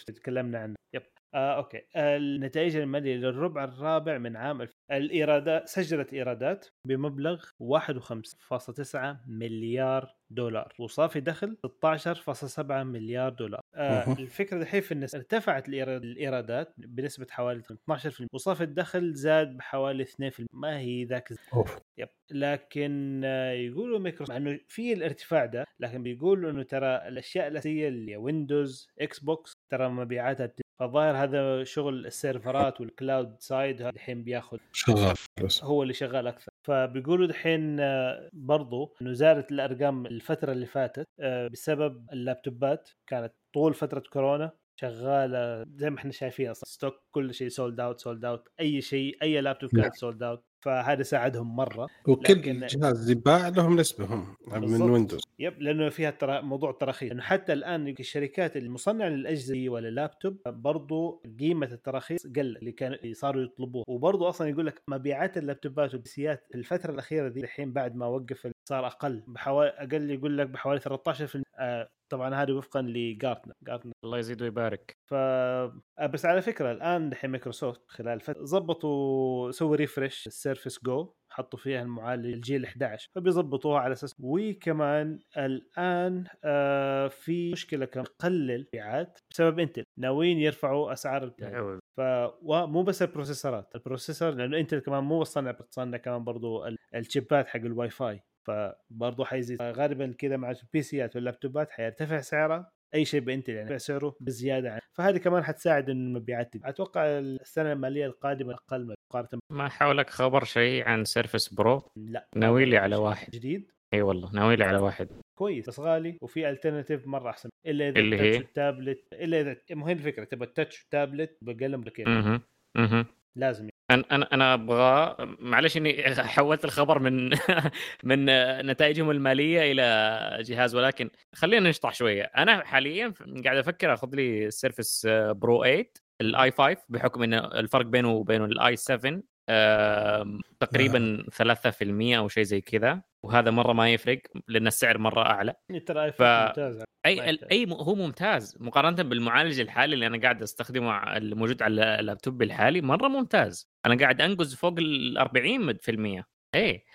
تكلمنا 0.08 0.60
عنه 0.60 0.76
yep 0.94 1.02
آه 1.34 1.56
أوكي. 1.58 1.82
النتائج 1.96 2.76
المالية 2.76 3.16
للربع 3.16 3.64
الرابع 3.64 4.18
من 4.18 4.36
عام 4.36 4.62
الف... 4.62 4.76
الإيرادات 4.92 5.70
سجلت 5.70 6.14
إيرادات 6.14 6.68
بمبلغ 6.88 7.44
51.9 7.44 8.98
مليار 9.28 10.16
دولار 10.30 10.74
وصافي 10.80 11.20
دخل 11.20 11.58
16.7 11.86 12.62
مليار 12.72 13.30
دولار. 13.30 13.62
آه. 13.76 14.14
الفكرة 14.20 14.60
دحين 14.60 14.82
في 14.82 14.92
الناس 14.92 15.16
ارتفعت 15.16 15.70
الإيرادات 15.70 16.74
بنسبة 16.78 17.28
حوالي 17.30 17.62
12% 17.64 18.26
وصافي 18.34 18.64
الدخل 18.64 19.14
زاد 19.14 19.58
بحوالي 19.58 20.06
2% 20.06 20.12
ما 20.54 20.80
هي 20.80 21.04
ذاك 21.04 21.34
أوف. 21.54 21.80
yep. 21.98 22.10
لكن 22.32 23.22
آه، 23.26 23.52
يقولوا 23.52 24.00
مايكروسوفت 24.00 24.32
مع 24.32 24.38
إنه 24.38 24.60
في 24.68 24.94
الارتفاع 24.94 25.46
ده 25.46 25.66
لكن 25.80 26.04
بيقولوا 26.04 26.52
إنه 26.52 26.64
ترى 26.64 27.08
الأشياء 27.08 27.48
الأساسية 27.48 27.88
اللي 27.88 28.18
Windows 28.18 28.88
Xbox 29.02 29.54
ترى 29.72 29.90
مبيعاتها 29.90 30.46
فالظاهر 30.82 31.24
هذا 31.24 31.64
شغل 31.64 32.06
السيرفرات 32.06 32.82
وال 32.82 32.97
cloud 32.97 33.36
side 33.40 33.82
الحين 33.82 34.24
بياخذ 34.24 34.58
شغال 34.72 35.16
بس. 35.44 35.64
هو 35.64 35.84
اللي 35.84 35.94
شغال 35.94 36.28
أكثر. 36.28 36.52
فبيقولوا 36.68 37.28
دحين 37.28 37.80
آه، 37.80 38.30
برضو 38.34 38.96
إنه 39.02 39.14
زادت 39.14 39.52
الأرقام 39.52 40.06
الفترة 40.06 40.52
اللي 40.52 40.66
فاتت 40.66 41.08
آه، 41.20 41.48
بسبب 41.48 42.08
اللابتوبات. 42.14 42.90
كانت 43.08 43.34
طول 43.54 43.74
فترة 43.74 44.04
كورونا 44.14 44.52
شغالة 44.80 45.66
زي 45.76 45.90
ما 45.90 45.98
إحنا 45.98 46.12
شايفين 46.12 46.50
أصلا. 46.50 46.64
stock 46.68 46.94
كل 47.12 47.34
شيء 47.34 47.48
sold 47.48 47.80
out 47.80 48.00
sold 48.00 48.26
out 48.26 48.48
أي 48.60 48.82
شيء 48.82 49.18
أي 49.24 49.42
لابتوب 49.42 49.70
نعم. 49.76 49.84
كانت 49.84 49.96
sold 49.96 50.24
out 50.24 50.46
فهذا 50.62 51.04
ساعدهم 51.04 51.56
مرة. 51.56 51.88
وكل 52.08 52.34
لكن- 52.34 52.66
جهاز 52.66 53.10
يباع 53.10 53.48
لهم 53.48 53.80
نسبه 53.80 54.06
هم 54.06 54.36
من. 54.48 54.82
ويندوز 54.82 55.22
يب 55.40 55.62
لأنه 55.62 55.90
فيها 55.90 56.12
ترى 56.12 56.42
موضوع 56.42 56.70
التراخيص 56.70 57.12
انه 57.12 57.22
حتى 57.22 57.54
الآن 57.54 57.88
الشركات 58.00 58.58
المصنعة 58.58 59.08
للأجهزة 59.10 59.70
ولا 59.70 59.88
لابتوب 59.90 60.38
برضو 60.48 61.22
قيمة 61.40 61.66
التراخيص 61.72 62.28
قل 62.28 62.58
اللي 62.58 62.72
كانوا 62.72 62.98
اللي 62.98 63.14
صاروا 63.14 63.44
يطلبوه. 63.44 63.84
وبرضو 63.88 64.30
أصلا 64.30 64.48
يقول 64.50 64.66
لك 64.66 64.82
مبيعات 64.88 65.38
اللابتوبات 65.38 65.94
والبيسيات 65.94 66.44
في 66.52 66.58
الفترة 66.58 66.92
الأخيرة 66.92 67.28
دي 67.28 67.40
الحين 67.40 67.74
بعد 67.74 67.96
ما 67.96 68.06
وقف 68.06 68.48
صار 68.70 68.88
أقل 68.88 69.24
بحوالي 69.28 69.70
أقل 69.70 70.12
يقول 70.12 70.38
لك 70.38 70.48
بحوالي 70.48 70.80
13% 70.80 71.44
آه 71.60 71.90
طبعا 72.12 72.36
هذا 72.36 72.54
وفقا 72.54 72.82
ل 72.82 72.91
Gartner 72.91 73.54
Gartner 73.64 73.92
الله 74.06 74.18
يزيد 74.18 74.42
ويبارك. 74.42 74.98
ف 75.10 75.14
آه، 75.14 76.06
بس 76.14 76.26
على 76.26 76.42
فكرة 76.42 76.72
الآن 76.72 77.10
دحين 77.10 77.30
مايكروسوفت 77.30 77.82
خلال 77.88 78.20
فترة 78.20 78.44
ظبطوا 78.46 79.52
سووا 79.52 79.76
refresh 79.76 80.28
ال 80.28 80.35
Surface 80.35 80.84
Go 80.84 81.14
حطوا 81.30 81.60
فيها 81.60 81.82
المعالج 81.82 82.26
الجيل 82.26 82.66
11 82.66 83.08
فبيظبطوها 83.16 83.80
على 83.80 83.94
أساس 83.94 84.16
وكمان 84.20 85.20
الآن 85.38 86.24
آه 86.44 87.08
في 87.08 87.52
مشكلة 87.52 87.86
كم 87.86 88.04
قلل 88.20 88.66
مبيعات 88.68 89.20
بسبب 89.32 89.60
Intel 89.60 89.84
ناويين 90.00 90.38
يرفعوا 90.40 90.94
أسعار 90.94 91.24
البيع. 91.24 91.50
ف 91.98 92.02
ومو 92.42 92.84
بس 92.84 93.02
البروسيسورات 93.02 93.76
ال 93.76 93.81
processor 93.81 94.30
لأنه 94.32 94.58
Intel 94.58 94.80
كمان 94.80 95.04
مو 95.04 95.20
بتصنع 95.20 95.52
بتصنع 95.52 95.98
كمان 95.98 96.24
برضو 96.24 96.66
ال- 96.68 96.78
الشيبات 96.96 97.48
حق 97.48 97.60
الواي 97.60 97.90
فاي. 97.90 98.24
فبرضه 98.48 99.26
حيزيد 99.26 99.62
غالبا 99.62 100.14
كذا 100.18 100.38
مع 100.38 100.52
البي 100.52 100.82
سيات 100.82 101.16
واللابتوبات 101.16 101.72
حيرتفع 101.72 102.22
سعرها 102.22 102.72
أي 102.96 103.06
شيء 103.06 103.20
ب 103.20 103.25
Intel 103.25 103.54
يعني 103.54 103.80
سعره 103.80 104.16
بزيادة 104.20 104.72
عن 104.74 104.80
فهذه 104.94 105.18
كمان 105.18 105.44
حتساعد 105.44 105.90
إن 105.90 106.08
المبيعات 106.08 106.54
تزيد. 106.54 106.66
أتوقع 106.66 107.06
السنة 107.20 107.74
المالية 107.74 108.06
القادمة 108.06 108.54
أقل 108.54 108.96
مقارنة 109.10 109.42
ما 109.50 109.70
حولك 109.70 110.10
خبر 110.10 110.44
شيء 110.44 110.88
عن 110.88 111.06
Surface 111.06 111.54
Pro 111.54 111.92
لا 111.96 112.28
ناوي 112.36 112.66
لي 112.66 112.78
على 112.78 112.96
واحد. 112.96 113.32
جديد. 113.32 113.72
إي 113.94 114.02
والله 114.02 114.32
ناوي 114.34 114.56
لي 114.56 114.64
على 114.64 114.78
واحد. 114.78 115.08
كويس 115.38 115.68
بس 115.70 115.80
غالي 115.80 116.18
وفي 116.22 116.50
alternative 116.50 117.08
مرة 117.08 117.30
أحسن. 117.30 117.50
إلا 117.66 117.90
إذا 117.90 118.00
اللي 118.00 118.20
هي؟ 118.20 118.38
والتابلت 118.38 119.08
إلا 119.14 119.42
إذا 119.42 119.58
مو 119.72 119.86
هي 119.86 119.94
الفكرة 119.94 120.24
تبغى 120.24 120.48
ال 120.48 120.53
touch 120.53 120.82
وال 120.82 120.96
tablet 120.96 121.38
بقل 121.42 121.78
من 121.78 121.84
كذا 121.84 122.08
أها 122.08 122.42
أها. 122.78 123.06
لازم 123.36 123.70
أنا 123.92 124.04
أنا 124.12 124.28
أنا 124.34 124.54
أبغى 124.54 125.16
معلش 125.40 125.78
إني 125.78 126.04
حولت 126.16 126.66
الخبر 126.66 127.00
من 127.00 127.30
من 128.04 128.26
نتائجهم 128.66 129.12
المالية 129.12 129.72
إلى 129.72 130.44
جهاز 130.44 130.76
ولكن 130.76 131.10
خلينا 131.36 131.70
نشطح 131.70 131.94
شوية. 131.94 132.24
أنا 132.24 132.66
حاليا 132.66 133.14
قاعد 133.46 133.58
أفكر 133.58 133.94
آخذ 133.94 134.16
لي 134.16 134.46
ال 134.46 134.53
Surface 134.54 135.08
Pro 135.32 135.64
8 135.64 135.86
ال 136.22 136.52
i5 136.52 136.78
بحكم 136.90 137.24
إن 137.24 137.34
الفرق 137.34 137.86
بينه 137.86 138.10
وبين 138.12 138.44
ال 138.44 138.76
i7 138.76 139.22
آم، 139.50 140.40
تقريبا 140.60 141.24
3% 141.32 142.18
أو 142.18 142.28
شيء 142.28 142.44
زي 142.44 142.62
كذا. 142.62 143.02
وهذا 143.26 143.52
مرة 143.52 143.74
ما 143.74 143.90
يفرق 143.94 144.22
لأن 144.48 144.68
السعر 144.68 144.98
مرة 144.98 145.22
أعلى. 145.22 145.54
ترى 145.86 146.12
ف- 146.12 146.22
ممتاز. 146.22 146.84
إي. 147.06 147.40
إي 147.52 147.66
هو 147.72 147.96
ممتاز. 147.96 148.58
مقارنة 148.60 149.04
بالمعالج 149.04 149.60
الحالي 149.60 149.94
اللي 149.94 150.08
أنا 150.08 150.22
قاعد 150.22 150.42
أستخدمه 150.42 151.18
الموجود 151.18 151.62
على 151.64 152.00
اللابتوب 152.00 152.42
الحالي 152.42 152.82
مرة 152.82 153.08
ممتاز. 153.08 153.71
أنا 153.86 153.98
قاعد 154.00 154.22
أنقز 154.22 154.56
فوق 154.56 154.76
ال 154.80 155.18
40% 155.18 156.24
إي 156.56 156.86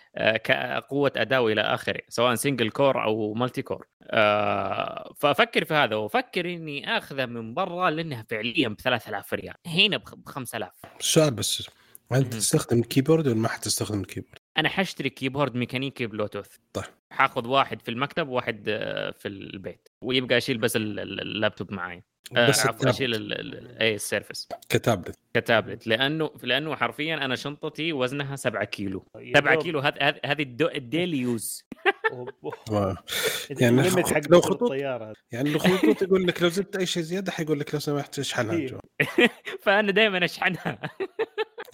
كقوة 0.45 1.13
اداء 1.17 1.43
وإلى 1.43 1.61
آخره 1.61 2.01
سواء 2.09 2.35
single 2.35 2.71
core 2.71 3.05
أو 3.05 3.35
multi-core 3.35 3.87
آه، 4.03 5.15
فأفكر 5.17 5.65
في 5.65 5.75
هذا 5.75 5.97
وأفكر 5.97 6.55
إني 6.55 6.99
اخذه 6.99 7.27
من 7.27 7.55
برا 7.55 7.91
لأنها 7.91 8.27
فعليا 8.29 8.69
ب 8.69 8.81
3000 8.81 9.35
ريال 9.35 9.55
هنا 9.67 9.97
ب 9.97 10.29
5000 10.29 10.71
السؤال 11.01 11.35
بس 11.35 11.69
انت. 12.13 12.35
تستخدم 12.35 12.79
ال 12.79 12.84
keyboard 12.84 13.27
ولا 13.27 13.37
ما 13.37 13.49
حتستخدم 13.49 14.01
ال 14.01 14.05
keyboard؟ 14.05 14.39
أنا 14.59 14.69
حشتري 14.69 15.11
keyboard 15.11 15.55
ميكانيكي 15.55 16.07
بلوتوث. 16.07 16.57
طيب. 16.73 16.85
حأخذ 17.11 17.49
واحد 17.49 17.83
في 17.83 17.91
المكتب 17.91 18.29
وواحد 18.29 18.65
آه، 18.69 19.11
في 19.11 19.29
البيت. 19.29 19.89
ويبقى 20.03 20.37
اشيل 20.37 20.59
بس 20.59 20.77
ال- 20.77 21.01
ال- 21.01 21.21
اللابتوب 21.21 21.73
معي 21.73 22.05
آه، 22.37 22.49
بس 22.49 22.67
عفوا 22.67 22.91
اشيل 22.91 23.15
التابلت 23.15 23.41
ال- 23.41 23.55
ال- 23.71 23.79
إي 23.83 23.95
ال 23.95 24.01
Surface. 24.01 24.49
ك 24.69 24.75
tablet. 24.75 25.19
ك 25.35 25.41
tablet. 25.41 25.87
لأنه 25.87 26.31
لأنه 26.43 26.77
حرفيا 26.77 27.15
أنا 27.15 27.37
شنطتي 27.37 27.93
وزنها 27.93 28.37
7 28.37 28.65
كيلو. 28.65 29.07
يا 29.19 29.33
7 29.39 29.55
دوب. 29.55 29.63
كيلو 29.63 29.79
هذه 29.81 29.95
هذه 30.01 30.21
هذه 30.25 30.43
الدو- 30.43 30.71
ال 30.75 30.82
daily 30.82 31.19
use. 31.19 31.65
يعني 33.61 33.77
لو 33.89 34.03
لو 34.31 34.41
خطوط- 34.41 34.63
الطيارة 34.63 35.15
يعني 35.33 35.51
الخطوط 35.51 36.03
يقول 36.03 36.27
لك 36.27 36.43
لو 36.43 36.49
زدت 36.49 36.77
أي 36.77 36.87
شيء 36.87 37.03
زيادة 37.03 37.33
حيقول 37.33 37.61
لك 37.61 37.75
لو 37.75 37.81
سمحت 37.81 38.19
اشحنها 38.19 38.55
إيه. 38.57 38.79
فأنا 39.63 39.93
دائما 39.93 40.25
اشحنها 40.25 40.79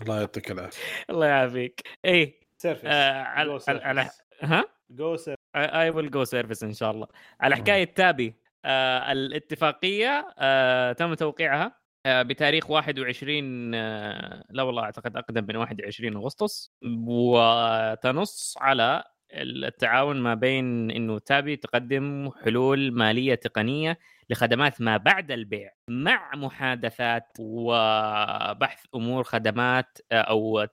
الله 0.03 0.20
يعطيك 0.20 0.51
العافية. 0.51 0.78
الله 1.11 1.26
يعافيك. 1.26 1.80
اي 2.05 2.41
سيرفس 2.63 2.85
آه، 2.85 3.23
على 3.23 3.59
على-. 3.69 4.11
ها 4.43 4.65
جو 4.91 5.17
سيرفس 5.17 5.43
اي 5.57 5.91
ويل 5.91 6.11
جو 6.11 6.25
سيرفيس 6.25 6.63
إن 6.63 6.73
شاء 6.73 6.91
الله 6.91 7.07
على. 7.41 7.57
حكاية 7.57 7.95
تابي 7.95 8.35
آه 8.65 9.13
الاتفاقية 9.13 10.35
آه 10.39 10.93
تم 10.93 11.15
توقيعها 11.15 11.79
آه 12.07 12.23
بتاريخ 12.23 12.71
21 12.71 13.75
آه 13.75 14.45
لا 14.51 14.63
والله 14.63 14.83
أعتقد 14.83 15.17
أقدم 15.17 15.47
من 15.49 15.57
21 15.57 16.17
أغسطس 16.17 16.73
وتنص 17.07 18.55
على 18.61 19.05
التعاون 19.33 20.16
ما 20.20 20.35
بين 20.35 20.91
إنه 20.91 21.18
تابي 21.18 21.57
تقدم 21.57 22.30
حلول 22.45 22.93
مالية 22.93 23.35
تقنية 23.35 23.99
لخدمات 24.30 24.80
ما 24.80 24.97
بعد 24.97 25.30
البيع 25.30 25.70
مع 25.89 26.30
محادثات 26.35 27.28
وبحث 27.39 28.85
أمور 28.95 29.24
خدمات 29.24 29.99
أو 30.12 30.66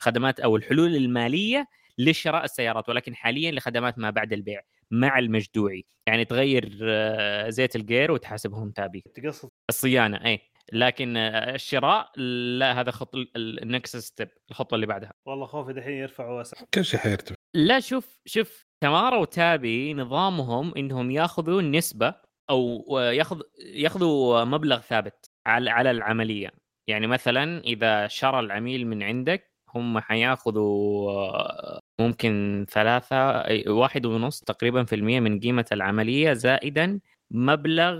الخدمات 0.00 0.40
أو 0.40 0.56
الحلول 0.56 0.96
المالية 0.96 1.66
لشراء 1.98 2.44
السيارات 2.44 2.88
ولكن 2.88 3.14
حاليا 3.14 3.52
لخدمات 3.52 3.98
ما 3.98 4.10
بعد 4.10 4.32
البيع 4.32 4.60
مع 4.90 5.18
المجدوعي. 5.18 5.84
يعني 6.06 6.24
تغير 6.24 6.78
آه، 6.82 7.48
زيت 7.50 7.76
الجير 7.76 8.12
وتحاسبهم 8.12 8.70
تابي. 8.70 9.04
تقصد؟ 9.14 9.50
الصيانة 9.68 10.24
إي 10.24 10.40
لكن 10.72 11.16
آه، 11.16 11.54
الشراء 11.54 12.20
لا 12.58 12.80
هذا 12.80 12.90
خط 12.90 13.14
ال 13.36 13.48
next 13.48 13.96
step 13.96 14.28
الخطوة 14.50 14.76
اللي 14.76 14.86
بعدها. 14.86 15.12
والله 15.26 15.46
خوفي 15.46 15.72
دحين 15.72 15.94
يرفعوا 15.94 16.40
اسعار 16.40 16.66
كل 16.74 16.84
شيء 16.84 17.00
حيرتفع 17.00 17.33
لا 17.54 17.80
شوف 17.80 18.18
شوف 18.26 18.66
تمارا 18.80 19.16
وتابي 19.18 19.94
نظامهم 19.94 20.72
إنهم 20.76 21.10
ياخذوا 21.10 21.62
نسبة 21.62 22.14
أو 22.50 22.84
ياخذ 22.98 23.40
ياخذوا 23.74 24.44
مبلغ 24.44 24.80
ثابت 24.80 25.30
على 25.46 25.70
على 25.70 25.90
العملية. 25.90 26.50
يعني 26.88 27.06
مثلا 27.06 27.60
إذا 27.64 28.06
شرى 28.08 28.40
العميل 28.40 28.86
من 28.86 29.02
عندك 29.02 29.50
هم 29.74 29.98
حياخذوا 30.00 31.80
ممكن 32.00 32.66
ثلاثة 32.70 33.44
واحد 33.72 34.06
ونص 34.06 34.40
تقريبا 34.40 34.84
في 34.84 34.94
المية 34.94 35.20
من 35.20 35.40
قيمة 35.40 35.66
العملية 35.72 36.32
زائدا 36.32 37.00
مبلغ 37.30 37.96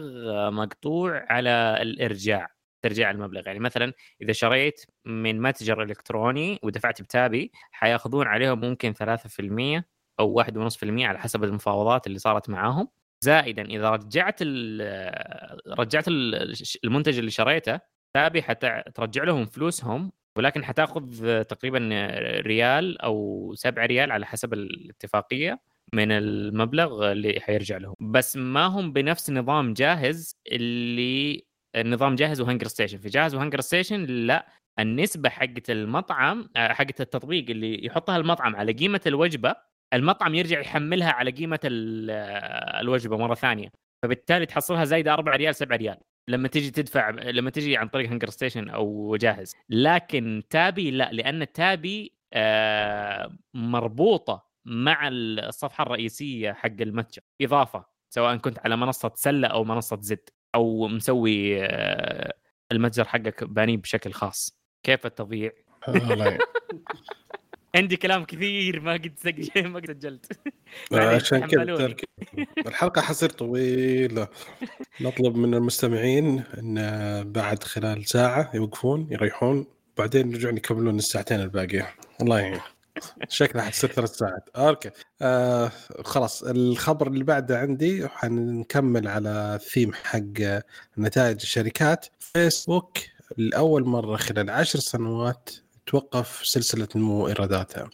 مقطوع 0.51 1.27
على 1.33 1.79
الإرجاع. 1.83 2.54
ترجيع 2.85 3.11
المبلغ. 3.11 3.43
يعني 3.47 3.59
مثلا 3.59 3.93
إذا 4.23 4.33
شريت 4.33 4.81
من 5.05 5.41
متجر 5.41 5.83
إلكتروني 5.83 6.59
ودفعت 6.63 7.03
بتابي 7.03 7.53
حياخذون 7.73 8.27
عليهم 8.27 8.61
ممكن 8.61 8.93
ثلاثة 8.93 9.29
في 9.29 9.41
المية 9.43 9.87
أو 10.21 10.29
واحد 10.31 10.57
ونص 10.57 10.77
في 10.77 10.83
المية 10.83 11.07
على 11.07 11.19
حسب 11.19 11.45
المفاوضات 11.45 12.07
اللي 12.07 12.19
صارت 12.19 12.51
معاهم. 12.51 12.89
زائدا 13.25 13.63
إذا 13.63 13.91
رجعت 13.91 14.43
رجعت 15.79 16.05
المنتج 16.85 17.19
اللي 17.19 17.31
شريته 17.31 17.81
تابي 18.15 18.43
حتى 18.43 18.83
ترجع 18.95 19.25
لهم 19.25 19.47
فلوسهم 19.47 20.13
ولكن 20.39 20.65
حتاخذ 20.65 21.43
تقريبا 21.43 21.79
ريال 22.47 23.01
أو 23.01 23.53
7 23.57 23.87
ريال 23.87 24.13
على 24.13 24.27
حسب 24.27 24.53
الاتفاقية 24.53 25.61
من 25.93 26.13
المبلغ 26.13 27.13
اللي 27.13 27.41
حيرجع 27.41 27.77
لهم. 27.77 27.95
بس 28.01 28.37
ما 28.37 28.67
هم 28.67 28.93
بنفس 28.93 29.31
نظام 29.31 29.73
جاهز 29.75 30.37
اللي 30.53 31.45
النظام 31.77 32.15
جاهز 32.15 32.41
وهنجر 32.41 32.67
ستيشن. 32.67 32.99
في 32.99 33.09
جاهز 33.09 33.35
وهنجر 33.35 33.61
ستيشن 33.61 34.05
لا 34.05 34.47
النسبة 34.79 35.29
حقت 35.29 35.71
المطعم 35.71 36.49
حقت 36.57 37.01
التطبيق 37.01 37.51
اللي 37.51 37.87
يحطها 37.87 38.17
المطعم 38.17 38.57
على 38.57 38.73
قيمة 38.73 39.01
الوجبة 39.07 39.55
المطعم 39.93 40.35
يرجع 40.35 40.61
يحملها 40.61 41.11
على 41.13 41.31
قيمة 41.31 41.61
الوجبة 41.65 43.17
مرة 43.17 43.35
ثانية. 43.35 43.69
فبالتالي 44.03 44.47
تحصلها 44.47 44.85
زايدة 44.85 45.15
4 45.15 45.37
ريال 45.37 45.55
7 45.55 45.77
ريال. 45.77 45.97
لما 46.29 46.49
تيجي 46.49 46.71
تدفع 46.71 47.11
لما 47.11 47.51
تيجي 47.51 47.77
عن 47.77 47.89
طريق 47.89 48.11
هنجر 48.11 48.31
ستيشن 48.31 48.69
أو 48.69 49.17
جاهز. 49.17 49.55
لكن 49.69 50.43
تابي 50.51 50.91
لا 50.91 51.13
لأن 51.13 51.53
تابي 51.53 52.15
آه 52.33 53.37
مربوطة 53.55 54.47
مع 54.65 55.09
الصفحة 55.09 55.83
الرئيسية 55.83 56.53
حق 56.53 56.81
المتجر. 56.81 57.23
إضافة 57.43 57.85
سواء 58.15 58.37
كنت 58.37 58.59
على 58.59 58.77
منصة 58.77 59.13
سلة 59.15 59.49
أو 59.49 59.65
منصة 59.65 59.99
زد. 60.01 60.29
أو 60.55 60.89
مسوي 60.89 61.65
آه 61.65 62.35
المتجر 62.73 63.05
حقك 63.05 63.45
بانيه 63.45 63.77
بشكل 63.77 64.13
خاص. 64.13 64.59
كيف 64.83 65.07
التضييع؟ 65.07 65.53
عندي 67.75 67.97
كلام 67.97 68.25
كثير 68.25 68.81
ما 68.81 68.93
قد 68.93 69.15
سجل 69.17 69.69
ما 69.69 69.79
قد 69.79 69.99
سجلت. 70.01 70.39
عشان 70.93 71.47
كذا 71.47 71.97
الحلقة 72.67 73.03
حصير 73.03 73.31
طويلة. 73.31 74.29
نطلب 75.01 75.37
من 75.37 75.55
المستمعين 75.55 76.45
إن 76.59 76.77
بعد 77.33 77.63
خلال 77.63 78.07
ساعة 78.09 78.51
يوقفون 78.55 79.09
يريحون 79.11 79.67
بعدين 79.99 80.31
يرجعون 80.33 80.57
يكملون 80.57 80.97
الساعتين 80.97 81.41
الباقية. 81.41 81.95
الله 82.21 82.41
يعين. 82.41 82.61
شكلها 83.29 83.65
حتصير 83.65 83.91
ثلاث 83.91 84.11
ساعات. 84.11 84.49
أوكي. 84.57 84.91
آه 85.23 85.73
خلاص 86.05 86.43
الخبر 86.43 87.07
اللي 87.07 87.25
بعده 87.25 87.59
عندي 87.59 88.09
حنكمل 88.09 89.09
على 89.09 89.55
الثيم 89.55 89.93
حق 89.93 90.63
نتائج 90.99 91.37
الشركات. 91.41 92.07
فيسبوك 92.19 92.99
لأول 93.37 93.85
مرة 93.85 94.17
خلال 94.17 94.51
عشر 94.51 94.79
سنوات 94.79 95.51
توقف 95.87 96.41
سلسلة 96.45 96.89
نمو 96.97 97.29
إيراداتها. 97.29 97.91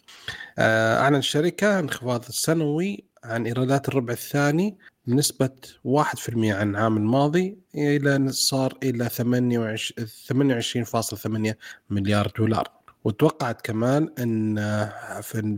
آه، 0.59 0.99
أعلن 0.99 1.15
الشركة 1.15 1.79
انخفاض 1.79 2.25
السنوي 2.29 3.03
عن 3.23 3.45
إيرادات 3.45 3.89
الربع 3.89 4.13
الثاني 4.13 4.77
بنسبة 5.07 5.49
1% 5.83 6.53
عن 6.53 6.69
العام 6.69 6.97
الماضي 6.97 7.57
إلى 7.75 8.31
صار 8.31 8.77
إلى 8.83 9.09
28.8 9.09 11.57
مليار 11.89 12.31
دولار. 12.37 12.80
وتوقعت 13.03 13.61
كمان 13.61 14.09
أن 14.19 14.55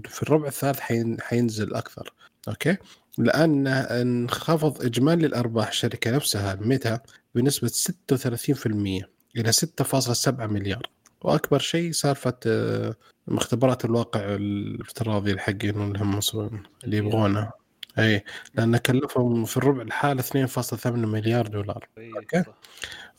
في 0.06 0.24
الربع 0.24 0.48
الثالث 0.48 0.80
حينزل 1.22 1.76
أكثر. 1.76 2.14
أوكي؟ 2.48 2.78
لأن 3.18 3.68
انخفض 3.68 4.86
إجمالي 4.86 5.26
الأرباح 5.26 5.68
الشركة 5.68 6.12
نفسها 6.12 6.56
ميتا 6.56 7.00
بنسبة 7.36 7.68
36% 7.68 9.06
إلى 9.38 9.52
6.7 9.52 10.48
مليار. 10.48 10.90
وأكبر 11.22 11.60
شيء 11.60 11.92
سالفة 11.92 12.34
آه، 12.48 12.96
مختبرات 13.28 13.86
الواقع 13.86 14.22
الافتراضي 14.26 15.32
الحقين 15.32 15.70
اللي 15.70 16.00
هم 16.00 16.20
اللي 16.84 16.98
يبغونه. 16.98 17.63
إي 18.00 18.24
لأن 18.56 18.78
كلفهم 18.78 19.46
في 19.46 19.58
الربع 19.58 19.82
الحالة 19.82 20.22
2.8 20.22 20.88
مليار 20.88 21.48
دولار. 21.48 21.88
أوكي؟ 21.98 22.44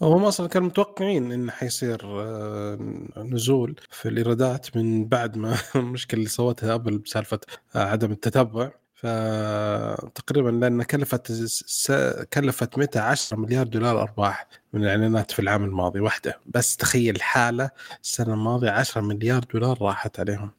وهم 0.01 0.25
أصلا 0.25 0.49
كانوا 0.49 0.69
متوقعين 0.69 1.33
انه 1.33 1.53
حيصير 1.53 2.01
آه، 2.05 2.79
نزول 3.17 3.77
في 3.91 4.09
الإيرادات 4.09 4.77
من 4.77 5.05
بعد 5.05 5.37
ما 5.37 5.57
المشكلة 5.77 6.19
اللي 6.19 6.31
سوتها 6.31 6.75
ابل 6.75 6.99
بسالفة 6.99 7.41
عدم 7.75 8.13
التتبع. 8.13 8.71
فتقريبا 8.95 10.51
لأن 10.51 10.83
كلفت 10.83 11.33
س... 11.33 11.93
كلفت 12.33 12.79
متى؟ 12.79 12.99
10 12.99 13.37
مليار 13.37 13.67
دولار 13.67 14.03
أرباح 14.03 14.49
من 14.73 14.83
الإعلانات 14.85 15.31
في 15.31 15.39
العام 15.39 15.65
الماضي 15.65 16.01
وحدة. 16.01 16.39
بس 16.47 16.77
تخيل 16.77 17.23
حالة 17.23 17.71
السنة 18.03 18.35
الماضية 18.35 18.71
10 18.71 19.01
مليار 19.01 19.45
دولار 19.55 19.83
راحت 19.83 20.21
عليهم. 20.21 20.51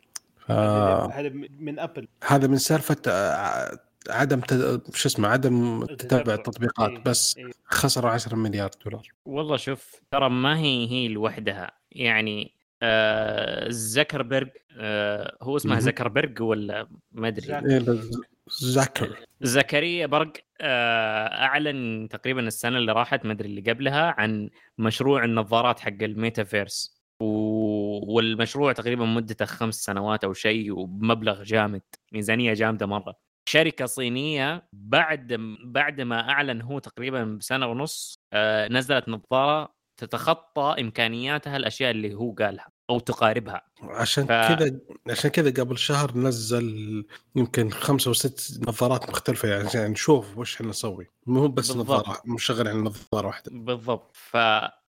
ف... 0.48 0.52
هذا 0.52 1.30
من 1.60 1.80
أبل. 1.80 2.08
هذا 2.28 2.48
من 2.48 2.58
سالفة 2.58 2.98
آه، 3.08 3.80
عدم 4.10 4.40
ت... 4.40 4.54
شو 4.94 5.10
اسمه 5.10 5.28
عدم 5.28 5.86
تتبع 5.86 6.34
التطبيقات 6.34 6.90
إيه. 6.90 7.04
بس 7.06 7.38
إيه. 7.38 7.52
خسروا 7.66 8.12
10 8.12 8.36
مليار 8.36 8.70
دولار. 8.86 9.08
والله 9.26 9.58
شوف 9.58 10.02
ترى 10.12 10.30
ما 10.30 10.60
هي 10.60 10.88
هي 10.92 11.08
لوحدها. 11.08 11.72
يعني 11.92 12.56
آه 12.82 13.70
زكربرج 13.70 14.50
آه 14.78 15.38
هو 15.42 15.58
اسمه 15.58 15.80
زكربرج 15.80 16.42
ولا 16.42 16.88
ما 17.12 17.28
أدري؟ 17.28 17.56
إيه، 17.56 18.00
زكر. 18.48 19.16
زكريا 19.42 20.06
برق 20.06 20.34
آه 20.62 21.28
أعلن 21.28 22.08
تقريبا 22.12 22.42
السنة 22.42 22.78
اللي 22.78 22.92
راحت 22.92 23.26
ما 23.26 23.34
أدري 23.34 23.50
اللي 23.50 23.72
قبلها 23.72 24.16
عن 24.18 24.50
مشروع 24.78 25.24
النظارات 25.24 25.80
حق 25.80 26.02
الميتافيرس. 26.02 26.96
و... 27.20 27.26
والمشروع 28.16 28.72
تقريبا 28.74 29.06
مدته 29.06 29.46
خمس 29.46 29.76
سنوات 29.84 30.24
أو 30.24 30.34
شيء 30.34 30.72
وبمبلغ 30.72 31.44
جامد 31.44 31.82
ميزانية 32.12 32.54
جامدة 32.54 32.86
مرة. 32.86 33.25
شركة 33.50 33.86
صينية 33.86 34.68
بعد 34.74 35.34
بعد 35.64 36.02
ما 36.02 36.30
أعلن 36.30 36.62
هو 36.62 36.80
تقريبا 36.80 37.24
بسنة 37.24 37.68
ونص 37.68 38.20
آه 38.34 38.68
نزلت 38.68 39.10
نظارة 39.10 39.76
تتخطى 39.98 40.76
إمكانياتها 40.80 41.58
الأشياء 41.58 41.92
اللي 41.92 42.14
هو 42.14 42.32
قالها 42.32 42.68
أو 42.90 43.00
تقاربها. 43.00 43.62
عشان 43.84 44.26
ف... 44.26 44.28
كذا 44.32 44.80
عشان 45.10 45.32
كذا 45.32 45.64
قبل 45.64 45.78
شهر 45.78 46.18
نزل 46.18 47.06
يمكن 47.36 47.70
خمسة 47.72 48.10
أو 48.10 48.14
ست 48.14 48.68
نظارات 48.68 49.10
مختلفة 49.10 49.50
يعني 49.50 49.68
عشان 49.68 49.92
نشوف 49.92 50.38
وش 50.38 50.56
إحنا 50.56 50.68
نسوي. 50.68 51.08
مو 51.26 51.48
بس 51.48 51.72
بالضبط. 51.72 51.86
نظارة 52.00 52.22
مو 52.26 52.38
شغال 52.38 52.68
على 52.68 52.78
نظارة 52.78 53.28
واحدة. 53.28 53.52
بالضبط. 53.54 54.18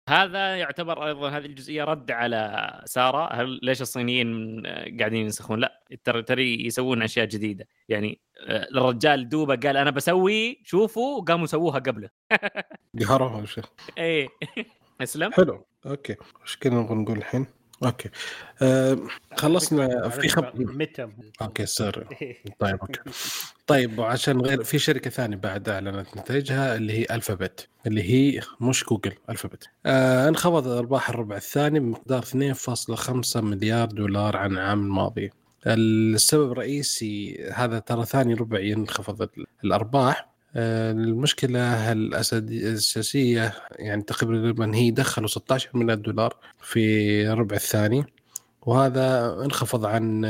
فهذا 0.08 0.56
يعتبر 0.56 1.06
أيضا 1.06 1.28
هذه 1.28 1.46
الجزئية 1.46 1.84
رد 1.84 2.10
على 2.10 2.82
سارة. 2.84 3.32
هل 3.32 3.60
ليش 3.62 3.82
الصينيين 3.82 4.62
قاعدين 4.98 5.14
ينسخون؟ 5.14 5.58
لا 5.60 5.84
ترى 6.04 6.22
ترى 6.22 6.66
يسوون 6.66 7.02
أشياء 7.02 7.26
جديدة. 7.26 7.68
يعني 7.88 8.20
آه، 8.46 8.68
الرجال 8.74 9.28
دوبة 9.28 9.56
قال 9.56 9.76
أنا 9.76 9.90
بسوي 9.90 10.60
شوفوا 10.64 11.22
قاموا 11.24 11.46
سووها 11.46 11.78
قبله. 11.78 12.10
قهروا 13.00 13.46
شيخ. 13.46 13.64
إيه. 13.98 14.28
أسلم. 15.00 15.32
حلو. 15.32 15.66
okay. 15.86 16.16
إيش 16.42 16.56
كنا 16.56 16.80
نبغى 16.80 16.94
نقول 16.94 17.18
الحين؟ 17.18 17.46
okay. 17.84 18.08
آه 18.62 18.98
خلصنا 19.36 20.08
في 20.08 20.28
خب 20.28 20.44
okay 21.42 21.66
سر 21.66 22.06
طيب 22.58 22.76
okay. 22.80 23.00
طيب 23.66 23.98
وعشان 23.98 24.40
غير 24.40 24.64
في 24.64 24.78
شركة 24.78 25.10
ثانية 25.10 25.36
بعد 25.36 25.68
اعلنت 25.68 26.16
نتائجها 26.16 26.76
اللي 26.76 26.92
هي 26.92 27.06
Alphabet 27.10 27.68
اللي 27.86 28.02
هي 28.02 28.40
مش 28.60 28.84
جوجل 28.84 29.12
Alphabet 29.30 29.68
آه 29.86 30.28
انخفض 30.28 30.68
ارباح 30.68 31.08
الربع 31.10 31.36
الثاني 31.36 31.80
بمقدار 31.80 32.22
2.5 32.24 33.36
مليار 33.36 33.86
دولار 33.88 34.36
عن 34.36 34.52
العام 34.52 34.80
الماضي. 34.84 35.30
السبب 35.66 36.52
الرئيسي 36.52 37.44
هذا 37.54 37.78
ترى 37.78 38.04
ثاني 38.04 38.34
ربع 38.34 38.60
ينخفض 38.60 39.22
ال- 39.22 39.46
الأرباح. 39.64 40.28
آه، 40.58 40.92
المشكلة 40.92 41.92
الأسد- 41.94 42.32
الاساسيه 42.32 43.54
يعني 43.70 44.02
تقريبا 44.02 44.74
هي 44.76 44.90
دخلوا 44.90 45.28
16 45.28 45.70
مليار 45.74 45.98
دولار 45.98 46.36
في 46.60 46.82
الربع 47.32 47.56
الثاني 47.56 48.04
وهذا 48.62 49.36
انخفض 49.44 49.84
عن 49.86 50.24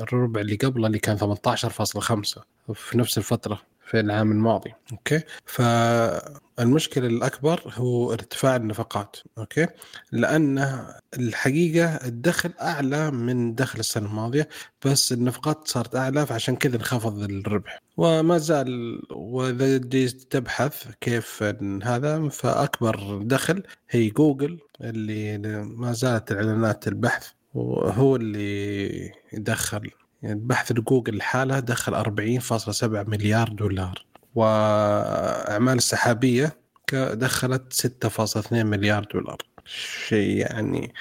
الربع 0.00 0.40
اللي 0.40 0.56
قبله 0.56 0.86
اللي 0.86 0.98
كان 0.98 1.16
18.5 1.16 2.42
في 2.74 2.98
نفس 2.98 3.18
الفترة. 3.18 3.60
في 3.90 4.00
العام 4.00 4.32
الماضي 4.32 4.72
okay؟ 4.92 5.22
فالمشكلة 5.46 7.06
الأكبر 7.06 7.60
هو 7.74 8.12
ارتفاع 8.12 8.56
النفقات 8.56 9.16
okay؟ 9.38 9.66
لأن 10.12 10.84
الحقيقة 11.16 11.86
الدخل 11.86 12.52
أعلى 12.60 13.10
من 13.10 13.54
دخل 13.54 13.80
السنة 13.80 14.06
الماضية 14.06 14.48
بس 14.84 15.12
النفقات 15.12 15.68
صارت 15.68 15.96
أعلى 15.96 16.26
فعشان 16.26 16.56
كذا 16.56 16.76
انخفض 16.76 17.22
الربح. 17.22 17.82
وما 17.96 18.38
زال 18.38 19.02
وإذا 19.10 19.78
جيت 19.78 20.22
تبحث 20.30 20.86
كيف 21.00 21.42
هذا 21.82 22.28
فأكبر 22.28 23.18
دخل 23.22 23.62
هي 23.90 24.08
جوجل 24.08 24.58
اللي 24.80 25.38
ما 25.62 25.92
زالت 25.92 26.32
إعلانات 26.32 26.88
البحث 26.88 27.28
وهو 27.54 28.16
اللي 28.16 29.12
يدخل 29.32 29.90
يعني 30.22 30.40
بحث 30.40 30.72
جوجل 30.72 31.16
لحالها 31.16 31.60
دخل 31.60 31.94
40.7 31.94 32.84
مليار 32.84 33.48
دولار 33.48 34.04
وأعمال 34.34 35.76
السحابية 35.76 36.56
دخلت 36.92 37.72
6.2 37.72 38.52
مليار 38.52 39.04
دولار. 39.04 39.36
شيء 40.08 40.36
يعني 40.36 40.94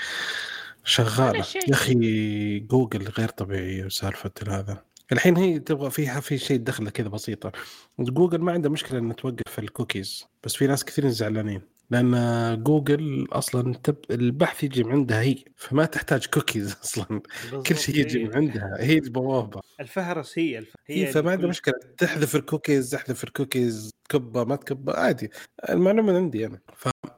شغاله. 0.84 1.46
يا 1.68 1.74
أخي 1.74 2.60
جوجل 2.60 3.08
غير 3.08 3.30
طبيعيه 3.30 3.88
سالفة 3.88 4.32
هذا. 4.48 4.84
الحين 5.12 5.38
هي 5.38 5.60
تبغى 5.60 5.90
فيها 5.90 6.20
في 6.20 6.38
شيء 6.38 6.58
دخلة 6.58 6.90
كذا 6.90 7.08
بسيطة. 7.08 7.52
جوجل 8.00 8.38
ما 8.38 8.52
عنده 8.52 8.70
مشكلة 8.70 9.00
انها 9.00 9.14
توقف 9.14 9.60
الكوكيز 9.60 10.26
بس 10.44 10.56
في 10.56 10.68
ناس 10.68 10.86
كثيرين 10.86 11.12
زعلانين. 11.12 11.62
لأن 11.92 12.64
جوجل 12.64 13.28
أصلا 13.32 13.74
تب... 13.84 13.96
البحث 14.12 14.64
يجي 14.64 14.84
من 14.84 14.92
عندها 14.92 15.22
هي 15.22 15.36
فما 15.56 15.86
تحتاج 15.86 16.26
كوكيز 16.26 16.76
أصلا. 16.84 17.22
كل 17.68 17.76
شيء 17.78 17.96
يجي 17.98 18.24
من 18.24 18.36
عندها 18.36 18.76
هي 18.80 18.98
البوابه 19.04 19.62
الفهرس 19.80 20.40
هي 20.40 20.58
الف... 20.58 20.74
هي 20.88 21.08
هي 21.08 21.12
فما 21.12 21.32
عنده 21.32 21.44
كل- 21.44 21.50
مشكلة 21.50 21.74
تحذف 21.98 22.36
الكوكيز 22.36 22.90
تحذف 22.90 23.24
الكوكيز 23.24 23.92
تكبه 24.10 24.44
ما 24.44 24.56
تكبة 24.56 24.94
عادي. 24.94 25.30
المعلومة 25.70 26.12
من 26.12 26.18
عندي 26.18 26.46
أنا. 26.46 26.60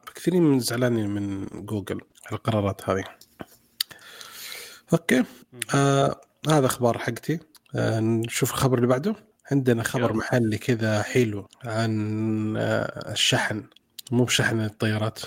فكثيرين 0.06 0.42
من 0.44 0.60
زعلانين 0.60 1.10
من 1.10 1.46
جوجل 1.66 2.02
على 2.26 2.38
القرارات 2.38 2.90
هذه. 2.90 3.04
okay. 4.94 5.24
آه 5.76 6.22
هذا 6.50 6.66
أخبار 6.66 6.98
حقتي. 6.98 7.40
آه 7.76 8.00
نشوف 8.00 8.52
الخبر 8.52 8.78
اللي 8.78 8.88
بعده. 8.88 9.16
عندنا 9.52 9.84
خبر. 9.84 10.14
محلي 10.14 10.58
كذا 10.58 11.02
حلو 11.02 11.48
عن 11.66 12.58
آه 12.58 13.12
الشحن. 13.12 13.64
مو 14.12 14.24
بشحن 14.24 14.60
الطيارات. 14.60 15.20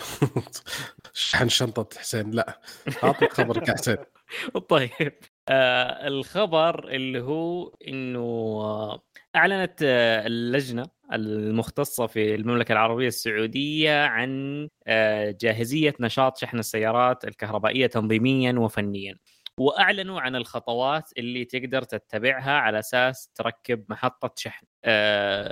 شحن 1.14 1.48
شنطة 1.48 1.98
حسين 1.98 2.30
لا. 2.30 2.60
اعطي 3.04 3.28
خبرك 3.28 3.70
حسين. 3.70 3.96
طيب. 4.68 5.12
آه 5.48 6.06
الخبر 6.08 6.88
اللي 6.88 7.20
هو 7.20 7.74
إنه 7.88 8.20
آه، 8.20 9.02
أعلنت 9.36 9.82
آه، 9.82 10.26
اللجنة 10.26 10.86
المختصة 11.12 12.06
في 12.06 12.34
المملكة 12.34 12.72
العربية 12.72 13.08
السعودية 13.08 14.04
عن 14.04 14.68
آه 14.86 15.36
جاهزية 15.40 15.94
نشاط 16.00 16.38
شحن 16.38 16.58
السيارات 16.58 17.24
الكهربائية 17.24 17.86
تنظيميا 17.86 18.52
وفنيا. 18.52 19.14
وأعلنوا 19.58 20.20
عن 20.20 20.36
الخطوات 20.36 21.10
اللي 21.18 21.44
تقدر 21.44 21.82
تتبعها 21.82 22.52
على 22.52 22.78
أساس 22.78 23.30
تركب 23.34 23.84
محطة 23.88 24.34
شحن 24.36 24.66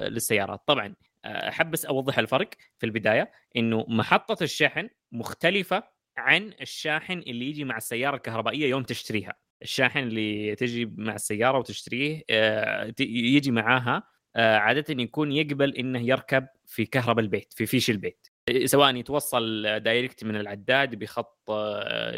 للسيارات. 0.08 0.60
طبعا 0.66 0.94
أحب 1.24 1.70
بس 1.70 1.84
أوضح 1.84 2.18
الفرق 2.18 2.50
في 2.78 2.86
البداية 2.86 3.32
إنه 3.56 3.84
محطة 3.88 4.44
الشحن 4.44 4.88
مختلفة 5.12 5.82
عن 6.16 6.52
الشاحن 6.60 7.18
اللي 7.18 7.48
يجي 7.48 7.64
مع 7.64 7.76
السيارة 7.76 8.16
الكهربائية 8.16 8.70
يوم 8.70 8.82
تشتريها. 8.82 9.34
الشاحن 9.62 9.98
اللي 9.98 10.54
تجي 10.54 10.92
مع 10.96 11.14
السيارة 11.14 11.58
وتشتريه 11.58 12.22
آه، 12.30 12.94
يجي 13.00 13.50
معاها 13.50 14.02
آه، 14.36 14.56
عادة 14.56 15.02
يكون 15.02 15.32
يقبل 15.32 15.76
إنه 15.76 15.98
يركب 16.00 16.46
في 16.66 16.86
كهرباء 16.86 17.24
البيت 17.24 17.52
في 17.52 17.66
فيش 17.66 17.90
البيت. 17.90 18.26
آه، 18.48 18.66
سواء 18.66 18.96
يتوصل 18.96 19.62
دايركت 19.80 20.24
من 20.24 20.36
العداد 20.36 20.94
بخط 20.94 21.50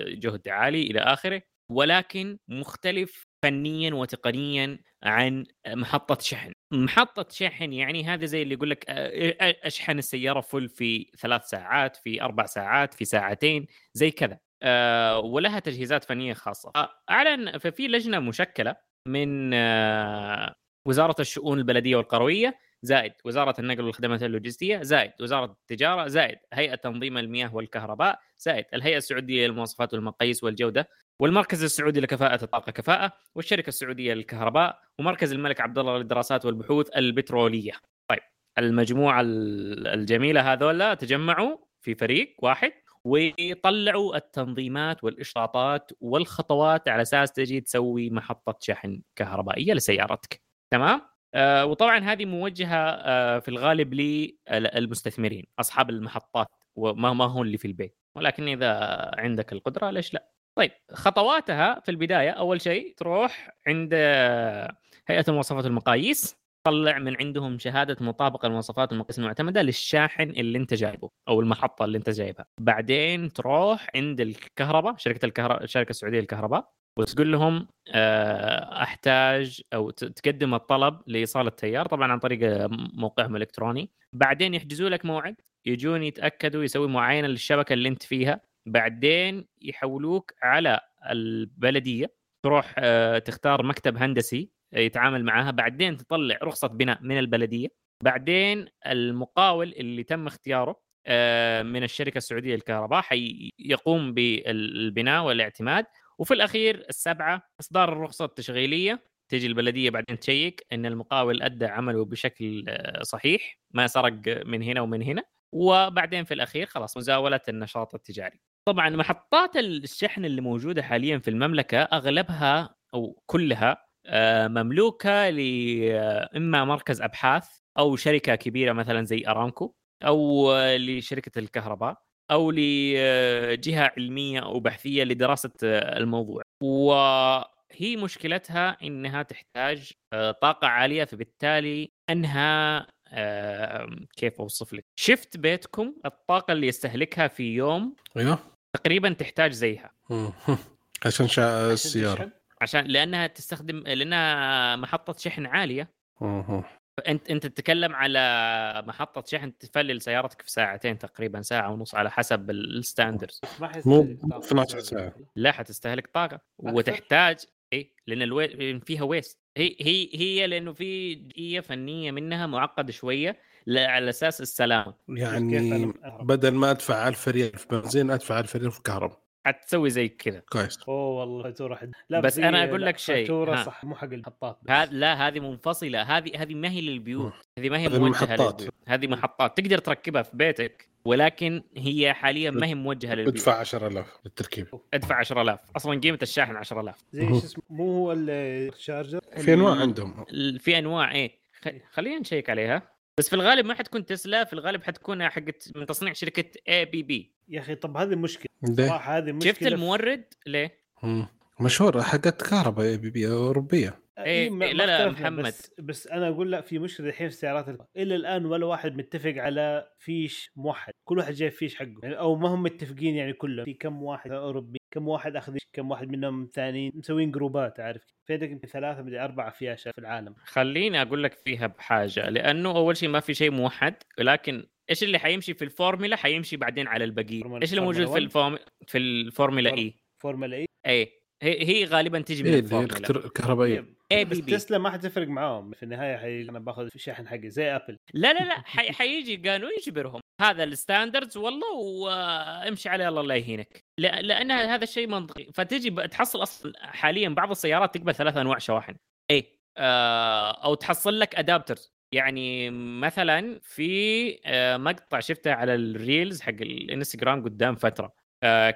جهد 0.09 0.49
عالي 0.49 0.83
إلى 0.83 1.01
آخره 1.01 1.43
ولكن 1.71 2.39
مختلف 2.49 3.27
فنيا 3.45 3.95
وتقنيا 3.95 4.79
عن 5.03 5.45
محطة 5.67 6.19
شحن. 6.21 6.53
محطة 6.73 7.27
شحن 7.31 7.73
يعني 7.73 8.05
هذا 8.05 8.27
زي 8.27 8.43
اللي 8.43 8.55
يقول 8.55 8.71
لك 8.71 8.85
آه، 8.89 9.57
أشحن 9.63 9.99
السيارة 9.99 10.41
فل 10.41 10.69
في 10.69 11.11
ثلاث 11.19 11.49
ساعات 11.49 11.97
في 11.97 12.23
أربع 12.23 12.47
ساعات 12.47 12.95
في 12.95 13.05
ساعتين 13.05 13.67
زي 13.95 14.11
كذا. 14.11 14.39
آه، 14.63 15.19
ولها 15.19 15.59
تجهيزات 15.59 16.05
فنية 16.05 16.35
خاصة. 16.35 16.73
آه، 16.77 16.91
اعلن 17.11 17.59
ففي 17.59 17.89
لجنة 17.89 18.19
مشكلة 18.19 18.77
من 19.09 19.55
آه، 19.55 20.55
وزارة 20.89 21.17
الشؤون 21.21 21.59
البلدية 21.59 21.97
والقرويه 21.97 22.59
زائد 22.83 23.13
وزارة 23.25 23.55
النقل 23.59 23.85
والخدمات 23.85 24.23
اللوجستية 24.23 24.83
زائد 24.83 25.13
وزارة 25.21 25.45
التجارة 25.45 26.07
زائد 26.07 26.39
هيئة 26.53 26.75
تنظيم 26.75 27.19
المياه 27.19 27.55
والكهرباء 27.55 28.19
زائد 28.39 28.65
الهيئة 28.75 28.97
السعودية 28.97 29.47
للمواصفات 29.47 29.95
والمقاييس 29.95 30.45
والجودة. 30.45 30.89
والمركز 31.21 31.65
السعودي 31.65 32.01
لكفاءة 32.01 32.45
الطاقة 32.45 32.73
كفاءة 32.73 33.13
والشركة 33.35 33.69
السعودية 33.69 34.15
للكهرباء 34.15 34.79
ومركز 34.99 35.33
الملك 35.33 35.61
عبد 35.61 35.79
الله 35.79 35.99
للدراسات 35.99 36.45
والبحوث 36.45 36.97
البترولية. 36.97 37.73
طيب 38.11 38.21
المجموعة 38.59 39.21
ال- 39.21 39.87
الجميلة 39.87 40.53
هذولا 40.53 40.95
تجمعوا 40.95 41.57
في 41.81 41.95
فريق 41.95 42.37
واحد 42.39 42.73
ويطلعوا 43.05 44.17
التنظيمات 44.17 45.05
والإشراطات 45.05 45.91
والخطوات 46.01 46.89
على 46.89 47.03
أساس 47.03 47.33
تجي 47.33 47.61
تسوي 47.61 48.11
محطة 48.11 48.59
شحن 48.61 49.03
كهربائية 49.17 49.73
لسيارتك. 49.75 50.43
تمام؟ 50.71 51.01
آه 51.35 51.67
وطبعا 51.67 51.99
هذه 51.99 52.25
موجهة 52.25 52.77
آه 52.91 53.39
في 53.39 53.49
الغالب 53.49 53.95
للمستثمرين 53.95 55.45
أصحاب 55.61 55.91
المحطات 55.91 56.49
وما 56.77 57.13
ما 57.13 57.25
هو 57.25 57.43
اللي 57.43 57.59
في 57.59 57.65
البيت. 57.69 57.99
ولكن 58.17 58.49
إذا 58.49 58.71
عندك 59.19 59.53
القدرة 59.53 59.91
ليش 59.91 60.15
لا؟ 60.15 60.34
طيب 60.59 60.71
خطواتها 60.93 61.81
في 61.81 61.91
البداية 61.91 62.31
أول 62.31 62.61
شيء 62.61 62.95
تروح 62.97 63.51
عند 63.67 63.91
آه، 63.95 64.77
هيئة 65.09 65.25
المواصفات 65.29 65.65
والمقاييس 65.65 66.37
طلع 66.67 66.99
من 66.99 67.17
عندهم 67.21 67.59
شهادة 67.59 67.97
مطابقة 68.01 68.47
المواصفات 68.47 68.93
المقياس 68.93 69.19
المعتمدة 69.19 69.63
للشاحن 69.63 70.23
اللي 70.31 70.59
أنت 70.59 70.75
جايبه 70.75 71.11
أو 71.29 71.41
المحطة 71.41 71.85
اللي 71.85 71.99
أنت 71.99 72.11
جايبها. 72.11 72.47
بعدين 72.61 73.33
تروح 73.33 73.87
عند 73.95 74.21
الكهرباء 74.21 74.97
شركة 74.97 75.27
الكهرباء 75.27 75.65
الشركة 75.65 75.91
السعودية 75.91 76.21
للكهرباء 76.21 76.73
وتقول 76.99 77.33
لهم 77.33 77.69
آه، 77.95 78.83
أحتاج 78.83 79.61
أو 79.75 79.91
تقدم 79.91 80.55
الطلب 80.55 81.01
لإيصال 81.07 81.47
التيار 81.47 81.87
طبعا 81.87 82.13
عن 82.13 82.19
طريق 82.19 82.51
آه، 82.51 82.69
موقعهم 82.95 83.37
الإلكتروني. 83.37 83.91
بعدين 84.13 84.55
يحجزوا 84.55 84.89
لك 84.89 85.05
موعد 85.05 85.37
يجون 85.67 86.03
يتأكدوا 86.03 86.65
يسوي 86.65 86.89
معاينة 86.89 87.29
للشبكة 87.29 87.73
اللي 87.73 87.89
أنت 87.89 88.03
فيها. 88.03 88.41
بعدين 88.67 89.47
يحولوك 89.63 90.33
على 90.43 90.81
البلدية. 91.11 92.15
تروح 92.45 92.75
آه، 92.79 93.19
تختار 93.19 93.63
مكتب 93.63 93.97
هندسي 93.97 94.51
يتعامل 94.73 95.25
معاها. 95.25 95.51
بعدين 95.51 95.97
تطلع 95.97 96.39
رخصة 96.43 96.69
بناء 96.69 96.99
من 97.03 97.19
البلدية. 97.19 97.69
بعدين 98.03 98.67
المقاول 98.87 99.73
اللي 99.73 100.03
تم 100.03 100.27
اختياره 100.27 100.81
آه، 101.07 101.63
من 101.63 101.83
الشركة 101.83 102.19
السعودية 102.19 102.55
للكهرباء 102.55 103.03
حيقوم 103.03 104.15
بالبناء 104.15 105.25
والاعتماد. 105.25 105.87
وفي 106.19 106.35
الأخير 106.35 106.87
السبعة 106.89 107.43
إصدار 107.61 107.93
الرخصة 107.93 108.25
التشغيلية. 108.25 109.05
تجي 109.29 109.47
البلدية 109.47 109.91
بعدين 109.91 110.19
تشيك 110.19 110.67
إن 110.73 110.87
المقاول 110.87 111.43
أدى 111.43 111.67
عمله 111.67 112.05
بشكل 112.05 112.65
آه، 112.69 113.03
صحيح. 113.03 113.59
ما 113.71 113.87
سرق 113.87 114.47
من 114.47 114.63
هنا 114.63 114.81
ومن 114.81 115.03
هنا. 115.03 115.23
وبعدين 115.53 116.25
في 116.25 116.35
الأخير 116.35 116.67
خلاص 116.67 116.97
مزاولة 116.97 117.41
النشاط 117.49 117.95
التجاري. 117.95 118.41
طبعا 118.69 118.91
محطات 118.91 119.57
الشحن 119.57 120.25
اللي 120.25 120.41
موجودة 120.41 120.83
حاليا 120.83 121.19
في 121.19 121.31
المملكة 121.31 121.79
أغلبها 121.83 122.75
أو 122.95 123.23
كلها 123.27 123.85
آه، 124.07 124.49
مملوكة 124.49 125.31
لاما 125.31 126.65
مركز 126.65 127.01
أبحاث 127.03 127.49
أو 127.79 127.97
شركة 127.97 128.35
كبيرة 128.35 128.73
مثلا 128.73 129.05
زي 129.05 129.25
أرامكو 129.29 129.75
أو 130.05 130.51
آه، 130.53 130.77
لشركة 130.77 131.39
الكهرباء 131.39 131.97
أو 132.31 132.51
لجهه 132.51 133.93
علمية 133.97 134.41
أو 134.41 134.61
بحثية 134.61 135.05
لدراسة 135.05 135.51
آه، 135.65 135.99
الموضوع. 135.99 136.43
وهي 136.63 137.97
مشكلتها 137.97 138.77
إنها 138.83 139.23
تحتاج 139.23 139.93
آه، 140.13 140.31
طاقة 140.31 140.67
عالية 140.69 141.05
فبالتالي 141.05 141.93
أنها 142.11 142.87
آه، 143.09 143.97
كيف 144.17 144.41
أوصف 144.41 144.73
لك؟ 144.73 144.85
شفت 145.01 145.37
بيتكم 145.37 145.95
الطاقة 146.07 146.53
اللي 146.53 146.67
يستهلكها 146.67 147.29
في 147.29 147.55
يوم 147.55 147.97
أيوه. 148.17 148.54
تقريبا 148.75 149.13
تحتاج 149.13 149.53
زيها. 149.53 149.91
عشان 151.07 151.29
شا... 151.29 151.73
السيارة. 151.73 152.31
عشان 152.61 152.85
لأنها 152.85 153.27
تستخدم 153.27 153.79
لأنها 153.79 154.77
محطة 154.77 155.15
شحن 155.19 155.47
عالية. 155.47 155.91
مهم. 156.21 156.65
انت 157.09 157.31
أنت 157.31 157.47
تتكلم 157.47 157.95
على 157.95 158.85
محطة 158.87 159.25
شحن 159.27 159.59
تفلل 159.59 160.03
سيارتك 160.03 160.43
في 160.43 160.51
ساعتين 160.51 160.99
تقريبا 160.99 161.43
ساعة 161.43 161.73
ونص 161.73 161.95
على 161.95 162.11
حسب 162.11 162.51
الستاندرز. 162.51 163.41
ما 163.61 163.73
مو 163.87 164.03
حيستهلك 164.03 164.21
طاقة. 164.31 164.45
12 164.47 164.81
ساعة. 164.81 165.15
لا 165.37 165.53
حتستهلك 165.53 166.07
طاقة. 166.07 166.41
وتحتاج 166.59 167.37
اي 167.73 167.95
لأن 168.07 168.23
الوي... 168.23 168.47
لأن 168.47 168.81
فيها 168.81 169.03
ويست 169.03 169.39
هي 169.57 169.77
هي 169.81 170.09
هي 170.15 170.47
لأنه 170.47 170.73
في 170.73 171.15
جزئيه 171.15 171.61
فنية 171.61 172.11
منها 172.11 172.47
معقده 172.47 172.93
شوية. 172.93 173.41
على 173.69 174.11
أساس 174.11 174.41
السلامة. 174.41 174.95
يعني 175.09 175.93
بدل 176.23 176.55
ما 176.55 176.71
أدفع 176.71 177.09
1000 177.09 177.29
ريال 177.29 177.59
في 177.59 177.67
بنزين 177.71 178.11
أدفع 178.11 178.41
1000 178.41 178.57
ريال 178.57 178.71
في 178.71 178.83
كهرباء. 178.83 179.25
حتسوي 179.47 179.91
زي 179.91 180.09
كذا. 180.09 180.43
كويس. 180.53 180.79
أوه 180.89 181.21
والله 181.21 181.43
فاتورة 181.43 181.75
حد 181.75 181.93
لا 182.09 182.21
بس 182.21 182.39
أنا 182.39 182.65
أقول 182.65 182.81
لا، 182.81 182.87
لك 182.87 182.99
شيء، 182.99 183.25
فاتورة 183.25 183.55
ها. 183.57 183.65
صح 183.65 183.85
مو 183.85 183.95
حق 183.95 184.05
المحطات 184.13 184.59
بس. 184.63 184.71
هذا 184.71 184.93
لا 184.93 185.29
هذه 185.29 185.41
منفصلة. 185.41 186.03
هذه 186.03 186.43
هذه 186.43 186.55
ما 186.55 186.71
هي 186.71 186.81
للبيوت. 186.81 187.33
هذه 187.59 187.71
ما 187.71 187.79
هي 187.79 187.87
هذه 187.87 187.99
موجهة 187.99 188.07
المحطات. 188.25 188.55
للبيوت. 188.61 188.75
هذه 188.89 189.07
محطات. 189.07 189.57
تقدر 189.61 189.79
تركبها 189.79 190.23
في 190.23 190.37
بيتك 190.37 190.89
ولكن 191.05 191.63
هي 191.77 192.13
حاليا 192.15 192.51
ما 192.51 192.67
هي 192.67 192.75
موجهة 192.75 193.15
للبيوت. 193.15 193.35
ادفع 193.37 193.59
10000 193.61 194.19
للتركيب. 194.25 194.67
ادفع 194.95 195.15
10000 195.15 195.61
أصلا 195.77 196.01
قيمة 196.01 196.19
الشاحن 196.23 196.57
10000 196.57 196.97
زي 197.13 197.29
شو 197.29 197.37
اسمه 197.39 197.63
مو 197.71 197.85
هو 197.99 198.13
ال 198.13 198.25
charger؟ 198.25 199.21
في 199.37 199.53
أنواع 199.55 199.75
عندهم. 199.81 200.25
ال- 200.31 200.59
في 200.59 200.79
أنواع 200.79 201.13
إيه. 201.13 201.39
خ- 201.65 201.69
خلينا 201.93 202.19
نشيك 202.21 202.51
عليها. 202.51 202.94
بس 203.19 203.29
في 203.29 203.37
الغالب 203.37 203.67
ما 203.67 203.75
حتكون 203.75 204.07
تسلا 204.07 204.45
في 204.45 204.53
الغالب 204.53 204.83
حتكون 204.83 205.29
حقت 205.29 205.71
من 205.77 205.87
تصنيع 205.87 206.13
شركة 206.13 206.61
ABB 206.69 207.33
يا 207.49 207.61
أخي 207.61 207.75
طب 207.75 207.97
هذه 207.97 208.13
المشكلة 208.13 208.47
ليه؟ 208.63 208.89
صراحة 208.89 209.19
هذه 209.19 209.31
المشكلة 209.31 209.53
شفت 209.53 209.67
المورد 209.67 210.25
ليه؟ 210.47 210.79
مم. 211.03 211.27
مشهور 211.61 212.03
حقت 212.03 212.43
كهرباء 212.51 212.87
ABB 212.87 213.29
أوروبية. 213.31 214.05
إيه، 214.19 214.25
إيه، 214.25 214.51
ما 214.51 214.65
لا، 214.65 214.87
لا، 214.87 215.11
محمد. 215.11 215.45
بس, 215.45 215.71
بس 215.79 216.07
أنا 216.07 216.29
أقول 216.29 216.51
لا 216.51 216.61
في 216.61 216.79
مشكلة 216.79 217.09
الحين 217.09 217.29
في 217.29 217.35
السيارات 217.35 217.69
ال- 217.69 217.79
إلى 217.97 218.17
الآن 218.17 218.47
ولا 218.47 218.67
واحد 218.67 218.97
متفق 218.97 219.35
على 219.37 219.89
فيش 219.99 220.51
موحد. 220.57 220.93
كل 221.05 221.19
واحد 221.19 221.35
جايب 221.35 221.53
فيش 221.53 221.77
حقه. 221.77 221.95
يعني 222.03 222.19
أو 222.19 222.37
ما 222.37 222.49
هم 222.49 222.63
متفقين 222.63 223.15
يعني 223.17 223.33
كلهم. 223.33 223.65
في 223.65 223.75
كم 223.75 224.03
واحد 224.03 224.31
أوروبي 224.33 224.79
كم 224.91 225.09
واحد 225.09 225.37
اخذ 225.37 225.57
كم 225.73 225.91
واحد 225.91 226.09
منهم 226.09 226.49
ثانيين 226.55 226.93
مسوين 226.95 227.31
جروبات 227.31 227.81
عارف. 227.81 228.03
في 228.27 228.33
عندك 228.33 228.51
يمكن 228.51 228.69
ثلاثة 228.69 229.03
مدري 229.03 229.21
أربعة 229.21 229.51
فياشة 229.51 229.91
في 229.91 229.99
العالم. 229.99 230.35
خليني 230.45 231.03
أقول 231.03 231.23
لك 231.23 231.33
فيها 231.33 231.67
بحاجة 231.67 232.29
لأنه 232.29 232.71
أول 232.71 232.97
شيء 232.97 233.09
ما 233.09 233.21
في 233.21 233.35
شيء 233.35 233.51
موحد 233.51 233.95
ولكن 234.19 234.67
إيش 234.91 235.03
اللي 235.03 235.19
حيمشي 235.19 235.55
في 235.55 235.65
الفورمولا؟ 235.65 236.17
حيمشي 236.17 236.57
بعدين 236.57 236.89
على 236.89 237.05
البقية. 237.05 237.59
إيش 237.63 237.71
اللي 237.73 237.81
موجود 237.85 237.97
في 238.01 238.07
فورمولا 238.07 238.25
الفورم... 238.25 238.59
في 238.87 238.99
الفورمولا 238.99 239.71
فورم- 239.71 239.79
اي 239.79 239.95
فورمولا 240.23 240.57
اي 240.57 240.67
اي 240.87 241.13
هي 241.43 241.69
هي 241.69 241.85
غالبا 241.85 242.21
تجي 242.21 242.43
من 242.43 242.55
الكتر- 242.85 243.25
الكهربائيه 243.25 243.87
اي 244.13 244.25
بس 244.25 244.39
بي 244.39 244.43
بي. 244.43 244.53
تسلا 244.53 244.79
ما 244.79 244.91
حتفرق 244.91 245.29
معاهم. 245.29 245.73
في 245.73 245.83
النهاية 245.83 246.17
حي... 246.17 246.43
أنا 246.43 246.59
باخذ 246.59 246.89
الشاحن 246.95 247.29
حقي 247.29 247.51
زي 247.51 247.77
ابل 247.77 247.97
لا 248.15 248.33
لا 248.33 248.45
لا 248.45 248.61
حي... 248.61 248.93
حيجي 248.99 249.49
قانون 249.51 249.71
يجبرهم. 249.79 250.21
هذا 250.41 250.65
ال 250.65 250.72
standards 250.72 251.37
والله 251.37 251.73
وامشي 251.77 252.89
عليه 252.89 253.09
الله 253.09 253.23
لا 253.23 253.35
يهينك. 253.37 253.81
لا... 254.01 254.23
لأن 254.23 254.51
هذا 254.51 254.83
الشيء 254.85 255.07
منطقي. 255.07 255.47
فتجي 255.55 255.91
ب- 255.91 256.07
تحصل 256.07 256.43
أصلا 256.43 256.73
حاليا 256.87 257.29
بعض 257.29 257.51
السيارات 257.51 257.95
تقبل 257.95 258.15
ثلاث 258.15 258.37
أنواع 258.37 258.59
شواحن. 258.59 258.95
اي 259.31 259.59
آه... 259.79 260.51
أو 260.65 260.75
تحصل 260.75 261.21
لك 261.21 261.35
adapters 261.37 261.95
يعني 262.15 262.71
مثلا 263.01 263.61
في 263.63 264.39
آه، 264.47 264.77
مقطع 264.77 265.21
شفته 265.21 265.53
على 265.53 265.75
ال 265.75 265.86
Reels 265.86 266.41
حق 266.41 266.51
الإنستغرام 266.61 267.45
قدام 267.45 267.75
فترة. 267.75 268.13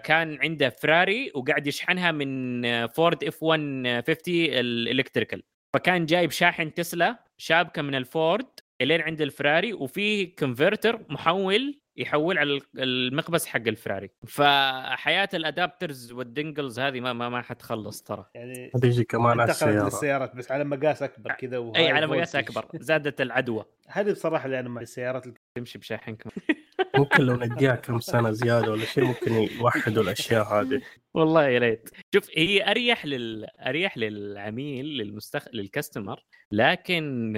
كان 0.05 0.39
عنده 0.43 0.69
فراري 0.69 1.33
وقاعد 1.35 1.67
يشحنها 1.67 2.13
من 2.13 2.65
آه، 2.65 2.87
فورد 2.87 3.25
F 3.25 3.45
150 3.45 4.11
ال 4.29 4.38
electrical. 4.38 5.43
فكان 5.75 6.07
جايب 6.07 6.31
شاحن 6.31 6.75
تسلا 6.75 7.25
شابكة 7.41 7.83
من 7.83 7.95
الفورد 7.95 8.47
إلين 8.83 9.01
عند 9.01 9.21
الفراري 9.21 9.73
وفي 9.73 10.27
converter 10.27 11.07
محول 11.09 11.81
يحول 11.99 12.39
على 12.39 12.61
المقبس 12.77 13.47
حق 13.47 13.67
الفراري. 13.67 14.11
فحياة 14.27 15.29
ال 15.35 15.43
adapters 15.43 16.13
وال 16.13 16.28
dongles 16.28 16.81
هذه 16.81 17.01
ما 17.01 17.13
ما, 17.13 17.29
ما 17.29 17.43
حتخلص 17.43 18.03
ترى. 18.03 18.27
يعني 18.35 18.71
هتيجي 18.75 19.05
كمان 19.05 19.41
على 19.41 19.43
انتقلت 19.43 19.63
السيارة. 19.63 19.85
للسيارات 19.85 20.37
بس 20.37 20.53
على 20.53 20.65
مقاس 20.65 21.03
أكبر 21.03 21.33
كذا 21.33 21.73
أي 21.77 21.89
على 21.89 22.07
مقاس. 22.07 22.37
أكبر. 22.37 22.69
زادت 22.75 23.21
العدوى. 23.21 23.65
هذه 23.89 24.13
بصراحة 24.13 24.47
اللي 24.47 24.61
أنا 24.61 24.69
مع 24.69 24.81
السيارات 24.81 25.27
اللي 25.27 25.37
تمشي 25.55 25.79
بشاحن 25.79 26.15
كمان 26.15 26.35
ممكن 26.99 27.23
لو 27.23 27.37
نديها 27.37 27.75
كم 27.75 28.01
سنة 28.01 28.31
زيادة 28.31 28.71
ولا 28.71 28.85
شيء 28.85 29.05
ممكن 29.05 29.33
يوحدوا 29.33 30.03
الأشياء 30.03 30.45
هذه. 30.45 30.83
والله 31.15 31.49
يا 31.49 31.59
ريت 31.59 31.91
شوف 32.15 32.31
هي 32.37 32.71
أريح 32.71 33.07
لل 33.07 33.47
أريح 33.61 33.99
للعميل 33.99 34.87
للمستخ... 34.87 35.49
للكاستمر 35.53 36.25
لكن 36.53 37.33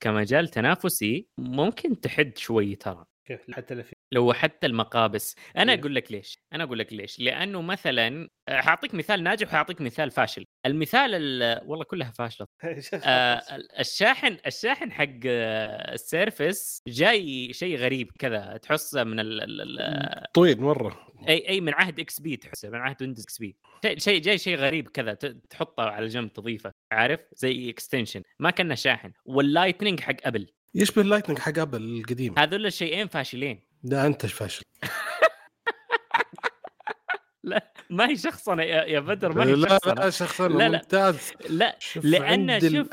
كمجال 0.00 0.48
تنافسي 0.48 1.28
ممكن 1.38 2.00
تحد 2.00 2.38
شوي 2.38 2.74
ترى. 2.76 3.04
كيف 3.28 3.50
حتى 3.50 3.74
لو 3.74 3.82
في 3.82 3.92
لو 4.12 4.32
حتى 4.32 4.66
المقابس. 4.66 5.36
أنا 5.56 5.72
كيف؟ 5.74 5.80
أقول 5.80 5.94
لك 5.94 6.12
ليش 6.12 6.38
أنا 6.52 6.64
أقول 6.64 6.78
لك 6.78 6.92
ليش. 6.92 7.20
لأنه 7.20 7.62
مثلا 7.62 8.28
حاعطيك 8.50 8.94
مثال 8.94 9.22
ناجح 9.22 9.48
وحاعطيك 9.48 9.80
مثال 9.80 10.10
فاشل. 10.10 10.44
المثال 10.66 11.14
ال- 11.14 11.60
والله 11.66 11.84
كلها 11.84 12.10
فاشلة. 12.10 12.46
آه، 13.04 13.42
الشاحن 13.78 14.36
الشاحن 14.46 14.92
حق 14.92 15.06
ال 15.24 15.44
Surface 15.44 16.82
جاي 16.88 17.52
شيء 17.52 17.76
غريب 17.76 18.10
كذا. 18.18 18.56
تحسه 18.56 19.04
من 19.04 19.20
ال 19.20 19.60
ال 19.60 20.32
طويل 20.34 20.60
مره 20.60 21.06
أي 21.28 21.48
أي 21.48 21.60
من 21.60 21.74
عهد 21.74 22.00
XP 22.00 22.36
تحسه 22.36 22.68
من 22.70 22.78
عهد 22.78 22.96
ويندوز 23.02 23.24
XP. 23.24 23.56
شيء 23.96 24.20
جاي 24.20 24.38
شيء 24.38 24.56
غريب 24.56 24.88
كذا 24.88 25.14
تحطه 25.50 25.82
على 25.82 26.06
جنب 26.06 26.32
تضيفه. 26.32 26.72
عارف؟ 26.92 27.20
زي 27.32 27.70
extension 27.70 28.22
ما 28.38 28.50
كنا 28.50 28.74
شاحن. 28.74 29.12
وال 29.24 29.38
Lightning 29.38 30.00
حق 30.00 30.16
أبل. 30.24 30.46
يشبه 30.74 31.02
ال 31.02 31.06
Lightning 31.06 31.38
حق 31.38 31.58
أبل 31.58 31.82
القديم 31.82 32.38
هذول 32.38 32.66
الشيئين 32.66 33.06
فاشلين. 33.08 33.62
ده 33.82 34.06
أنت 34.06 34.26
فاشل؟ 34.26 34.62
ما 37.90 38.08
هي 38.08 38.16
شخصنه 38.16 38.62
يا 38.62 39.00
بدر 39.00 39.32
ما 39.32 39.44
هي 39.44 39.52
لا 39.52 39.56
لا 39.56 39.68
شخصنه 39.68 40.10
شخصا 40.10 40.48
لا، 40.48 40.68
لا. 40.68 40.68
ممتاز. 40.68 41.32
لا 41.50 41.76
شوف 41.78 42.04
لأن 42.04 42.60
شوف 42.60 42.88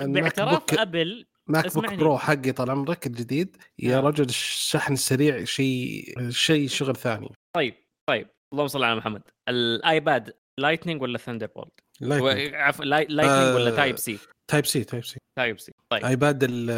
باعتراف 0.00 0.62
أبل 0.78 1.26
MacBook. 1.46 1.94
Pro 1.94 2.18
حقي 2.18 2.52
طال 2.52 2.70
عمرك 2.70 3.06
الجديد. 3.06 3.56
يا 3.78 3.96
آه. 3.96 4.00
رجل 4.00 4.24
الشحن 4.24 4.92
السريع 4.92 5.44
شيء 5.44 6.04
شيء 6.30 6.68
شغل 6.68 6.96
ثاني. 6.96 7.28
طيب 7.56 7.74
طيب. 8.08 8.28
اللهم 8.52 8.68
صل 8.68 8.84
على 8.84 8.96
محمد. 8.96 9.22
الآيباد 9.48 10.34
لايتنينج 10.58 11.02
ولا 11.02 11.18
ثاندر 11.18 11.46
بولت 11.46 11.80
لايتنج 12.00 12.54
عفوا 12.54 12.84
لايتنينج 12.84 13.54
ولا 13.54 13.76
تايب 13.76 13.96
سي 13.96 14.18
تايب 14.50 14.66
سي 14.66 14.84
تايب 14.84 15.04
سي 15.04 15.18
تايب 15.38 15.58
سي 15.58 15.72
طيب. 15.90 16.04
ايباد 16.04 16.44
ال- 16.44 16.70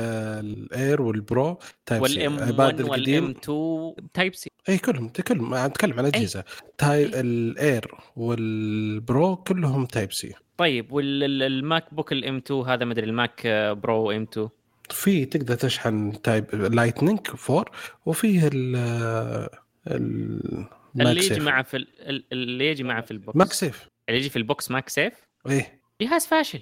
ال 0.44 1.02
Air 1.02 1.23
وال 1.23 1.37
Pro 1.37 1.58
Type 1.86 2.06
C 2.06 2.20
ايباد 2.22 2.50
1 2.60 2.80
والام 2.80 2.86
القديم 2.94 3.30
2 3.44 3.94
تايب 4.14 4.34
سي 4.34 4.50
اي 4.68 4.78
كلهم 4.78 5.08
كلهم 5.08 5.54
اتكلم 5.54 5.98
عن 5.98 6.04
أجهزة. 6.06 6.44
Type 6.78 7.10
ال 7.14 7.94
Air 8.16 8.61
وال 8.61 8.91
Pro 8.91 9.36
كلهم 9.36 9.86
Type 9.86 10.12
C 10.12 10.32
طيب 10.56 10.92
والماك 10.92 11.94
بوك 11.94 12.12
الام 12.12 12.36
2 12.36 12.60
هذا 12.62 12.84
مدري 12.84 13.06
الماك 13.06 13.46
برو 13.82 14.10
ام 14.10 14.22
2 14.32 14.48
في 14.90 15.24
تقدر 15.24 15.54
تشحن 15.54 16.22
تايب 16.22 16.54
لايتنينج 16.54 17.20
4 17.50 17.64
وفيه 18.06 18.48
ال 18.52 18.76
ال 19.86 20.66
اللي 21.00 21.24
يجي 21.26 21.40
معه 21.40 21.62
في 21.62 21.76
ال- 21.76 22.24
اللي 22.32 22.66
يجي 22.66 22.82
معه 22.84 23.00
في 23.00 23.10
البوكس 23.10 23.36
ماك 23.36 23.52
سيف 23.52 23.88
اللي 24.08 24.20
يجي 24.20 24.30
في 24.30 24.36
البوكس 24.36 24.70
ماك 24.70 24.88
سيف 24.88 25.12
إيه. 25.48 25.80
جهاز 26.02 26.26
فاشل 26.26 26.60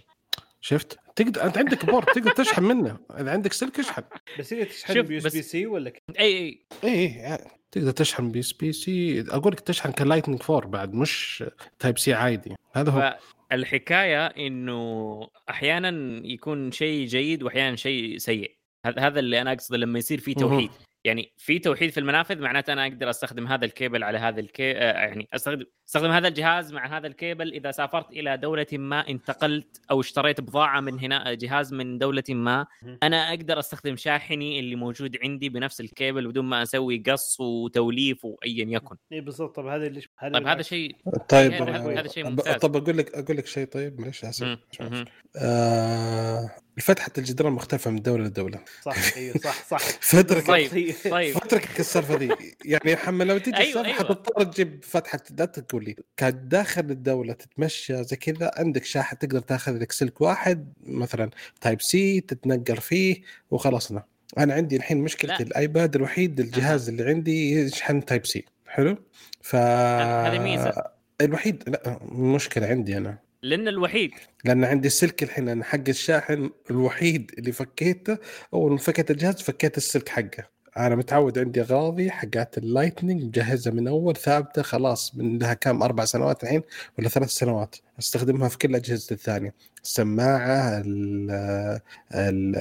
شفت؟ 0.61 0.99
تقدر 1.17 1.45
أنت 1.45 1.59
عندك 1.59 1.87
بورد 1.87 2.07
تقدر 2.07 2.31
تشحن 2.31 2.63
منه. 2.65 2.99
إذا 3.21 3.31
عندك 3.31 3.53
سلك 3.53 3.79
اشحن. 3.79 4.03
بس 4.39 4.53
هي 4.53 4.65
تشحن 4.65 5.03
بي 5.03 5.19
إس 5.19 5.27
بس- 5.27 5.33
بي 5.37 5.43
سي 5.43 5.67
ولا؟ 5.67 5.93
إي 6.21 6.25
إي. 6.27 6.67
إيه 6.85 7.27
إيه 7.33 7.39
تقدر 7.73 7.91
تشحن 7.91 8.31
بي 8.31 8.39
إس 8.39 8.53
بي 8.53 8.73
سي. 8.73 9.25
أقول 9.29 9.53
لك 9.53 9.61
تشحن 9.61 9.93
كلايتنج 9.93 10.43
4 10.51 10.71
بعد 10.71 10.95
مش 10.95 11.45
Type 11.79 11.99
C 11.99 12.15
عادي. 12.15 12.55
هذا 12.75 12.91
هو. 12.91 13.19
فالحكاية 13.51 14.27
إنه 14.27 15.21
أحيانا 15.51 16.21
يكون 16.27 16.73
شيء 16.73 17.07
جيد 17.07 17.43
واحيانا 17.43 17.77
شيء 17.77 18.19
سيء. 18.19 18.57
هذا 18.87 19.01
هذا 19.01 19.21
اللي 19.21 19.41
أنا 19.41 19.53
أقصده 19.53 19.77
لما 19.79 19.99
يصير 19.99 20.21
في. 20.21 20.35
توحيد. 20.35 20.71
يعني 21.09 21.33
في 21.37 21.59
توحيد 21.59 21.91
في 21.91 22.01
المنافذ 22.01 22.41
معناته 22.41 22.73
أنا 22.73 22.87
أقدر 22.87 23.11
أستخدم 23.11 23.47
هذا 23.47 23.65
الكيبل 23.65 24.05
على 24.05 24.19
هذا 24.19 24.41
الكي 24.41 24.73
آه، 24.73 24.93
يعني 24.93 25.29
أستخدم 25.35 25.65
أستخدم 25.89 26.11
هذا 26.11 26.29
الجهاز 26.29 26.73
مع 26.73 26.97
هذا 26.99 27.07
الكيبل 27.07 27.53
إذا 27.53 27.71
سافرت 27.71 28.11
إلى 28.11 28.37
دولة 28.37 28.67
ما 28.73 29.09
انتقلت 29.09 29.81
أو 29.91 30.01
اشتريت 30.01 30.41
بضاعة 30.41 30.81
من 30.81 30.99
هنا 31.01 31.35
جهاز 31.35 31.75
من 31.75 31.99
دولة 31.99 32.23
ما. 32.31 32.67
أنا 33.03 33.29
أقدر 33.29 33.59
أستخدم 33.59 33.97
شاحني 33.97 34.61
اللي 34.61 34.77
موجود 34.77 35.17
عندي 35.23 35.49
بنفس 35.49 35.81
الكيبل 35.81 36.29
بدون 36.29 36.45
ما 36.45 36.63
أسوي 36.63 37.03
قص 37.07 37.41
وتوليف 37.41 38.25
وايا 38.25 38.65
يكن 38.69 38.97
إي 39.13 39.21
بالضبط 39.21 39.57
طب 39.57 39.67
هذا 39.67 39.89
ليش 39.89 40.09
طيب 40.23 40.47
هذا. 40.47 40.63
شيء 40.63 40.97
طيب 41.29 41.53
هذا- 41.53 42.01
هذا 42.01 42.09
شيء 42.09 42.25
ممتاز. 42.25 42.55
طب 42.57 42.77
أقول 42.77 42.99
لك 42.99 43.15
أقول 43.15 43.37
لك 43.37 43.47
شيء 43.47 43.67
طيب 43.67 44.01
معلش 44.01 44.25
آسف. 44.25 44.59
آه 45.37 46.51
فتحه 46.81 47.11
الجدران 47.19 47.53
مختلفة 47.53 47.91
من 47.91 48.03
دولة 48.03 48.25
لدولة. 48.25 48.61
صح 48.83 49.17
أيوه 49.17 49.39
صح 49.39 49.65
صح. 49.71 49.79
فاترك 50.11 50.47
طيب 50.47 50.95
طيب. 51.11 51.35
فاترك 51.35 51.81
السالفة 51.81 52.17
ذي 52.17 52.31
يعني 52.65 52.93
محمد 52.95 53.27
لما 53.27 53.39
تجي 53.39 53.57
أيوة، 53.57 53.69
السالفة 53.69 53.89
أيوة. 53.89 53.99
حتضطر 53.99 54.45
تجيب 54.45 54.85
فتحة 54.85 55.21
لا 55.39 55.45
تقول 55.45 55.85
لي 55.85 55.97
كان 56.17 56.49
داخل 56.49 56.81
الدولة 56.91 57.33
تتمشى 57.33 58.05
زي 58.05 58.17
كذا 58.17 58.51
عندك 58.57 58.85
شاحن 58.85 59.19
تقدر 59.19 59.41
تاخذ 59.41 59.79
لك 59.79 59.93
سلك 59.93 60.21
واحد 60.21 60.73
مثلا 60.83 61.31
Type 61.61 61.81
C 61.83 62.21
تتنقل 62.21 62.77
فيه 62.77 63.23
وخلصنا 63.51 64.05
أنا 64.39 64.55
عندي 64.55 64.77
الحين 64.77 64.99
مشكلة 64.99 65.35
لا. 65.35 65.41
الآيباد 65.41 65.97
الوحيد 65.97 66.41
الجهاز 66.41 66.89
اللي 66.89 67.05
عندي 67.05 67.53
يشحن 67.53 68.05
Type 68.05 68.27
C 68.27 68.45
حلو؟ 68.67 68.97
ف 69.43 69.57
هذه 69.57 70.39
ميزة. 70.39 70.85
الوحيد 71.21 71.63
لا 71.67 71.99
مشكلة 72.13 72.67
عندي 72.67 72.97
أنا. 72.97 73.28
لأن 73.43 73.69
الوحيد. 73.69 74.11
لأن 74.45 74.65
عندي 74.65 74.89
السلك 74.89 75.23
الحين 75.23 75.49
أنا 75.49 75.65
حق 75.65 75.89
الشاحن 75.89 76.51
الوحيد 76.71 77.31
اللي 77.39 77.53
فكيته 77.53 78.19
اول 78.55 78.71
ما 78.71 78.79
فكيت 78.79 79.11
الجهاز 79.11 79.43
فكيت 79.43 79.77
السلك 79.77 80.09
حقه. 80.09 80.59
أنا 80.77 80.97
متعود 80.97 81.39
عندي 81.39 81.61
أغراضي 81.61 82.11
حقات 82.11 82.59
ال 82.59 82.65
Lightning 82.65 83.25
مجهزة 83.25 83.71
من 83.71 83.89
أول 83.89 84.17
ثابتة 84.17 84.63
خلاص 84.63 85.15
من 85.15 85.39
لها 85.39 85.55
كم 85.55 85.83
أربع 85.83 86.05
سنوات 86.05 86.43
الحين 86.45 86.63
ولا 86.99 87.09
ثلاث 87.09 87.29
سنوات. 87.29 87.77
أستخدمها 87.99 88.49
في 88.49 88.59
كل 88.59 88.75
اجهزه 88.75 89.13
الثانية. 89.13 89.55
السماعة 89.85 90.83
ال 90.87 91.31
ال 92.15 92.55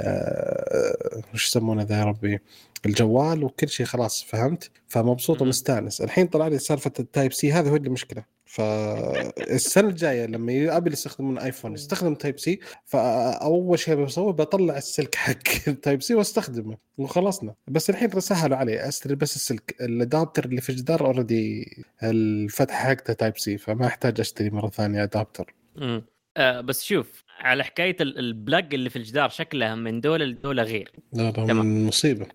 وش 1.33 1.47
يسمونه 1.47 1.83
ذا 1.83 1.99
يا 1.99 2.03
ربي؟ 2.03 2.39
الجوال 2.87 3.43
وكل 3.43 3.69
شيء 3.69 3.85
خلاص 3.85 4.23
فهمت؟ 4.23 4.71
فمبسوط. 4.87 5.41
ومستانس. 5.41 6.01
الحين 6.01 6.27
طلع 6.27 6.47
لي 6.47 6.59
سالفة 6.59 6.91
ال 6.99 7.06
Type 7.06 7.33
C 7.33 7.51
هذا 7.53 7.69
هو 7.69 7.75
اللي 7.75 7.89
مشكلة. 7.89 8.23
فالسنه 8.45 9.89
الجاية 9.89 10.25
لما 10.25 10.77
ابل 10.77 10.93
يستخدمون 10.93 11.37
ايفون 11.37 11.73
يستخدم 11.73 12.15
Type 12.15 12.39
C 12.39 12.59
فأول 12.85 13.79
شيء 13.79 13.95
بسويه 13.95 14.31
بطلع 14.31 14.77
السلك 14.77 15.15
حق 15.15 15.37
ال 15.67 15.74
Type 15.74 16.01
C 16.01 16.15
واستخدمه 16.15 16.77
وخلصنا. 16.97 17.53
بس 17.67 17.89
الحين 17.89 18.19
سهلوا 18.19 18.57
علي 18.57 18.87
اشتري 18.87 19.15
بس 19.15 19.35
السلك 19.35 19.75
ال 19.81 19.89
adapter 19.89 20.45
اللي 20.45 20.61
في 20.61 20.69
الجدار 20.69 21.05
already 21.05 21.65
الفتحة 22.03 22.89
حقته 22.89 23.13
Type 23.13 23.37
C 23.37 23.57
فما 23.57 23.87
أحتاج 23.87 24.19
أشتري 24.19 24.49
مرة 24.49 24.69
ثانية 24.69 25.03
adapter. 25.03 25.53
مم. 25.75 26.05
آه 26.37 26.61
بس 26.61 26.83
شوف 26.83 27.23
على 27.39 27.63
حكاية 27.63 27.95
ال- 28.01 28.19
ال 28.19 28.30
plug 28.30 28.73
اللي 28.73 28.89
في 28.89 28.95
الجدار 28.95 29.29
شكلها 29.29 29.75
من 29.75 30.01
دولة 30.01 30.25
لدولة 30.25 30.63
غير. 30.63 30.91
لا 31.13 31.31
تمام. 31.31 31.87
مصيبة. 31.87 32.27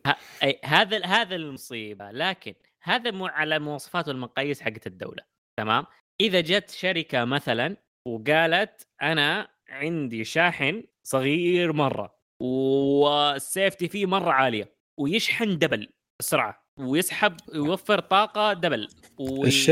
أي 0.43 0.61
هذا 0.65 1.07
هذا 1.07 1.35
المصيبة 1.37 2.11
لكن 2.11 2.55
هذا 2.83 3.11
مو 3.11 3.27
على 3.27 3.57
المواصفات 3.57 4.09
والمقاييس 4.09 4.61
حقت 4.61 4.87
الدولة. 4.87 5.23
تمام؟ 5.61 5.85
إذا 6.21 6.41
جت 6.41 6.71
شركة 6.71 7.25
مثلا 7.25 7.77
وقالت 8.09 8.87
أنا 9.03 9.49
عندي 9.69 10.25
شاحن 10.25 10.85
صغير 11.07 11.73
مرة 11.73 12.15
وال 12.43 12.79
safety 12.79 13.89
فيه 13.89 14.07
مرة 14.07 14.31
عالية 14.31 14.73
ويشحن 15.01 15.59
double 15.59 15.89
السرعه 16.21 16.63
ويسحب 16.81 17.37
يوفر 17.55 18.01
طاقة 18.01 18.53
double 18.53 18.89
و... 19.19 19.45
الش- 19.45 19.71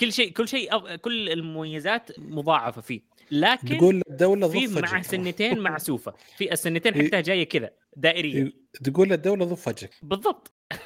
كل 0.00 0.12
شيء 0.12 0.32
كل 0.32 0.48
شيء 0.48 0.96
كل 0.96 1.28
المميزات 1.30 2.18
مضاعفة 2.18 2.80
فيه. 2.80 3.00
لكن 3.30 3.78
تقول 3.78 4.02
الدولة 4.10 4.48
في 4.48 4.66
مع 4.80 5.02
سنتين 5.02 5.58
معسوفه 5.58 6.14
في 6.38 6.52
السنتين 6.52 6.94
إيه. 6.94 7.02
حقتها 7.04 7.20
جاية 7.20 7.48
كذا 7.48 7.70
دائرية. 7.96 8.52
تقول 8.84 9.12
الدولة 9.12 9.44
ضف 9.44 9.68
وجهك 9.68 9.90
بالضبط. 10.02 10.52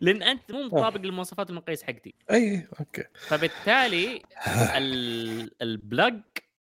لأن 0.00 0.22
أنت 0.22 0.52
مو 0.52 0.62
مطابق 0.62 1.00
للمواصفات 1.00 1.50
المقاييس 1.50 1.82
حقتي. 1.82 2.14
اي 2.30 2.66
okay. 2.80 3.04
فبالتالي 3.28 4.22
ال- 4.78 5.62
ال 5.62 5.74
plug 5.74 6.20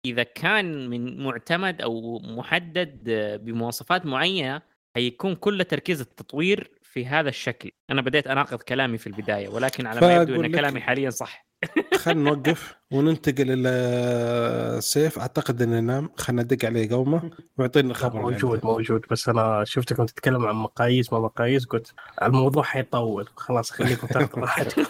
إذا 0.04 0.22
كان 0.22 0.88
من 0.90 1.22
معتمد 1.24 1.82
أو 1.82 2.18
محدد 2.18 3.00
بمواصفات 3.44 4.06
معينة 4.06 4.62
هيكون 4.96 5.34
كل 5.34 5.64
تركيز 5.64 6.00
التطوير 6.00 6.70
في 6.82 7.06
هذا 7.06 7.28
الشكل. 7.28 7.70
أنا 7.90 8.02
بديت 8.02 8.26
أناقض 8.26 8.62
كلامي 8.62 8.98
في 8.98 9.06
البداية 9.06 9.48
ولكن 9.48 9.86
على 9.86 10.00
ما 10.00 10.14
يبدو 10.16 10.34
إن 10.44 10.52
كلامي 10.52 10.80
حاليا 10.80 11.10
صح. 11.10 11.51
خلينا 11.96 12.30
نوقف 12.30 12.74
وننتقل 12.90 13.46
إلى 13.48 14.80
سيف. 14.80 15.18
أعتقد 15.18 15.62
انه 15.62 15.80
نام. 15.80 16.10
خلينا 16.16 16.42
ندق 16.42 16.64
عليه 16.64 16.90
قومة. 16.90 17.30
ويعطينا 17.58 17.90
الخبر 17.90 18.20
اللي 18.20 18.32
موجود 18.32 18.54
عنده. 18.54 18.68
موجود. 18.68 19.04
بس 19.10 19.28
أنا 19.28 19.64
شفتكم 19.64 20.06
تتكلم 20.06 20.46
عن 20.46 20.54
مقاييس 20.54 21.12
ما 21.12 21.18
مقاييس. 21.18 21.66
قلت 21.66 21.92
الموضوع 22.22 22.62
حيطول. 22.62 23.28
خلاص 23.36 23.70
خليكم 23.70 24.06
تاخذوا 24.06 24.42
راحتكم. 24.42 24.84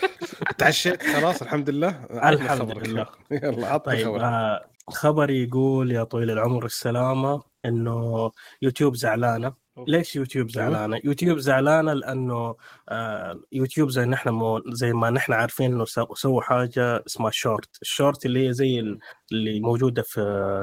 تعشيت. 0.58 1.02
خلاص 1.02 1.42
الحمد 1.42 1.70
لله. 1.70 1.88
الحمد. 2.10 2.88
لله. 2.88 3.06
يلا 3.30 3.66
عطنا 3.68 3.94
طيب 3.94 4.06
خبرك 4.06 4.22
آه 4.22 4.64
خبر 4.88 5.30
يقول 5.30 5.92
يا 5.92 6.04
طويل 6.04 6.30
العمر 6.30 6.64
السلامة 6.64 7.42
إنه 7.64 8.30
يوتيوب 8.62 8.96
زعلانة. 8.96 9.52
ليش 9.86 10.16
يوتيوب 10.16 10.50
زعلانة؟ 10.50 11.00
يوتيوب 11.04 11.38
زعلانة 11.38 11.92
لأنه 11.92 12.54
آه 12.88 13.40
يوتيوب 13.52 13.88
زي 13.90 14.04
نحن 14.04 14.28
مو 14.28 14.62
زي 14.68 14.92
ما 14.92 15.10
نحن 15.10 15.32
عارفين 15.32 15.72
إنه 15.72 15.84
سو- 15.84 16.14
سووا 16.14 16.42
حاجة 16.42 17.02
اسمها 17.06 17.30
Shorts، 17.30 17.78
ال 17.82 17.88
Shorts 17.88 18.26
اللي 18.26 18.48
هي 18.48 18.52
زي 18.52 18.80
ال- 18.80 18.98
اللي 19.32 19.60
موجودة 19.60 20.02
في 20.02 20.20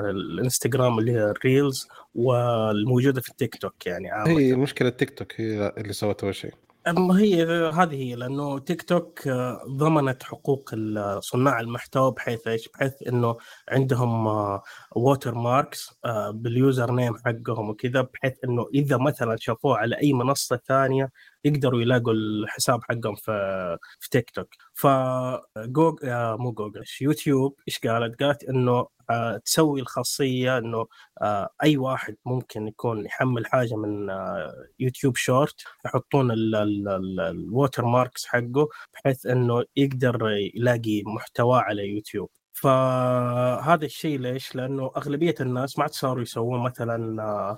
الإنستغرام 0.10 1.00
اللي 1.00 1.12
هي 1.12 1.24
ال 1.32 1.41
Reels 1.41 1.88
والموجودة 2.16 3.22
في 3.22 3.30
التيك 3.30 3.56
توك 3.56 3.88
يعني 3.88 4.10
عامة. 4.10 4.40
هي 4.40 4.56
مشكلة 4.56 4.90
تيك 4.90 5.10
توك 5.10 5.42
هي 5.42 5.74
اللي 5.78 5.94
سوت 5.94 6.24
أول 6.24 6.36
شيء 6.36 6.54
أما 6.88 7.20
هي 7.20 7.44
هذه 7.74 7.96
هي 7.96 8.16
لأنه 8.16 8.60
تيك 8.60 8.82
توك 8.82 9.28
آه، 9.28 9.62
ضمنت 9.68 10.24
حقوق 10.24 10.70
ال- 10.74 11.24
صناع 11.24 11.60
المحتوى 11.60 12.12
بحيث 12.12 12.48
إيش؟ 12.48 12.70
بحيث 12.70 12.94
إنه 13.08 13.38
عندهم 13.70 14.28
watermarks 14.96 15.90
بال 16.34 16.92
username 16.92 17.18
حقهم 17.26 17.70
وكذا 17.70 18.02
بحيث 18.02 18.34
إنه 18.44 18.68
إذا 18.74 18.98
مثلا 18.98 19.36
شافوه 19.40 19.78
على 19.78 19.98
أي 20.02 20.14
منصة 20.14 20.60
ثانية 20.68 21.12
يقدروا 21.46 21.82
يلاقوا 21.82 22.14
الحساب 22.14 22.80
حقهم 22.84 23.16
في 23.16 23.32
في 24.00 24.10
تيك 24.10 24.30
توك 24.30 24.48
فجوجل 24.74 26.06
آه، 26.06 26.36
مو 26.40 26.52
جوجل 26.52 26.84
يوتيوب 27.02 27.60
إيش 27.68 27.80
قالت؟ 27.80 28.24
قالت 28.24 28.44
إنه 28.44 28.88
آه، 29.10 29.38
تسوي 29.38 29.82
الخاصية 29.82 30.58
إنه 30.58 30.86
آه، 31.22 31.50
أي 31.64 31.78
واحد 31.78 32.16
ممكن 32.26 32.68
يكون 32.68 33.06
يحمل 33.06 33.46
حاجة 33.48 33.76
من 33.76 34.10
يوتيوب 34.80 35.16
Shorts 35.16 35.64
يحطون 35.86 36.32
ال 36.32 37.86
watermarks 37.86 38.26
حقه 38.26 38.68
بحيث 38.94 39.26
إنه 39.26 39.64
يقدر 39.76 40.30
يلاقي 40.56 41.04
محتوى 41.06 41.60
على 41.60 41.88
يوتيوب 41.88 42.30
فهذا 42.54 43.86
الشيء 43.86 44.20
ليش؟ 44.20 44.56
لأنه 44.56 44.92
أغلبية 44.98 45.36
الناس 45.42 45.78
ما 45.78 45.84
عاد 45.84 45.94
صاروا 45.94 46.22
يسوون 46.22 46.64
مثلا 46.64 47.58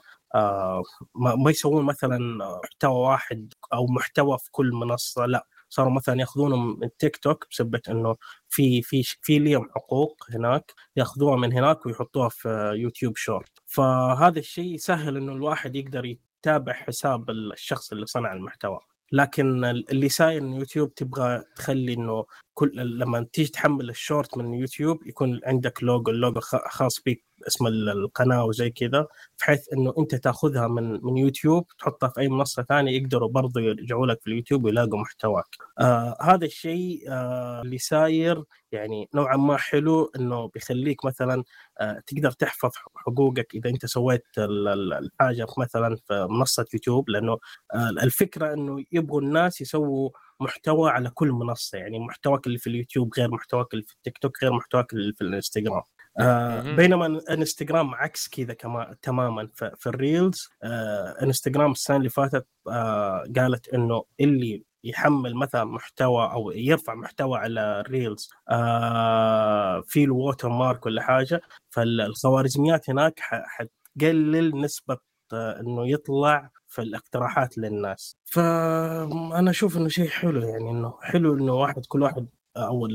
ما 1.15 1.35
ما 1.35 1.51
يسوون 1.51 1.85
مثلا 1.85 2.17
محتوى 2.63 2.95
واحد 2.99 3.53
أو 3.73 3.87
محتوى 3.87 4.37
في 4.37 4.51
كل 4.51 4.71
منصة 4.73 5.25
لا 5.25 5.47
صاروا 5.69 5.91
مثلا 5.91 6.19
يأخذونهم 6.19 6.79
من 6.79 6.89
تيك 6.99 7.17
توك 7.17 7.47
بسبة 7.51 7.81
إنه 7.89 8.15
في 8.49 8.81
في 8.81 9.03
في 9.21 9.39
ليهم 9.39 9.69
حقوق 9.75 10.23
هناك 10.33 10.73
يأخذوها 10.95 11.35
من 11.37 11.53
هناك 11.53 11.85
ويحطوها 11.85 12.29
في 12.29 12.73
يوتيوب 12.75 13.17
Shorts. 13.17 13.51
فهذا 13.65 14.39
الشيء 14.39 14.73
يسهل 14.75 15.17
إنه 15.17 15.31
الواحد 15.33 15.75
يقدر 15.75 16.05
يتابع 16.05 16.73
حساب 16.73 17.29
الشخص 17.29 17.91
اللي 17.91 18.05
صنع 18.05 18.33
المحتوى. 18.33 18.79
لكن 19.11 19.65
اللي 19.65 20.09
صاير 20.09 20.41
ان 20.41 20.53
يوتيوب 20.53 20.93
تبغى 20.95 21.43
تخلي 21.55 21.93
إنه 21.93 22.25
كل 22.53 22.99
لما 22.99 23.27
تيجي 23.33 23.51
تحمل 23.51 23.89
الشورت 23.89 24.37
من 24.37 24.53
يوتيوب 24.53 25.07
يكون 25.07 25.39
عندك 25.45 25.83
logo 25.83 26.11
ال 26.11 26.17
logo 26.17 26.39
خاص 26.41 27.01
بك 27.05 27.23
اسم 27.47 27.67
ال- 27.67 27.89
القناة 27.89 28.45
وزي 28.45 28.69
كذا 28.69 29.07
بحيث 29.39 29.73
إنه 29.73 29.93
أنت 29.99 30.15
تاخذها 30.15 30.67
من 30.67 31.05
من 31.05 31.17
يوتيوب 31.17 31.67
تحطها 31.79 32.09
في 32.09 32.19
أي 32.21 32.27
منصة 32.29 32.63
ثانية 32.63 32.91
يقدروا 33.01 33.29
برضه 33.29 33.61
يرجعوا 33.61 34.07
لك 34.07 34.21
في 34.21 34.27
اليوتيوب 34.27 34.63
ويلاقوا 34.65 34.99
محتواك. 34.99 35.45
آه 35.79 36.17
هذا 36.21 36.45
الشيء 36.45 37.03
آه 37.09 37.61
اللي 37.61 37.77
صاير 37.77 38.43
يعني 38.71 39.09
نوعا 39.15 39.37
ما 39.37 39.57
حلو 39.57 40.11
إنه 40.15 40.47
بيخليك 40.47 41.05
مثلا 41.05 41.43
آه 41.81 42.01
تقدر 42.07 42.31
تحفظ 42.31 42.71
حقوقك 42.95 43.55
إذا 43.55 43.69
أنت 43.69 43.85
سويت 43.85 44.23
ال- 44.37 44.67
ال- 44.67 44.93
الحاجة 44.93 45.45
مثلا 45.57 45.95
في 46.07 46.27
منصة 46.29 46.65
يوتيوب 46.73 47.09
لأنه 47.09 47.37
آه 47.73 47.89
الفكرة 47.89 48.53
إنه 48.53 48.83
يبغوا 48.91 49.21
الناس 49.21 49.61
يسووا 49.61 50.09
محتوى 50.39 50.89
على 50.91 51.09
كل 51.09 51.31
منصة 51.31 51.77
يعني 51.77 51.99
محتواك 51.99 52.47
اللي 52.47 52.57
في 52.57 52.67
اليوتيوب 52.67 53.13
غير 53.17 53.31
محتواك 53.31 53.73
اللي 53.73 53.83
في 53.85 53.93
التيك 53.93 54.17
توك 54.17 54.43
غير 54.43 54.53
محتواك 54.53 54.93
اللي 54.93 55.13
في 55.13 55.21
الإنستغرام 55.23 55.81
آه. 56.19 56.75
بينما 56.75 57.05
الانستغرام 57.05 57.95
عكس 57.95 58.29
كذا 58.29 58.53
كما 58.53 58.95
تماما 59.01 59.49
في, 59.53 59.87
ال 59.87 59.98
Reels 59.98 60.49
آه 60.63 61.15
انستغرام 61.23 61.71
السنة 61.71 61.97
اللي 61.97 62.09
فاتت 62.09 62.47
آه 62.67 63.23
قالت 63.37 63.67
إنه 63.67 64.03
اللي 64.19 64.63
يحمل 64.83 65.35
مثلا 65.35 65.63
محتوى 65.63 66.31
أو 66.31 66.51
يرفع 66.51 66.95
محتوى 66.95 67.39
على 67.39 67.61
ال 67.79 67.88
Reels 67.88 68.29
آه 68.49 69.81
في 69.81 70.03
ال 70.03 70.49
watermark 70.49 70.85
ولا 70.85 71.01
حاجة 71.01 71.41
فالخوارزميات 71.69 72.89
هناك 72.89 73.19
حتقلل 73.19 74.61
نسبة 74.61 74.97
آه 75.33 75.59
إنه 75.59 75.89
يطلع 75.89 76.49
في 76.67 76.81
الاقتراحات 76.81 77.57
للناس 77.57 78.17
فانا 78.25 79.49
أشوف 79.49 79.77
إنه 79.77 79.87
شيء 79.87 80.09
حلو 80.09 80.41
يعني 80.41 80.71
إنه 80.71 80.93
حلو 81.01 81.33
إنه 81.33 81.53
واحد 81.53 81.85
كل 81.87 82.01
واحد 82.01 82.27
أو 82.57 82.87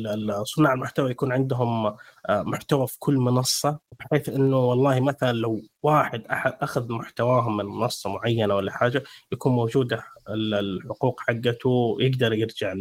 صناع 0.44 0.72
المحتوى 0.72 1.10
يكون 1.10 1.32
عندهم 1.32 1.86
آه، 1.86 2.42
محتوى 2.42 2.86
في 2.86 2.98
كل 2.98 3.14
منصة 3.16 3.78
بحيث 4.00 4.28
إنه 4.28 4.56
والله 4.58 5.00
مثلا 5.00 5.32
لو 5.32 5.62
واحد 5.82 6.26
أحد 6.26 6.52
أخذ 6.60 6.92
محتواهم 6.92 7.56
من 7.56 7.64
منصة 7.64 8.10
معينة 8.10 8.54
ولا 8.54 8.72
حاجة 8.72 9.02
يكون 9.32 9.52
موجوده 9.52 10.04
ال- 10.28 10.54
الحقوق 10.54 11.20
حقته 11.20 11.96
يقدر 12.00 12.32
يرجع 12.32 12.74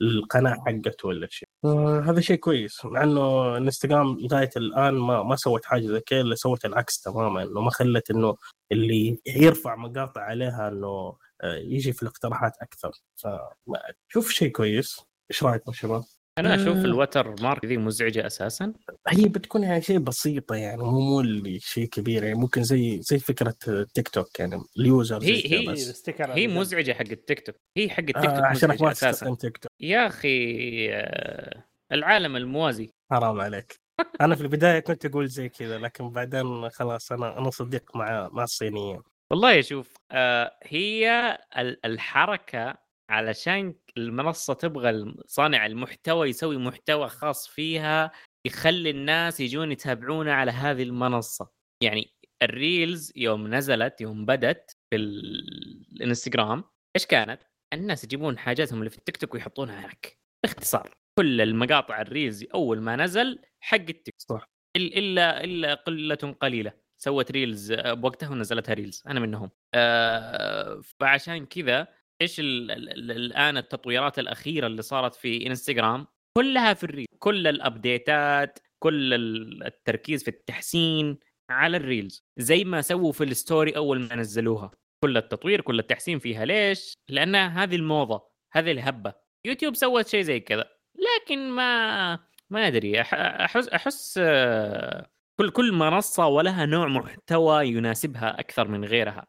للقناة 0.00 0.54
حقته 0.66 1.08
ولا 1.08 1.26
شيء. 1.30 1.48
آه، 1.64 2.00
هذا 2.00 2.20
شيء 2.20 2.36
كويس 2.36 2.84
مع 2.84 3.02
إنه 3.02 3.56
انستغرام 3.56 4.18
لغاية 4.20 4.50
الآن 4.56 4.94
ما 4.94 5.22
ما 5.22 5.36
سوت 5.36 5.64
حاجة 5.64 5.86
زي 5.86 6.00
كذا 6.00 6.20
إلا 6.20 6.34
سوت 6.34 6.64
العكس 6.64 7.00
تماما 7.00 7.42
إنه 7.42 7.60
ما 7.60 7.70
خلت 7.70 8.10
إنه 8.10 8.36
اللي 8.72 9.18
يرفع 9.26 9.76
مقاطع 9.76 10.20
عليها 10.20 10.68
إنه 10.68 11.16
آه، 11.42 11.54
يجي 11.56 11.92
في 11.92 12.02
الاقتراحات 12.02 12.52
أكثر. 12.62 12.90
فشوف 13.16 14.30
شيء 14.30 14.48
كويس. 14.50 15.00
إيش 15.30 15.44
رأيكم 15.44 15.72
شباب؟ 15.72 16.04
أنا 16.38 16.54
أشوف 16.54 16.76
آه. 16.76 16.80
ال 16.84 17.34
watermark 17.42 17.64
ذي 17.64 17.76
مزعجة 17.76 18.26
أساسا. 18.26 18.72
هي 19.08 19.28
بتكون 19.28 19.62
يعني 19.62 19.82
شيء 19.82 19.98
بسيطة 19.98 20.54
يعني 20.54 20.82
مو 20.82 21.00
مو 21.00 21.20
اللي 21.20 21.60
شيء 21.60 21.88
كبير 21.88 22.24
يعني 22.24 22.38
ممكن 22.38 22.62
زي 22.62 23.00
زي 23.02 23.18
فكرة 23.18 23.54
تيك 23.94 24.08
توك 24.08 24.40
يعني 24.40 24.62
ال 24.78 24.86
users 24.86 25.24
هي- 25.24 25.52
هي- 25.60 25.66
بس. 25.66 26.10
هي. 26.20 26.48
مزعجة 26.48 26.92
حق 26.92 27.00
التيك 27.10 27.46
توك. 27.46 27.56
هي 27.76 27.88
حق 27.90 27.98
التيك 27.98 28.16
آه 28.16 28.34
توك 28.36 28.44
عشانك 28.44 28.64
مزعجة 28.74 28.84
ما 28.84 28.90
أساسا. 28.92 29.10
تستخدم 29.10 29.34
تيك 29.34 29.58
توك. 29.58 29.72
يا 29.80 30.06
أخي 30.06 30.88
آه، 30.92 31.64
العالم 31.92 32.36
الموازي. 32.36 32.90
حرام 33.12 33.40
عليك. 33.40 33.74
أنا 34.20 34.34
في 34.34 34.40
البداية 34.40 34.78
كنت 34.80 35.06
أقول 35.06 35.28
زي 35.28 35.48
كذا 35.48 35.78
لكن 35.78 36.10
بعدين 36.10 36.68
خلاص 36.70 37.12
أنا 37.12 37.38
أنا 37.38 37.50
صديق 37.50 37.96
مع 37.96 38.28
مع 38.32 38.42
الصينيين. 38.42 39.00
والله 39.30 39.60
شوف 39.60 39.94
آه، 40.10 40.52
هي 40.62 41.38
ال- 41.58 41.86
الحركة 41.86 42.74
علشان 43.10 43.74
المنصة 43.98 44.54
تبغى 44.54 45.14
صانع 45.26 45.66
المحتوى 45.66 46.28
يسوي 46.28 46.56
محتوى 46.56 47.08
خاص 47.08 47.48
فيها 47.48 48.10
يخلي 48.46 48.90
الناس 48.90 49.40
يجون 49.40 49.72
يتابعونا 49.72 50.34
على 50.34 50.50
هذه 50.50 50.82
المنصة. 50.82 51.50
يعني 51.82 52.14
ال 52.42 52.54
Reels 52.54 53.12
يوم 53.16 53.54
نزلت 53.54 54.00
يوم 54.00 54.26
بدت 54.26 54.70
في 54.90 54.96
ال- 54.96 55.86
الإنستغرام 55.92 56.64
إيش 56.96 57.06
كانت؟ 57.06 57.42
الناس 57.74 58.04
يجيبون 58.04 58.38
حاجاتهم 58.38 58.78
اللي 58.78 58.90
في 58.90 58.98
التيك 58.98 59.16
توك 59.16 59.34
ويحطونها 59.34 59.80
هناك. 59.80 60.18
باختصار 60.44 60.90
كل 61.18 61.40
المقاطع 61.40 62.00
ال 62.00 62.07
Reels 62.07 62.44
أول 62.54 62.80
ما 62.80 62.96
نزل 62.96 63.38
حق 63.60 63.76
التيك 63.76 64.14
توك. 64.28 64.44
إلا 64.76 65.44
إلا 65.44 65.74
قلة 65.74 66.14
قليلة. 66.14 66.72
سوت 67.02 67.30
Reels 67.32 67.72
بوقتها 67.72 68.28
ونزلتها 68.28 68.74
Reels 68.74 69.02
أنا 69.06 69.20
منهم. 69.20 69.50
آه، 69.74 70.80
فعشان 71.00 71.46
كذا 71.46 71.88
إيش 72.22 72.40
ال- 72.40 72.70
ال- 72.70 72.90
ال- 72.90 73.10
الآن 73.10 73.56
التطويرات 73.56 74.18
الأخيرة 74.18 74.66
اللي 74.66 74.82
صارت 74.82 75.14
في 75.14 75.46
إنستغرام؟ 75.46 76.06
كلها 76.38 76.74
في 76.74 76.84
ال 76.84 76.88
Reel 76.88 77.06
كل 77.18 77.46
ال 77.46 77.60
updateات 77.60 78.58
كل 78.82 79.14
ال- 79.14 79.64
التركيز 79.66 80.22
في 80.24 80.28
التحسين 80.28 81.18
على 81.50 81.76
ال 81.76 81.84
Reels 81.84 82.24
زي 82.38 82.64
ما 82.64 82.82
سووا 82.82 83.12
في 83.12 83.24
ال 83.24 83.33
Story 83.33 83.76
أول 83.76 84.00
ما 84.00 84.14
نزلوها. 84.14 84.70
كل 85.04 85.16
التطوير 85.16 85.60
كل 85.60 85.78
التحسين 85.78 86.18
فيها. 86.18 86.44
ليش؟ 86.44 86.94
لأن 87.08 87.34
هذه 87.34 87.76
الموضة 87.76 88.22
هذه 88.52 88.70
الهبة. 88.72 89.12
يوتيوب 89.46 89.74
سوت 89.74 90.06
شيء 90.06 90.22
زي 90.22 90.40
كذا 90.40 90.64
لكن 90.98 91.50
ما 91.50 92.14
ما 92.50 92.66
أدري. 92.66 93.00
أحس 93.00 93.68
أحس 93.68 94.20
آه، 94.22 95.10
كل 95.40 95.50
كل 95.50 95.72
منصة 95.72 96.26
ولها 96.26 96.66
نوع 96.66 96.88
محتوى 96.88 97.66
يناسبها 97.68 98.40
أكثر 98.40 98.68
من 98.68 98.84
غيرها. 98.84 99.26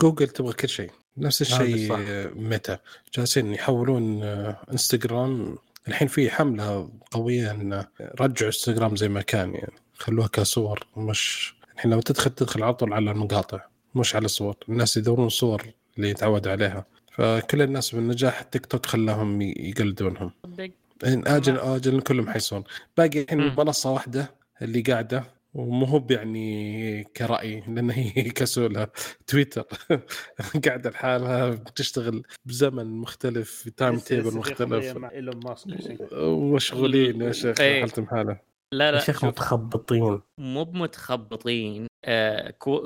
جوجل 0.00 0.28
تبغى 0.28 0.52
كل 0.52 0.68
شيء. 0.68 0.90
نفس 1.16 1.52
هذا 1.52 1.64
الشيء. 1.64 1.94
آه، 1.94 2.30
ميتا. 2.36 2.78
جالسين 3.14 3.54
يحولون 3.54 4.22
آه، 4.22 4.56
انستغرام. 4.72 5.58
الحين 5.88 6.08
في 6.08 6.30
حملة 6.30 6.90
قوية 7.10 7.50
إن 7.50 7.84
رجعوا 8.00 8.46
انستغرام 8.46 8.96
زي 8.96 9.08
ما 9.08 9.20
كان 9.22 9.54
يعني. 9.54 9.72
خلوها 9.94 10.28
كصور 10.28 10.86
مش 10.96 11.54
الحين 11.74 11.90
لو 11.90 12.00
تدخل 12.00 12.30
تدخل 12.30 12.62
على 12.62 12.74
طول 12.74 12.92
على 12.92 13.10
المقاطع 13.10 13.60
مش 13.94 14.14
على 14.16 14.24
الصور. 14.24 14.56
الناس 14.68 14.96
يدورون 14.96 15.28
صور 15.28 15.62
اللي 15.96 16.10
يتعود 16.10 16.48
عليها. 16.48 16.84
فكل 17.12 17.62
الناس 17.62 17.94
بالنجاح 17.94 18.40
التيك 18.40 18.66
توك 18.66 18.86
خلاهم 18.86 19.42
يقلدونهم. 19.42 20.30
إن 21.04 21.26
آجل 21.26 21.58
آجل 21.58 22.00
كلهم 22.00 22.30
حيصون 22.30 22.64
باقي 22.96 23.22
الحين. 23.22 23.54
منصه 23.58 23.90
واحدة 23.90 24.30
اللي 24.62 24.80
قاعدة. 24.80 25.24
ومو 25.54 25.86
هو 25.86 26.06
يعني 26.10 27.04
كرأي 27.04 27.60
لأن 27.68 27.90
هي 28.00 28.10
كسولة. 28.22 28.88
تويتر 29.26 29.64
قاعدة 30.66 30.90
لحالها 30.90 31.50
بتشتغل 31.50 32.22
بزمن 32.44 32.86
مختلف 32.86 33.50
في 33.50 33.70
تايم 33.70 33.98
تيبل 33.98 34.34
مختلف. 34.36 34.96
مع 34.96 35.10
إيلون 35.10 35.40
ماسك. 35.44 35.68
ومشغولين 36.12 37.20
يا 37.22 37.32
شيخ 37.32 37.60
إيه. 37.60 37.80
حالتهم 37.80 38.06
حالة. 38.06 38.50
لا 38.72 38.86
يا 38.86 38.90
لا 38.92 39.00
شيخ 39.00 39.24
متخبطين. 39.24 40.20
مو 40.38 40.64
بمتخبطين. 40.64 41.86
آه 42.04 42.50
كو... 42.50 42.76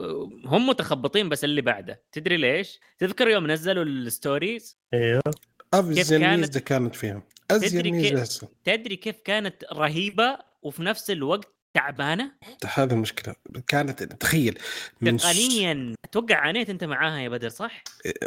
هم 0.46 0.66
متخبطين 0.66 1.28
بس 1.28 1.44
اللي 1.44 1.60
بعده. 1.62 2.02
تدري 2.12 2.36
ليش؟ 2.36 2.80
تذكر 2.98 3.28
يوم 3.28 3.50
نزلوا 3.50 3.84
الستوريز؟ 3.84 4.78
أيوه 4.94 5.22
افزن 5.74 6.20
كانت- 6.20 6.40
ميزه 6.40 6.60
كانت 6.60 6.94
فيهم 6.94 7.22
ازين 7.50 7.82
تدري 7.82 8.24
تدري 8.64 8.96
كيف 8.96 9.20
كانت 9.24 9.64
رهيبة؟ 9.72 10.38
وفي 10.62 10.82
نفس 10.82 11.10
الوقت 11.10 11.53
تعبانة؟ 11.74 12.32
هذا 12.74 12.94
المشكلة 12.94 13.34
كانت 13.66 14.02
تخيل 14.02 14.58
من 15.00 15.16
تقنيا 15.16 15.94
أتوقع 16.04 16.34
عانيت 16.36 16.70
أنت 16.70 16.84
معاها 16.84 17.18
يا 17.18 17.28
بدر 17.28 17.48
صح؟ 17.48 17.82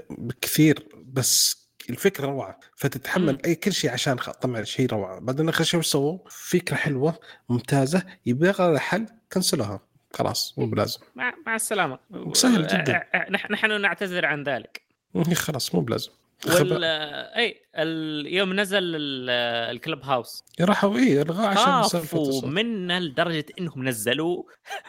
بكثير 0.09 0.87
بس 1.05 1.67
الفكرة 1.89 2.25
روعة. 2.25 2.59
فتتحمل 2.75 3.33
مم. 3.33 3.39
أي 3.45 3.55
كل 3.55 3.73
شيء 3.73 3.91
عشان 3.91 4.15
طبعا 4.15 4.63
شيء 4.63 4.87
روعة. 4.89 5.19
بعدين 5.19 5.49
اخر 5.49 5.63
شيء 5.63 5.79
وش 5.79 5.85
سووا؟ 5.87 6.19
فكرة 6.29 6.75
حلوة 6.75 7.19
ممتازة. 7.49 8.03
يبغى 8.25 8.51
لها 8.71 8.79
حل 8.79 9.05
كنسلوها. 9.33 9.79
خلاص 10.13 10.53
مو 10.57 10.65
بلازم. 10.65 10.99
مع, 11.15 11.33
مع 11.45 11.55
السلامة. 11.55 11.99
سهل 12.33 12.67
جداً. 12.67 12.93
آه، 12.95 13.17
آه، 13.17 13.29
نح- 13.37 13.51
نحن 13.51 13.81
نعتذر 13.81 14.25
عن 14.25 14.43
ذلك. 14.43 14.81
هي 15.15 15.35
خلاص 15.35 15.75
مو 15.75 15.81
بلازم. 15.81 16.11
وال. 16.45 16.83
اي 16.83 17.61
يوم 18.35 18.53
نزل 18.59 18.77
ال- 18.95 19.29
الكلب 19.75 20.03
هاوس 20.03 20.43
راحوا 20.61 20.97
إيه 20.97 21.21
الغاه 21.21 21.47
عشان 21.47 21.83
خافوا. 21.83 22.47
منا 22.47 22.99
لدرجة 22.99 23.45
إنهم 23.59 23.83
نزلوه 23.87 24.45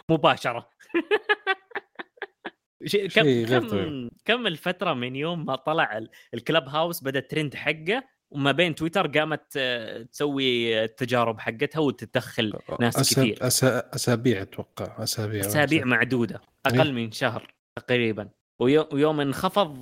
مباشرة 0.08 0.68
شيء- 2.86 3.08
كم 3.08 3.46
كم 3.46 3.68
طبيعي. 3.68 4.10
كم 4.24 4.46
الفترة 4.46 4.94
من 4.94 5.16
يوم 5.16 5.46
ما 5.46 5.56
طلع 5.56 5.98
ال- 5.98 6.10
الكلب 6.34 6.68
هاوس 6.68 7.02
بدأ 7.02 7.18
الترند 7.18 7.54
حقه 7.54 8.04
وما 8.30 8.52
بين 8.52 8.74
تويتر 8.74 9.06
قامت 9.06 9.44
آه، 9.56 10.02
تسوي 10.02 10.84
التجارب 10.84 11.40
حقتها 11.40 11.80
وتدخل 11.80 12.52
ناس 12.80 12.96
أسا... 12.96 13.20
كثير. 13.22 13.46
أسا... 13.46 13.90
أسابيع 13.94 14.42
أتوقع 14.42 15.02
أسابيع 15.02 15.40
أسابيع 15.40 15.84
معدودة 15.84 16.40
أقل 16.66 16.80
إيه. 16.86 16.92
من 16.92 17.12
شهر 17.12 17.54
تقريبا 17.76 18.28
ويوم 18.60 19.20
انخفض 19.20 19.76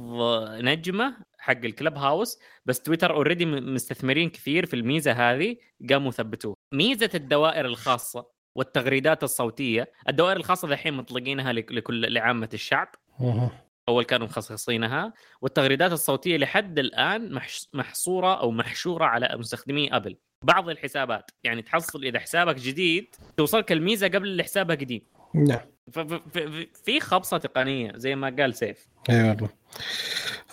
نجمة 0.62 1.16
حق 1.38 1.64
الكلب 1.64 1.94
هاوس 1.98 2.38
بس 2.66 2.80
تويتر 2.80 3.14
اوريدي 3.14 3.46
مستثمرين 3.46 4.30
كثير 4.30 4.66
في 4.66 4.74
الميزة 4.76 5.12
هذه 5.12 5.56
قاموا 5.90 6.10
ثبتوها 6.10 6.54
ميزة 6.74 7.10
الدوائر 7.14 7.66
الخاصة 7.66 8.26
والتغريدات 8.56 9.22
الصوتية 9.22 9.92
الدوائر 10.08 10.36
الخاصة 10.36 10.68
الحين 10.68 10.94
مطلقينها 10.94 11.52
لك- 11.52 11.72
لكل 11.72 12.12
لعامة 12.12 12.48
الشعب. 12.54 12.88
أول 13.88 14.04
كانوا 14.04 14.26
مخصصينها. 14.26 15.12
والتغريدات 15.42 15.92
الصوتية 15.92 16.36
لحد 16.36 16.78
الآن 16.78 17.40
محصورة 17.74 18.40
أو 18.40 18.50
محشورة 18.50 19.04
على 19.04 19.36
مستخدمي 19.38 19.96
ابل 19.96 20.16
بعض 20.44 20.68
الحسابات 20.68 21.30
يعني 21.44 21.62
تحصل 21.62 22.04
إذا 22.04 22.18
حسابك 22.18 22.56
جديد 22.56 23.14
توصلك 23.36 23.72
الميزة 23.72 24.08
قبل 24.08 24.28
اللي 24.28 24.42
حسابه 24.42 24.74
قديم. 24.74 25.00
نعم. 25.34 25.60
في 26.84 27.00
خبصة 27.00 27.38
تقنية 27.38 27.92
زي 27.96 28.14
ما 28.14 28.36
قال 28.38 28.54
سيف. 28.54 28.88
اي 29.10 29.28
والله. 29.30 29.48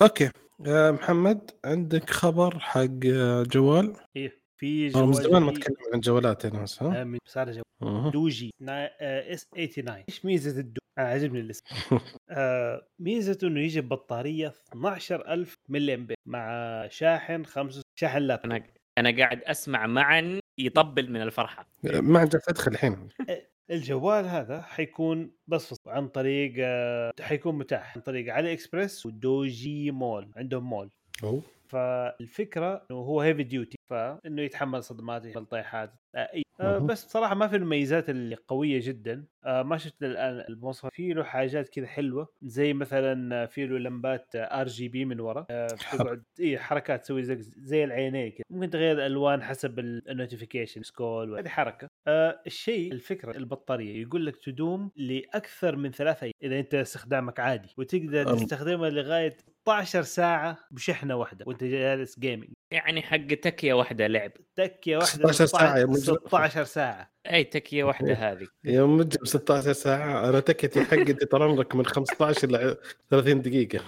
أوكي. 0.02 0.30
آه 0.68 0.92
محمد 0.92 1.52
عندك 1.66 2.10
خبر 2.10 2.60
حق 2.60 3.06
آه، 3.06 3.44
جوال؟ 3.44 3.96
إيه 4.16 4.44
في 4.58 4.88
أنا 4.96 5.06
من 5.06 5.12
جوال 5.12 5.24
زمان 5.24 5.42
ما 5.44 5.52
أتكلم 5.52 5.76
عن 5.94 6.00
جوالات 6.00 6.46
أنا 6.46 6.64
بس 6.64 6.84
ها؟ 6.84 7.02
آه، 7.02 7.04
من 7.04 7.18
صار 7.26 7.52
جوال. 7.52 8.12
دوجي 8.12 8.52
S 8.62 9.46
89 9.46 10.04
إيش 10.10 10.26
ميزة 10.26 10.60
الدو- 10.60 10.82
أنا 10.98 11.08
عجبني 11.08 11.40
الاسم 11.40 11.64
آه 12.30 12.88
ميزته 13.00 13.48
إنه 13.48 13.60
يجي 13.60 13.82
ببطاريه 13.82 14.54
12000 14.74 15.58
ملي 15.70 15.94
أمبير 15.94 16.18
مع 16.26 16.88
شاحن 16.88 17.46
خمسة 17.46 17.82
شاحن 18.00 18.18
لابتوب. 18.18 18.52
أنا 18.52 18.64
أنا 18.98 19.18
قاعد 19.18 19.42
أسمع 19.44 19.88
معا 19.88 20.40
يطبل 20.58 21.12
من 21.12 21.22
الفرحة. 21.22 21.70
ما 21.84 22.20
عندك 22.20 22.42
ادخل 22.50 22.72
الحين. 22.72 23.10
الجوال 23.72 24.26
هذا 24.26 24.62
حيكون 24.62 25.32
بس 25.48 25.76
عن 25.88 26.08
طريق 26.08 26.54
آه، 26.60 27.14
حيكون 27.22 27.58
متاح 27.58 27.96
عن 27.98 28.02
طريق 28.02 28.34
علي 28.34 28.54
اكسبرس 28.54 29.06
ودوجي 29.06 29.92
مول 29.92 30.32
عندهم 30.38 30.64
مول. 30.64 30.90
أوه. 31.24 31.42
فالفكرة 31.70 32.86
إنه 32.92 33.00
هو 33.00 33.22
heavy 33.22 33.44
duty 33.44 33.78
فإنه 33.90 34.42
يتحمل 34.42 34.84
صدمات 34.84 35.26
يتحمل 35.26 35.46
طيحات. 35.46 35.94
آه،. 36.16 36.44
آه،. 36.62 36.78
بس 36.78 37.06
بصراحه 37.06 37.36
ما 37.36 37.48
في 37.48 37.56
المميزات 37.56 38.10
اللي 38.10 38.36
قوية 38.48 38.80
جدا. 38.84 39.26
آه، 39.46 39.64
ما 39.64 39.78
شفت 39.78 40.04
الآن 40.04 40.46
المواصفات 40.50 40.92
في 40.94 41.14
له 41.14 41.24
حاجات 41.24 41.70
كذا 41.70 41.88
حلوة 41.88 42.28
زي 42.42 42.74
مثلا 42.74 43.46
في 43.46 43.66
له 43.66 43.78
لمبات 43.78 44.28
RGB 44.36 45.06
من 45.06 45.20
ورا. 45.20 45.46
آه، 45.50 45.68
تقعد 45.68 46.24
إي 46.40 46.60
حركات 46.60 47.02
تسوي 47.02 47.24
زي, 47.24 47.38
زي 47.42 47.84
العينين 47.84 48.32
كذا 48.32 48.44
ممكن 48.50 48.70
تغير 48.70 48.92
الألوان 48.92 49.44
حسب 49.44 49.80
ال 49.80 49.87
notifications 49.87 50.84
cool 50.84 51.38
هذه 51.38 51.48
حركة. 51.48 51.88
آه، 52.08 52.42
الشيء 52.48 52.92
الفكرة 52.92 53.38
البطارية. 53.38 54.02
يقول 54.02 54.26
لك 54.26 54.36
تدوم 54.36 54.92
لأكثر 54.96 55.76
من 55.76 55.92
ثلاثة 55.92 56.24
أيام. 56.24 56.34
إذا 56.44 56.60
أنت 56.60 56.76
استخدامك 56.76 57.40
عادي 57.40 57.74
وتقدر. 57.78 58.34
تستخدمها 58.36 58.90
لغاية 58.90 59.38
16 59.64 60.02
ساعة 60.02 60.58
بشحنة 60.72 61.16
واحدة. 61.16 61.46
وأنت 61.48 61.63
جالس 61.72 62.20
gaming 62.20 62.50
يعني 62.72 63.02
حق 63.02 63.28
تكية 63.28 63.74
واحدة 63.74 64.08
لعب. 64.08 64.32
تكية 64.56 64.98
واحدة 64.98 65.32
16 65.32 65.46
ساعة 65.46 65.78
يا 65.78 65.86
مجرم. 65.86 66.18
16 66.28 66.64
ساعة. 66.64 67.14
أي 67.32 67.44
تكية 67.44 67.84
واحدة 67.84 68.14
هذه. 68.14 68.48
يوم 68.64 68.98
مجرم 68.98 69.26
16 69.26 69.74
ساعة. 69.74 70.30
أنا 70.30 70.40
تكتي 70.40 70.84
حقتي 70.86 71.14
طال 71.14 71.42
عمرك 71.44 71.76
من 71.76 71.86
15 71.86 72.48
ل 72.52 72.76
30 73.10 73.42
دقيقة. 73.42 73.80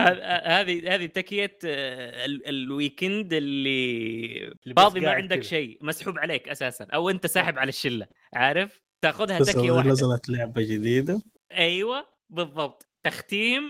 هذ- 0.00 0.20
هذه 0.44 0.94
هذه 0.94 1.06
تكية 1.06 1.58
آه، 1.64 2.24
ال- 2.24 2.48
الويكند 2.48 3.32
اللي 3.32 4.54
فاضي 4.76 5.00
ما 5.00 5.10
عندك. 5.10 5.42
شيء. 5.42 5.78
مسحوب 5.80 6.18
عليك 6.18 6.48
أساسا. 6.48 6.84
أو 6.94 7.10
أنت 7.10 7.26
ساحب 7.26 7.58
على 7.58 7.68
الشلة. 7.68 8.06
عارف؟ 8.34 8.80
تاخذها 9.02 9.38
تكية 9.38 9.70
واحدة. 9.70 9.90
نزلت 9.90 10.28
لعبة 10.28 10.62
جديدة. 10.62 11.22
أيوه 11.52 12.06
بالضبط. 12.30 12.86
تختيم 13.04 13.62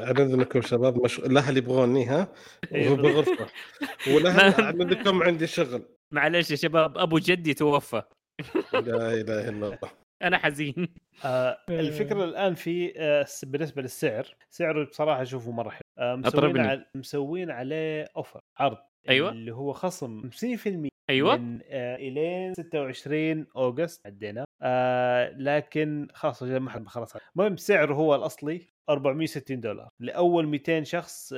أعلنكم 0.00 0.62
شباب 0.62 1.04
مش... 1.04 1.18
الأهل 1.18 1.56
يبغوني 1.56 2.04
ها؟ 2.04 2.28
أيوة 2.74 2.92
وهو 2.92 3.02
بالغرفة 3.02 3.46
والأهل 4.14 4.36
ما- 4.50 4.64
أعلنكم 4.64 5.22
عندي 5.22 5.46
شغل. 5.46 5.82
معلش 6.12 6.50
يا 6.50 6.56
شباب 6.56 6.98
أبو 6.98 7.18
جدي 7.18 7.54
توفى. 7.54 8.02
لا 8.72 9.14
إله 9.14 9.48
إلا 9.48 9.66
الله. 9.66 9.78
أنا 10.22 10.38
حزين. 10.38 10.88
آه 11.24 11.58
الفكرة 11.70 12.24
الآن 12.24 12.54
في 12.54 12.92
آه 12.96 13.26
بالنسبة 13.46 13.82
للسعر 13.82 14.36
سعره 14.50 14.84
بصراحة 14.84 15.22
اشوفه 15.22 15.50
مرة 15.50 15.70
حلو. 15.70 15.80
آه 15.98 16.16
مسوين. 16.16 16.58
على 16.60 16.86
مسوين 16.96 17.50
عليه 17.50 18.08
اوفر 18.16 18.40
عرض. 18.58 18.78
أيوة. 19.08 19.30
اللي 19.30 19.54
هو 19.54 19.72
خصم 19.72 20.30
50% 20.30 20.88
أيوه. 21.10 21.36
من 21.36 21.60
آه 21.68 21.96
الين 21.96 22.54
26 22.54 23.46
August 23.56 24.06
عدينا. 24.06 24.44
آه 24.62 25.30
لكن 25.38 26.08
خلاص 26.14 26.42
ما 26.42 26.70
حد 26.70 26.86
خلاص. 26.88 27.12
المهم 27.36 27.56
سعره 27.56 27.94
هو 27.94 28.14
الأصلي. 28.14 28.73
460 28.90 29.60
دولار 29.60 29.88
لأول 30.00 30.46
200 30.46 30.82
شخص 30.82 31.32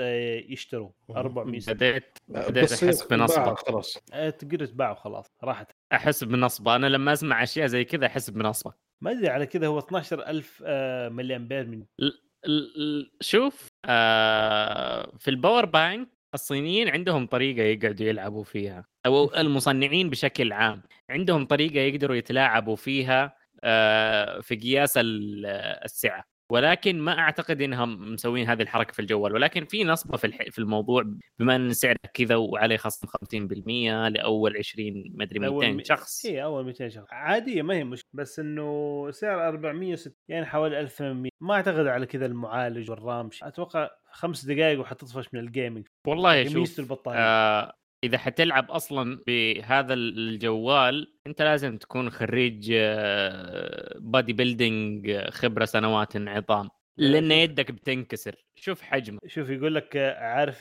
يشتروا 0.49 0.90
460 1.11 1.74
بديت 1.74 2.18
بديت 2.28 2.72
أحس 2.72 3.03
بنصبه 3.07 3.55
خلاص. 3.55 3.99
آه 4.12 4.30
تقدر 4.30 4.66
تباعه 4.66 4.94
خلاص 4.94 5.26
راحت. 5.44 5.70
أحس 5.92 6.24
بنصبه 6.24 6.76
أنا 6.76 6.86
لما 6.86 7.12
أسمع 7.12 7.42
أشياء 7.42 7.66
زي 7.66 7.84
كذا 7.84 8.07
أحس 8.07 8.30
بنصبه 8.30 8.72
ما 9.01 9.11
أدري 9.11 9.28
على 9.28 9.47
كذا 9.47 9.66
هو 9.66 9.78
12000 9.78 10.62
آه 10.66 11.09
ملي 11.09 11.36
أمبير 11.37 11.66
من 11.66 11.84
ال- 12.01 12.20
ال- 12.47 13.11
شوف 13.20 13.68
آه 13.84 15.12
في 15.18 15.30
ال 15.31 15.36
power 15.36 15.64
bank 15.66 16.09
الصينيين 16.34 16.88
عندهم 16.88 17.26
طريقة 17.26 17.62
يقعدوا 17.62 18.07
يلعبوا 18.07 18.44
فيها 18.44 18.84
أو 19.07 19.34
المصنعين 19.34 20.11
بشكل 20.11 20.53
عام 20.53 20.82
عندهم 21.11 21.44
طريقة 21.47 21.78
يقدروا 21.80 22.16
يتلاعبوا 22.16 22.76
فيها 22.76 23.36
آه 23.64 24.40
في 24.40 24.57
قياس 24.57 24.92
السعه 25.03 26.24
ولكن 26.53 27.01
ما 27.01 27.18
أعتقد 27.18 27.62
إنهم 27.62 28.12
مسوين 28.12 28.49
هذه 28.49 28.62
الحركة 28.62 28.92
في 28.92 28.99
الجوال 28.99 29.32
ولكن 29.32 29.64
في 29.64 29.84
نصبة 29.84 30.16
في 30.16 30.26
الح- 30.26 30.51
في 30.51 30.59
الموضوع 30.59 31.05
بما 31.38 31.57
إن 31.57 31.72
سعره 31.72 31.97
كذا 32.14 32.36
وعليه 32.36 32.76
خصم 32.76 33.07
50% 33.09 34.09
لأول 34.09 34.57
20 34.57 35.05
ما 35.14 35.24
أدري 35.24 35.47
أول 35.47 35.64
200 35.64 35.76
مي- 35.76 35.84
شخص. 35.84 36.26
اي 36.26 36.42
أول 36.42 36.64
200 36.64 36.88
شخص. 36.88 37.07
عادية 37.11 37.62
ما 37.62 37.74
هي 37.74 37.84
مش 37.84 38.03
بس 38.12 38.38
إنه 38.38 39.11
سعر 39.11 39.49
460 39.49 40.12
يعني 40.28 40.47
حوالي 40.47 40.80
1800 40.80 41.30
ما 41.40 41.55
أعتقد 41.55 41.86
على 41.86 42.07
كذا 42.07 42.26
المعالج 42.26 42.90
والرام. 42.90 43.30
أتوقع 43.42 43.90
خمس 44.12 44.44
دقائق 44.44 44.80
وحتطفش 44.80 45.26
من 45.34 45.40
الجيمنج 45.40 45.86
والله 46.07 46.49
شوف 46.49 46.78
البطارية. 46.78 47.18
آه 47.20 47.72
إذا 48.05 48.18
حتلعب 48.18 48.70
أصلا 48.70 49.22
بهذا 49.26 49.94
الجوال 49.94 51.14
أنت 51.26 51.42
لازم 51.42 51.78
تكون 51.78 52.11
خريج 52.11 52.72
آه 52.74 53.99
bodybuilding 53.99 55.18
خبرة 55.30 55.64
سنوات 55.64 56.16
عظام 56.16 56.68
لأن 56.97 57.32
يدك 57.32 57.70
بتنكسر. 57.70 58.44
شوف 58.55 58.82
حجمه. 58.82 59.18
شوف 59.26 59.51
يقول 59.51 59.74
لك 59.74 59.97
آه، 59.97 60.14
عارف 60.14 60.59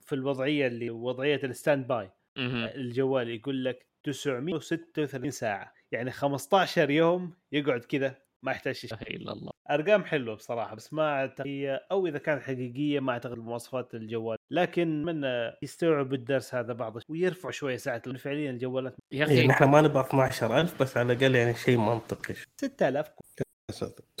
في 0.00 0.12
الوضعية 0.12 0.66
اللي 0.66 0.90
وضعية 0.90 1.40
ال 1.44 1.86
standby. 1.86 2.10
الجوال 2.36 3.28
يقول 3.28 3.64
لك 3.64 3.86
936 4.04 5.30
ساعة. 5.30 5.72
يعني 5.92 6.10
15 6.10 6.90
يوم 6.90 7.34
يقعد 7.52 7.80
كذا. 7.80 8.25
ما 8.42 8.52
يحتاج 8.52 8.74
شيء. 8.74 8.90
لا 8.90 9.02
إله 9.02 9.16
إلا 9.16 9.32
الله. 9.32 9.50
أرقام 9.70 10.04
حلوة 10.04 10.34
بصراحة 10.34 10.74
بس 10.76 10.92
ما 10.92 11.02
أعتقد 11.12 11.46
هي- 11.46 11.80
أو 11.90 12.06
إذا 12.06 12.18
كانت 12.18 12.42
حقيقية 12.42 13.00
ما 13.00 13.12
أعتقد 13.12 13.38
مواصفات 13.38 13.94
الجوال. 13.94 14.38
لكن 14.50 15.04
من 15.04 15.22
يستوعب 15.62 16.14
الدرس 16.14 16.54
هذا 16.54 16.72
بعض 16.72 16.98
ويرفع 17.08 17.50
شوية 17.50 17.76
ساعات 17.76 18.06
لأنه 18.06 18.18
فعليا 18.18 18.50
الجوالات. 18.50 18.96
يا 19.12 19.26
إيه 19.26 19.32
أخي 19.38 19.46
نحن 19.46 19.64
ما 19.64 19.80
نبغى 19.80 20.00
12000 20.00 20.82
بس 20.82 20.96
على 20.96 21.12
الأقل 21.12 21.34
يعني 21.34 21.54
شيء 21.54 21.78
منطقي. 21.78 22.34
6000 22.60 23.06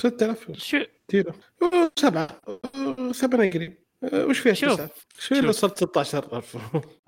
6000 0.00 0.58
شو؟ 0.58 0.78
كثير 1.08 1.32
أوه، 1.62 1.92
ثمانية 3.12 3.50
قريب. 3.52 3.86
وش 4.14 4.38
فيها 4.38 4.52
شوف،؟ 4.52 4.80
شو 5.18 5.34
اللي 5.34 5.46
شوف. 5.46 5.56
صرت 5.56 5.78
16000 5.78 6.56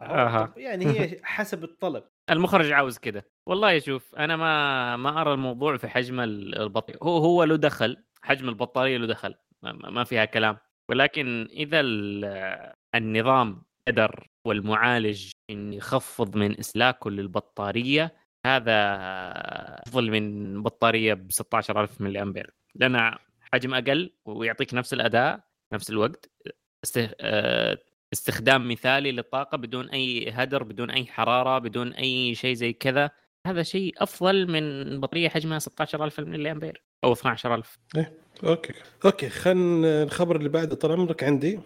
أها. 0.00 0.54
يعني 0.56 0.86
هي 0.86 1.20
حسب 1.22 1.64
الطلب. 1.64 2.04
المخرج 2.30 2.72
عاوز 2.72 2.98
كذا 2.98 3.22
والله 3.48 3.78
شوف 3.78 4.14
أنا 4.14 4.36
ما 4.36 4.96
ما 4.96 5.20
أرى 5.20 5.32
الموضوع 5.34 5.76
في 5.76 5.88
حجم 5.88 6.20
ال- 6.20 6.58
البطاريه 6.62 6.98
هو 7.02 7.18
هو 7.18 7.44
له 7.44 7.56
دخل 7.56 7.96
حجم 8.22 8.48
البطارية 8.48 8.98
له 8.98 9.06
دخل 9.06 9.34
ما, 9.62 10.04
فيها 10.04 10.24
كلام. 10.24 10.58
ولكن 10.90 11.48
إذا 11.52 11.80
ال- 11.80 12.72
النظام 12.94 13.62
قدر 13.88 14.28
والمعالج 14.44 15.30
ان 15.50 15.72
يخفض 15.72 16.36
من 16.36 16.58
إسلاكه 16.58 17.10
للبطارية 17.10 18.16
هذا 18.46 18.72
أفضل 19.86 20.10
من 20.10 20.62
بطارية 20.62 21.14
ب 21.14 21.32
16000 21.32 22.00
ملي 22.00 22.22
امبير 22.22 22.54
لانها 22.74 23.18
حجم 23.54 23.74
أقل 23.74 24.12
ويعطيك 24.24 24.74
نفس 24.74 24.92
الأداء 24.94 25.40
نفس 25.72 25.90
الوقت 25.90 26.30
آه، 27.20 27.78
استخدام 28.12 28.68
مثالي 28.68 29.12
للطاقة 29.12 29.56
بدون 29.58 29.88
أي 29.90 30.30
هدر 30.30 30.62
بدون 30.62 30.90
أي 30.90 31.06
حرارة 31.06 31.58
بدون 31.58 31.92
أي 31.92 32.34
شيء 32.34 32.54
زي 32.54 32.72
كذا. 32.72 33.10
هذا 33.50 33.62
شيء 33.62 33.94
أفضل 33.98 34.50
من 34.50 35.00
بطاريه 35.00 35.28
حجمها 35.28 35.58
16000 35.58 36.20
ملي 36.20 36.52
امبير 36.52 36.82
أو 37.04 37.12
12000 37.12 37.78
Okay. 38.44 38.72
Okay 39.04 39.28
خلينا 39.28 40.02
الخبر 40.02 40.36
اللي 40.36 40.48
بعده. 40.48 40.76
طال 40.76 40.92
عمرك 40.92 41.24
عندي 41.24 41.60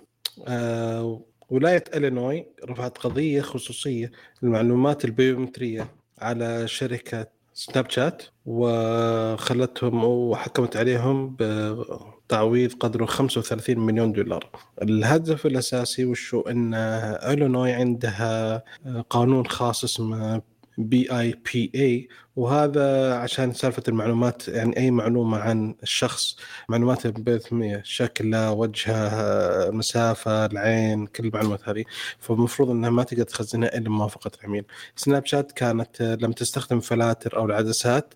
آه 0.48 1.20
ولاية 1.50 1.84
إلينوي 1.94 2.46
رفعت 2.64 2.98
قضية 2.98 3.40
خصوصية 3.40 4.12
للمعلومات 4.42 5.04
البيومترية 5.04 5.94
على 6.18 6.68
شركة 6.68 7.26
سناب 7.54 7.90
شات 7.90 8.22
وخلتهم 8.46 10.04
وحكمت 10.04 10.76
عليهم 10.76 11.36
بتعويض 11.40 12.72
قدره 12.72 13.06
35 13.06 13.78
مليون 13.78 14.12
دولار. 14.12 14.50
الهدف 14.82 15.46
الأساسي 15.46 16.04
وشو 16.04 16.40
إن 16.40 16.74
إلينوي 16.74 17.72
عندها 17.72 18.62
قانون 19.10 19.46
خاص 19.46 19.84
اسمه 19.84 20.42
BIPA 20.78 22.08
وهذا 22.36 23.14
عشان 23.14 23.52
سالفة 23.52 23.82
المعلومات 23.88 24.48
يعني 24.48 24.76
أي 24.76 24.90
معلومة 24.90 25.38
عن 25.38 25.74
الشخص 25.82 26.36
معلومات 26.68 27.06
البيومتريه 27.06 27.82
شكله 27.84 28.52
وجهه 28.52 29.70
مسافة 29.70 30.46
العين 30.46 31.06
كل 31.06 31.24
المعلومات 31.26 31.68
هذه. 31.68 31.84
فالمفروض 32.18 32.70
إنها 32.70 32.90
ما 32.90 33.02
تقدر 33.02 33.22
تخزنها 33.22 33.68
إلا 33.78 33.84
بموافقه 33.84 34.30
العميل. 34.40 34.64
سناب 34.96 35.26
شات 35.26 35.52
كانت 35.52 36.02
لما 36.02 36.34
تستخدم 36.34 36.80
فلاتر 36.80 37.36
أو 37.36 37.44
العدسات 37.44 38.14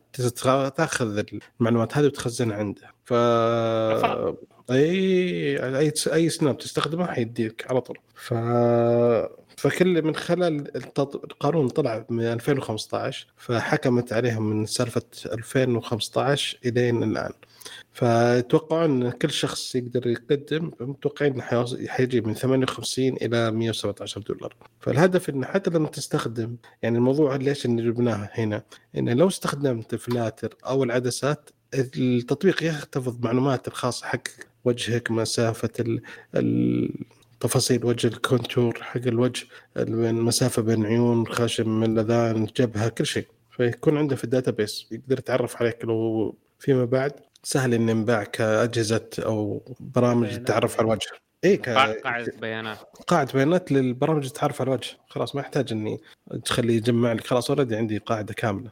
تأخذ 0.76 1.24
المعلومات 1.60 1.96
هذه 1.98 2.06
وتخزنها 2.06 2.56
عنده. 2.56 2.94
ف 3.04 3.12
أي 4.70 5.78
أي 5.78 5.92
أي 6.12 6.28
سناب 6.28 6.58
تستخدمه 6.58 7.06
حيديك 7.06 7.66
على 7.70 7.80
طول. 7.80 7.98
ف 8.14 8.34
فكل 9.56 10.02
من 10.02 10.14
خلال. 10.14 10.76
القانون 10.98 11.68
طلع 11.68 12.06
من 12.10 12.24
2015 12.24 13.26
فحكمت 13.36 14.12
عليهم 14.12 14.50
من 14.50 14.66
سالفة 14.66 15.02
2015 15.26 16.58
إلين 16.64 17.02
الآن 17.02 17.32
فيتوقعون 17.92 19.10
كل 19.10 19.30
شخص 19.30 19.74
يقدر 19.74 20.06
يقدم 20.06 20.70
متوقعين 20.80 21.42
حيجي 21.88 22.20
من 22.20 22.34
58 22.34 23.08
إلى 23.08 23.50
117 23.50 24.20
دولار 24.20 24.56
فالهدف 24.80 25.28
انه 25.30 25.46
حتى 25.46 25.70
لما 25.70 25.88
تستخدم 25.88 26.56
يعني 26.82 26.98
الموضوع 26.98 27.36
ليش 27.36 27.66
اللي 27.66 27.90
جبناه 27.90 28.30
هنا 28.32 28.62
إنه 28.96 29.12
لو 29.12 29.28
استخدمت 29.28 29.94
فلاتر 29.94 30.56
أو 30.66 30.84
العدسات 30.84 31.50
التطبيق 31.74 32.64
يحتفظ 32.64 33.24
معلومات 33.24 33.68
الخاصة 33.68 34.06
حق 34.06 34.22
وجهك 34.64 35.10
مسافة 35.10 35.70
ال... 35.80 36.02
ال... 36.34 37.06
تفاصيل 37.40 37.84
وجه 37.84 38.06
ال 38.06 38.15
contour 38.15 38.78
حق 38.82 39.00
الوجه 39.06 39.46
المسافه 39.76 40.62
بين 40.62 40.86
عيون 40.86 41.26
خاشم 41.26 41.80
من 41.80 41.98
الاذان 41.98 42.44
جبهة 42.44 42.88
كل 42.88 43.06
شيء. 43.06 43.26
فيكون 43.50 43.98
عنده 43.98 44.16
في 44.16 44.24
ال 44.24 44.32
database 44.32 44.88
يقدر 44.92 45.18
يتعرف 45.18 45.56
عليك 45.56 45.84
لو 45.84 46.34
فيما 46.58 46.84
بعد. 46.84 47.12
سهل 47.42 47.74
إنه 47.74 47.90
ينباع 47.90 48.24
كأجهزة 48.24 49.08
أو 49.18 49.62
برامج. 49.80 50.32
التعرف 50.32 50.78
على 50.78 50.86
الوجه. 50.86 51.08
اي 51.44 51.56
ك... 51.56 51.68
قاعدة 51.68 52.32
بيانات. 52.40 52.78
قاعدة 53.06 53.32
بيانات 53.32 53.72
للبرامج 53.72 54.24
التعرف 54.24 54.60
على 54.60 54.68
الوجه. 54.68 54.96
خلاص 55.08 55.34
ما 55.34 55.40
يحتاج 55.40 55.72
إني 55.72 56.00
تخليه 56.44 56.76
يجمع 56.76 57.12
لك. 57.12 57.26
خلاص 57.26 57.50
already 57.50 57.76
عندي 57.76 57.98
قاعدة 57.98 58.34
كاملة. 58.34 58.70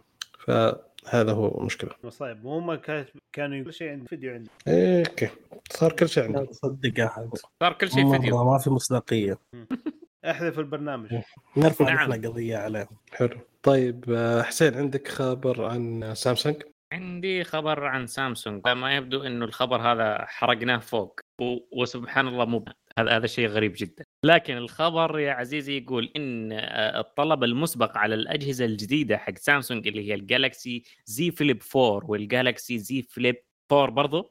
فهذا 1.05 1.33
هو 1.33 1.59
المشكلة 1.61 1.91
مصايب 2.05 2.45
وهم 2.45 2.75
كانت- 2.75 3.09
كانوا 3.33 3.65
كل 3.65 3.73
شيء 3.73 3.91
عندي 3.91 4.09
فيديو 4.09 4.33
عندي. 4.35 4.51
إيه، 4.69 5.07
okay. 5.09 5.29
صار 5.71 5.93
كل 5.93 6.09
شيء 6.09 6.23
عندي 6.25 6.47
تصدق 6.47 7.01
احد 7.05 7.31
صار 7.63 7.73
كل 7.73 7.91
شيء 7.91 8.13
فيديو. 8.13 8.45
ما 8.45 8.59
في 8.59 8.71
مصداقية. 8.71 9.39
احذف 10.31 10.59
البرنامج. 10.59 11.09
نرفع 11.57 11.85
نعم. 11.95 12.13
قضية 12.13 12.57
عليهم 12.57 12.87
حلو. 13.13 13.37
طيب 13.63 14.05
آه، 14.09 14.43
حسين 14.43 14.75
عندك 14.75 15.09
خبر 15.09 15.65
عن 15.65 16.15
سامسونج؟ 16.15 16.57
عندي 16.93 17.45
خبر 17.45 17.85
عن 17.85 18.07
سامسونج. 18.07 18.69
ما 18.69 18.97
يبدو 18.97 19.23
إنه 19.23 19.45
الخبر 19.45 19.77
هذا 19.93 20.25
حرقناه 20.25 20.79
فوق. 20.79 21.21
و- 21.41 21.83
وسبحان 21.83 22.29
الله 22.29 22.45
مو 22.45 22.65
هذا 22.99 23.17
هذا 23.17 23.27
شيء 23.27 23.47
غريب 23.49 23.73
جدا 23.77 24.05
لكن 24.25 24.57
الخبر 24.57 25.19
يا 25.19 25.33
عزيزي 25.33 25.79
يقول 25.79 26.13
إن 26.17 26.53
آه، 26.53 27.01
الطلب 27.01 27.45
المسبق 27.45 27.99
على 27.99 28.15
الأجهزة 28.15 28.65
الجديدة 28.65 29.17
حق 29.19 29.39
سامسونج 29.39 29.89
اللي 29.89 30.09
هي 30.09 30.15
ال 30.15 30.24
Galaxy 30.24 30.83
Z 31.07 31.31
Flip 31.31 31.63
4 31.77 32.11
وال 32.11 32.28
Galaxy 32.28 32.79
Z 32.79 33.03
Flip 33.03 33.37
4 33.73 33.91
برضو. 33.95 34.31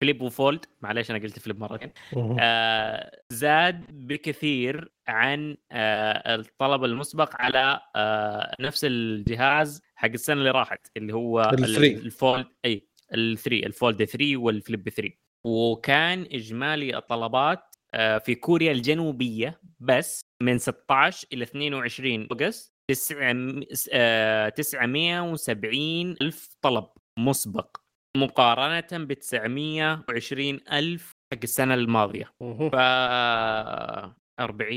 فليب 0.00 0.22
وفولد 0.22 0.64
معليش 0.80 1.10
أنا 1.10 1.18
قلت 1.18 1.38
فليب 1.38 1.60
مرتين. 1.60 1.90
آه 2.40 3.20
زاد 3.30 3.84
بكثير 4.06 4.92
عن 5.08 5.56
آه 5.72 6.34
الطلب 6.34 6.84
المسبق 6.84 7.30
على 7.42 7.80
آه 7.96 8.54
نفس 8.60 8.84
الجهاز 8.84 9.82
حق 9.96 10.08
السنة 10.08 10.36
اللي 10.38 10.50
راحت 10.50 10.86
اللي 10.96 11.14
هو 11.14 11.40
ال 11.42 11.64
ال- 11.64 11.74
3. 11.74 11.94
الفولد 11.96 12.46
أي 12.64 12.88
ال 13.14 13.38
3 13.38 13.66
الفولد 13.66 14.04
3 14.04 14.36
والفليب 14.36 14.88
3 14.88 15.10
وكان 15.46 16.22
إجمالي 16.32 16.96
الطلبات 16.98 17.76
آه 17.94 18.18
في 18.18 18.34
كوريا 18.34 18.72
الجنوبية 18.72 19.60
بس 19.80 20.20
من 20.42 20.58
16 20.58 21.26
إلى 21.32 21.44
22 21.44 22.28
أغسطس 22.32 22.72
970 24.56 26.10
ألف 26.22 26.48
طلب 26.62 26.86
مسبق 27.18 27.76
مقارنة 28.16 29.04
ب 29.04 29.12
920 29.12 30.60
ألف 30.72 31.12
حق 31.32 31.38
السنة 31.42 31.74
الماضية. 31.74 32.32
ف 32.72 32.74
40 34.40 34.70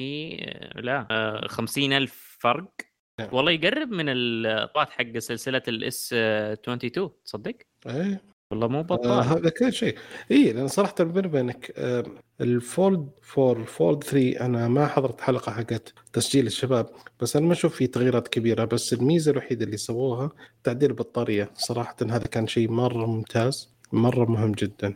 لا 0.76 1.08
آه، 1.12 1.48
50 1.48 1.94
ألف 1.94 2.38
فرق 2.40 2.72
نعم. 3.20 3.30
والله 3.36 3.52
يقرب 3.52 3.92
من 3.92 4.06
الطلبات 4.10 4.90
حق 4.90 5.18
سلسلة 5.18 5.62
ال 5.68 6.14
S22 6.14 7.12
تصدق؟ 7.26 7.56
إيه 7.88 8.22
والله 8.52 8.68
مو 8.68 8.80
آه 8.80 8.82
بطال 8.82 9.24
هذا 9.24 9.50
كل 9.50 9.74
شيء. 9.74 9.96
اي 10.32 10.54
لأن 10.54 10.68
صراحة 10.68 10.94
بيني 11.00 11.28
وبينك 11.28 11.74
آه 11.78 12.04
ال 12.42 12.55
Fold 12.55 13.10
4 13.38 13.62
ال 13.62 13.70
Fold 13.70 14.04
3 14.04 14.46
أنا 14.46 14.68
ما 14.68 14.88
حضرت 14.88 15.22
حلقة 15.22 15.52
حقت 15.52 15.94
تسجيل 16.14 16.48
الشباب 16.48 16.90
بس 17.22 17.36
أنا 17.36 17.46
ما 17.46 17.54
أشوف 17.54 17.76
في 17.76 17.88
تغييرات 17.88 18.28
كبيرة 18.28 18.66
بس 18.66 18.94
الميزة 18.94 19.32
الوحيدة 19.32 19.66
اللي 19.66 19.78
سووها 19.78 20.32
تعديل 20.64 20.90
البطارية. 20.90 21.50
صراحة 21.56 21.96
هذا 22.02 22.28
كان 22.28 22.48
شيء 22.48 22.72
مرة 22.72 23.06
ممتاز 23.06 23.70
مرة 23.92 24.26
مهم 24.32 24.52
جدا. 24.52 24.94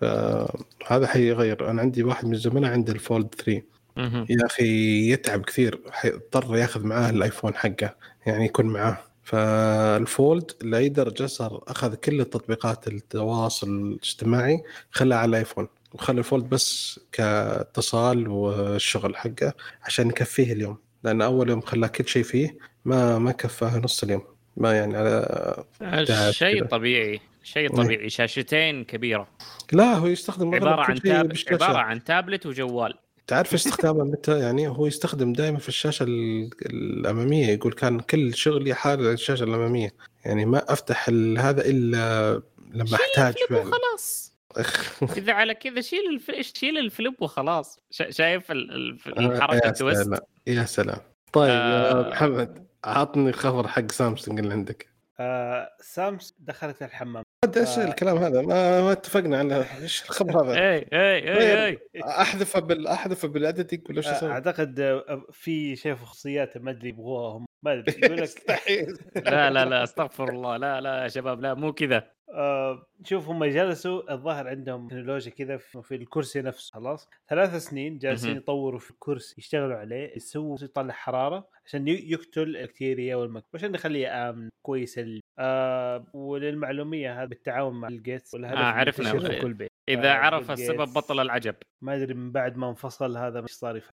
فهذا 0.00 1.06
حيغير. 1.06 1.70
أنا 1.70 1.80
عندي 1.82 2.02
واحد 2.02 2.26
من 2.26 2.32
الزملاء 2.32 2.70
عنده 2.72 2.92
ال 2.92 3.00
Fold 3.00 3.34
3 3.34 3.62
مهم. 3.96 4.26
يا 4.30 4.46
أخي 4.46 4.64
يتعب 5.12 5.44
كثير 5.44 5.80
حيضطر 5.90 6.56
ياخذ 6.56 6.84
معاه 6.86 7.10
ال 7.10 7.16
iPhone 7.16 7.54
حقه 7.54 7.94
يعني 8.26 8.44
يكون 8.44 8.66
معاه. 8.66 8.98
فال 9.30 9.70
Fold 9.70 10.50
لاي 10.62 10.88
درجه 10.88 11.26
صار 11.26 11.64
أخذ 11.68 11.94
كل 11.94 12.20
التطبيقات 12.20 12.88
التواصل 12.88 13.68
الاجتماعي 13.68 14.62
خلاها 14.90 15.18
على 15.18 15.28
ال 15.28 15.33
iPhone. 15.33 15.68
وخلى 15.92 16.18
ال 16.18 16.23
Fold 16.23 16.44
بس 16.44 17.00
كاتصال 17.12 18.28
والشغل 18.28 19.16
حقه 19.16 19.54
عشان 19.82 20.08
يكفيه 20.08 20.52
اليوم. 20.52 20.78
لأن 21.04 21.22
أول 21.22 21.50
يوم 21.50 21.60
خلاه 21.60 21.88
كل 21.88 22.08
شيء 22.08 22.22
فيه 22.22 22.58
ما 22.84 23.18
ما 23.18 23.32
كفاه 23.32 23.78
نص 23.78 24.02
اليوم. 24.02 24.22
ما 24.56 24.72
يعني 24.72 24.96
على 25.80 26.32
شيء. 26.32 26.64
طبيعي. 26.64 27.20
شيء 27.42 27.76
طبيعي. 27.76 28.10
شاشتين 28.10 28.84
كبيرة. 28.84 29.28
لا 29.72 29.94
هو 29.94 30.06
يستخدم 30.06 30.54
عبارة 30.54 30.82
عن 30.82 31.00
تاب. 31.00 31.32
عبارة 31.50 31.78
عن 31.78 32.04
تابلت 32.04 32.46
وجوال. 32.46 32.94
تعرف 33.30 33.54
استخدامه؟ 33.54 34.04
متى 34.04 34.38
يعني 34.38 34.68
هو 34.68 34.86
يستخدم 34.86 35.32
دائما 35.32 35.58
في 35.58 35.68
الشاشة 35.68 36.02
ال- 36.02 36.50
الأمامية 36.66 37.46
يقول 37.46 37.72
كان 37.72 38.00
كل 38.00 38.34
شغلي 38.34 38.74
حال 38.74 39.06
الشاشة 39.06 39.44
الأمامية. 39.44 39.90
يعني 40.24 40.44
ما 40.44 40.72
أفتح 40.72 41.08
هذا 41.38 41.64
إلا 41.66 42.32
لما 42.72 42.94
أحتاج 42.94 43.34
فعلا. 43.48 43.60
وخلاص. 43.60 44.32
إذا 45.18 45.32
على 45.32 45.54
كذا 45.54 45.80
شيل 45.80 46.00
الف... 46.14 46.30
شيل 46.58 46.78
ال 46.78 46.85
Flip 46.85 47.14
وخلاص. 47.20 47.78
شا- 47.90 48.10
شايف 48.10 48.50
ال- 48.50 48.70
ال- 48.70 49.18
الحركة 49.18 49.66
يا 49.66 49.72
سلام. 49.72 50.20
يا 50.46 50.64
سلام. 50.64 50.98
طيب 51.32 51.50
يا 51.50 51.92
آه. 52.06 52.08
محمد 52.10 52.66
عطني 52.84 53.32
خبر 53.32 53.68
حق 53.68 53.90
سامسونج 53.92 54.38
اللي 54.38 54.52
عندك. 54.52 54.89
آه 55.20 55.76
سامس 55.80 56.34
دخلت 56.38 56.82
الحمام 56.82 57.24
عاد 57.44 57.58
إيش 57.58 57.78
آه. 57.78 57.84
الكلام 57.88 58.16
هذا؟ 58.16 58.42
ما, 58.42 58.82
ما 58.82 58.92
اتفقنا 58.92 59.38
على 59.38 59.64
إيش 59.82 60.02
الخبر 60.04 60.44
هذا. 60.44 60.54
اي 60.54 60.88
اي 60.92 61.38
اي 61.38 61.66
اي 61.66 61.78
احذفه 62.04 62.60
بال 62.60 62.86
احذفه 62.86 63.28
بال 63.28 63.40
editing 63.40 63.80
ولا 63.88 63.98
إيش 63.98 64.06
آه، 64.06 64.12
أسوي؟ 64.12 64.30
أعتقد 64.30 64.80
آه، 64.80 65.26
في 65.32 65.76
شيء 65.76 65.94
في 65.94 66.04
خصوصياته 66.04 66.60
ما 66.60 66.70
أدري 66.70 66.88
يبغوها 66.88 67.36
هم. 67.36 67.46
ما 67.62 67.72
أدري 67.72 67.94
يقول 68.04 68.16
لك 68.16 68.60
لا 69.16 69.50
لا 69.50 69.64
لا 69.64 69.82
أستغفر 69.84 70.28
الله. 70.28 70.56
لا 70.56 70.80
لا 70.80 71.02
يا 71.02 71.08
شباب 71.08 71.40
لا 71.40 71.54
مو 71.54 71.72
كذا. 71.72 72.10
آه 72.34 72.86
شوف 73.04 73.28
هم 73.28 73.44
جلسوا 73.44 74.12
الظاهر 74.14 74.48
عندهم 74.48 74.88
تكنولوجيا 74.88 75.32
كذا 75.32 75.56
في 75.56 75.82
في 75.82 75.94
الكرسي 75.94 76.42
نفسه 76.42 76.70
خلاص 76.74 77.08
ثلاث 77.30 77.56
سنين 77.56 77.98
جالسين. 77.98 78.36
يطوروا 78.36 78.78
في 78.78 78.90
الكرسي 78.90 79.34
يشتغلوا 79.38 79.76
عليه 79.76 80.16
يسووا 80.16 80.56
يطلع 80.62 80.92
حرارة 80.92 81.48
عشان 81.66 81.88
ي- 81.88 82.10
يقتل 82.10 82.42
البكتيريا 82.56 83.16
والميكروب 83.16 83.50
عشان 83.54 83.74
يخليه 83.74 84.30
آمن 84.30 84.48
كويس 84.66 84.98
ال- 84.98 85.20
آه 85.38 86.04
وللمعلومية 86.14 87.18
هذا 87.20 87.24
بالتعاون 87.28 87.74
مع 87.80 87.88
ال 87.88 87.96
Gates 87.96 88.34
والهدف 88.34 88.58
آه، 88.58 88.64
عرفنا. 88.64 89.40
كل 89.40 89.52
بيت 89.54 89.70
إذا 89.88 90.08
آه، 90.10 90.14
عرف 90.14 90.50
السبب. 90.50 90.92
بطل 90.94 91.20
العجب 91.20 91.54
ما 91.82 91.94
أدري 91.96 92.14
من 92.14 92.32
بعد 92.32 92.56
ما 92.56 92.68
انفصل 92.68 93.16
هذا 93.16 93.40
مش 93.40 93.50
صار 93.50 93.76
يفهم. 93.76 93.90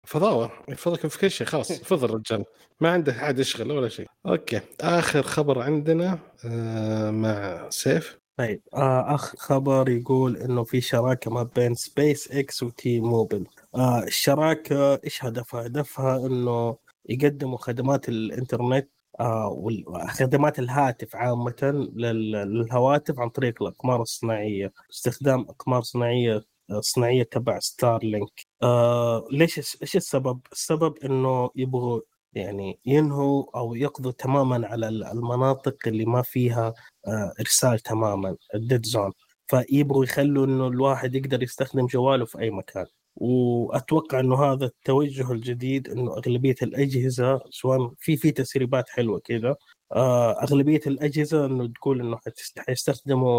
يفضلك 0.69 1.07
في 1.07 1.19
كل 1.19 1.31
شيء 1.31 1.47
خلاص 1.47 1.71
يفضل 1.83 2.09
الرجال 2.11 2.45
ما 2.81 2.91
عنده 2.91 3.13
حد 3.13 3.39
يشغل 3.39 3.73
ولا 3.73 3.89
شيء 3.89 4.07
Okay 4.27 4.61
آخر 4.81 5.23
خبر 5.23 5.63
عندنا 5.63 6.19
آه 6.51 7.11
مع 7.11 7.67
سيف 7.71 8.19
طيب 8.37 8.63
آه 8.75 9.15
اخر 9.15 9.37
خبر 9.39 9.89
يقول 9.89 10.37
إنه 10.37 10.65
في 10.65 10.81
شراكة 10.81 11.31
ما 11.31 11.43
بين 11.43 11.75
سبيس 11.75 12.31
إكس 12.33 12.63
و 12.63 13.01
T-Mobile 13.01 13.47
آه 13.75 14.03
الشراكة 14.03 14.95
إيش 15.05 15.25
هدفها؟ 15.25 15.67
هدفها 15.67 16.27
إنه 16.27 16.77
يقدموا 17.09 17.59
خدمات 17.59 18.09
الإنترنت 18.09 18.89
آه 19.21 19.49
وخدمات 19.87 20.59
الهاتف 20.59 21.17
عامة 21.17 21.55
لل- 21.95 22.31
للهواتف 22.33 23.21
عن 23.21 23.29
طريق 23.29 23.63
الأقمار 23.63 24.03
الصناعية 24.03 24.73
استخدام 24.91 25.41
أقمار 25.41 25.83
صناعية 25.83 26.45
صناعية 26.81 27.23
تبع 27.23 27.59
Starlink 27.59 28.47
آه 28.63 29.27
ليش 29.33 29.59
إيش 29.83 29.97
السبب؟ 29.97 30.41
السبب 30.53 30.95
إنه 31.05 31.51
يبغوا 31.57 32.01
يعني 32.35 32.79
ينهوا 32.87 33.45
أو 33.57 33.75
يقضوا 33.75 34.13
تماما 34.13 34.67
على 34.69 34.89
ال- 34.89 35.05
المناطق 35.05 35.77
اللي 35.87 36.05
ما 36.05 36.23
فيها 36.23 36.75
آه 37.07 37.33
إرسال 37.41 37.79
تماما 37.81 38.37
الديد 38.55 38.87
زون 38.87 39.13
فيبغوا 39.47 40.05
يخلوا 40.05 40.47
إنه 40.47 40.67
الواحد 40.69 41.15
يقدر 41.15 41.43
يستخدم 41.43 41.87
جواله 41.87 42.25
في 42.25 42.39
أي 42.41 42.51
مكان. 42.51 42.87
وأتوقع 43.17 44.21
إنه 44.21 44.45
هذا 44.45 44.67
التوجه 44.67 45.33
الجديد 45.33 45.89
إنه 45.89 46.13
أغلبية 46.17 46.55
الأجهزة 46.63 47.41
سواء 47.51 47.93
في 47.99 48.17
في 48.17 48.31
تسريبات 48.31 48.89
حلوة 48.89 49.19
كذا 49.25 49.57
آه 49.93 50.43
أغلبية 50.43 50.81
الأجهزة 50.87 51.47
إنه 51.47 51.67
تقول 51.67 52.01
إنه 52.01 52.19
حيستخدموا 52.59 53.31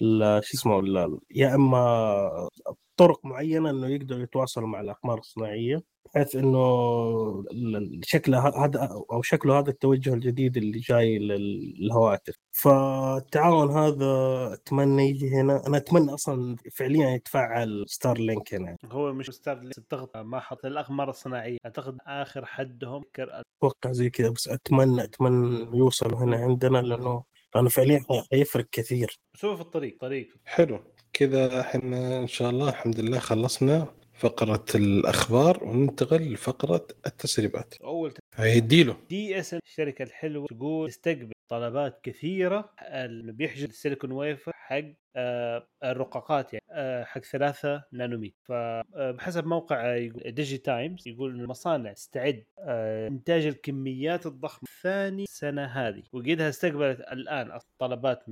آه 0.00 0.40
شو 0.40 0.56
اسمه 0.56 0.82
يا 1.30 1.54
إما 1.54 2.48
طرق 2.98 3.24
معينة 3.24 3.70
إنه 3.70 3.86
يقدروا 3.86 4.22
يتواصلوا 4.22 4.68
مع 4.68 4.80
الأقمار 4.80 5.18
الصناعية 5.18 5.82
بحيث 6.14 6.36
إنه 6.36 6.58
شكله 8.02 8.64
هذا 8.64 8.88
أو 9.12 9.22
شكله 9.22 9.58
هذا 9.58 9.70
التوجه 9.70 10.14
الجديد 10.14 10.56
اللي 10.56 10.78
جاي 10.78 11.18
لل- 11.18 11.74
للهواتف. 11.80 12.34
فالتعاون 12.52 13.70
هذا 13.70 14.06
أتمنى 14.54 15.08
يجي 15.08 15.28
هنا. 15.30 15.66
أنا 15.66 15.76
أتمنى 15.76 16.14
أصلا 16.14 16.56
فعليا 16.72 17.10
يتفعل 17.10 17.84
Starlink 17.88 18.54
هنا. 18.54 18.76
هو 18.84 19.12
مش 19.12 19.30
ستار 19.30 19.70
الضغط 19.78 20.16
ما 20.16 20.40
حط 20.40 20.64
الأقمار 20.64 21.10
الصناعية. 21.10 21.58
أعتقد 21.66 21.98
آخر 22.06 22.46
حدهم 22.46 23.02
أتوقع 23.18 23.92
زي 23.92 24.10
كذا 24.10 24.30
بس 24.30 24.48
اتمنى 24.48 25.04
أتمنى 25.04 25.78
يوصلوا 25.78 26.18
هنا 26.18 26.36
عندنا 26.36 26.78
لأنه 26.78 27.24
لأنه 27.54 27.68
فعليا 27.68 28.00
حيفرق 28.32 28.66
كثير. 28.72 29.18
بس 29.34 29.44
هو 29.44 29.56
في 29.56 29.62
الطريق 29.62 29.96
طريق. 30.00 30.28
حلو. 30.44 30.78
كذا 31.18 31.60
إحنا 31.60 32.18
إن 32.18 32.26
شاء 32.26 32.50
الله 32.50 32.68
الحمد 32.68 33.00
لله 33.00 33.18
خلصنا 33.18 33.86
فقرة 34.14 34.64
الأخبار 34.74 35.64
وننتقل 35.64 36.32
لفقرة 36.32 36.86
التسريبات. 37.06 37.74
أول 37.84 38.14
هيديله 38.34 38.96
TSM 39.08 39.60
الشركة 39.64 40.02
الحلوة 40.02 40.46
تقول 40.46 40.90
تستقبل 40.90 41.32
طلبات 41.48 42.00
كثيرة. 42.02 42.72
اللي 42.82 43.32
بيحجز 43.32 43.64
ال 43.64 43.70
silicon 43.70 44.12
wafer 44.12 44.52
حق 44.54 44.84
آه، 45.16 45.66
الرقاقات 45.84 46.52
يعني 46.52 46.64
آه، 46.70 47.04
حق 47.04 47.20
3 47.20 47.84
نانوميتر 47.92 48.34
فبحسب 48.42 49.46
موقع 49.46 50.08
DigiTimes 50.26 51.08
يقول 51.08 51.34
إن 51.34 51.40
المصانع 51.40 51.92
تستعد 51.92 52.44
آه، 52.58 53.08
إنتاج 53.08 53.46
الكميات 53.46 54.26
الضخمة 54.26 54.68
ثاني 54.82 55.24
سنة 55.28 55.64
هذه. 55.64 56.02
وقيدها 56.12 56.48
استقبلت 56.48 57.00
الآن 57.00 57.58
طلبات 57.78 58.22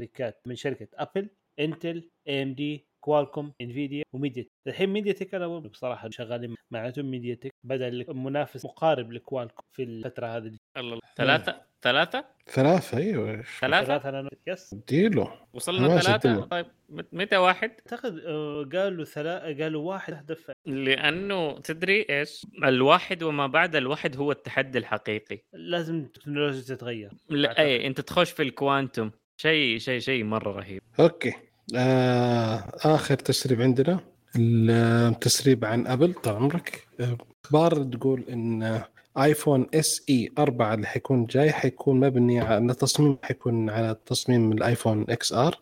من 0.47 0.55
شركة 0.55 0.89
Apple 0.95 1.29
Intel 1.61 2.11
AMD 2.29 2.87
Qualcomm 3.01 3.53
Nvidia 3.61 4.05
و 4.13 4.17
MediaTek 4.17 4.47
الحين 4.67 4.89
MediaTek 4.89 5.35
أنا 5.35 5.47
بصراحة 5.59 6.11
شغالين 6.11 6.55
معناتهم 6.71 7.11
MediaTek 7.11 7.55
بدا 7.65 8.13
منافس 8.13 8.65
مقارب 8.65 9.13
ل 9.13 9.19
Qualcomm 9.19 9.65
في 9.73 9.83
الفترة 9.83 10.27
هذه. 10.27 10.53
الله 10.77 11.01
ثلاثة؟ 11.17 11.61
ثلاثة؟ 11.83 12.25
ثلاثة؟ 12.49 12.99
أيوه 12.99 13.43
ثلاثة؟ 13.61 13.85
ثلاثة 13.87 14.11
نانو 14.11 14.29
yes 14.47 14.75
اديله 14.75 15.33
وصلنا 15.53 16.17
تمام. 16.17 16.41
طيب 16.41 16.67
مت- 16.89 17.09
متى 17.13 17.37
واحد؟ 17.37 17.71
أعتقد 17.71 18.19
آه، 18.19 18.69
قالوا 18.73 19.05
ثلاثة 19.05 19.63
قالوا 19.63 19.83
واحد 19.89 20.15
هدف 20.15 20.51
لأنه 20.67 21.59
تدري 21.61 22.07
إيش؟ 22.11 22.47
الواحد 22.65 23.23
وما 23.23 23.47
بعد 23.47 23.77
الواحد 23.77 24.17
هو 24.17 24.33
التحدي 24.33 24.79
الحقيقي. 24.79 25.39
لازم 25.53 25.99
التكنولوجيا 25.99 26.75
تتغير. 26.77 27.11
لا 27.29 27.49
أعتقد. 27.49 27.61
اي 27.65 27.87
أنت 27.87 28.01
تخش 28.01 28.31
في 28.31 28.43
ال 28.43 28.50
quantum. 28.50 29.11
شيء 29.41 29.79
شيء 29.79 29.99
شيء 30.01 30.25
مرة 30.25 30.53
رهيب. 30.53 30.83
okay. 31.01 31.33
آه 31.75 32.65
آخر 32.85 33.15
تسريب 33.15 33.63
عندنا 33.63 34.01
التسريب 34.37 35.65
عن 35.65 35.87
Apple 35.87 36.15
طال 36.15 36.37
عمرك. 36.37 36.87
آه، 37.01 37.17
أخبار 37.45 37.83
تقول 37.85 38.25
إن 38.33 38.81
iPhone 39.19 39.67
SE 39.75 40.33
4 40.39 40.75
اللي 40.75 40.87
حيكون 40.87 41.27
جاي 41.27 41.53
حيكون 41.53 42.01
مبني 42.01 42.41
على 42.41 42.75
تصميم 42.75 43.19
حيكون 43.23 43.71
على 43.71 43.97
تصميم 44.07 44.53
ال 44.53 45.05
iPhone 45.09 45.33
XR. 45.33 45.59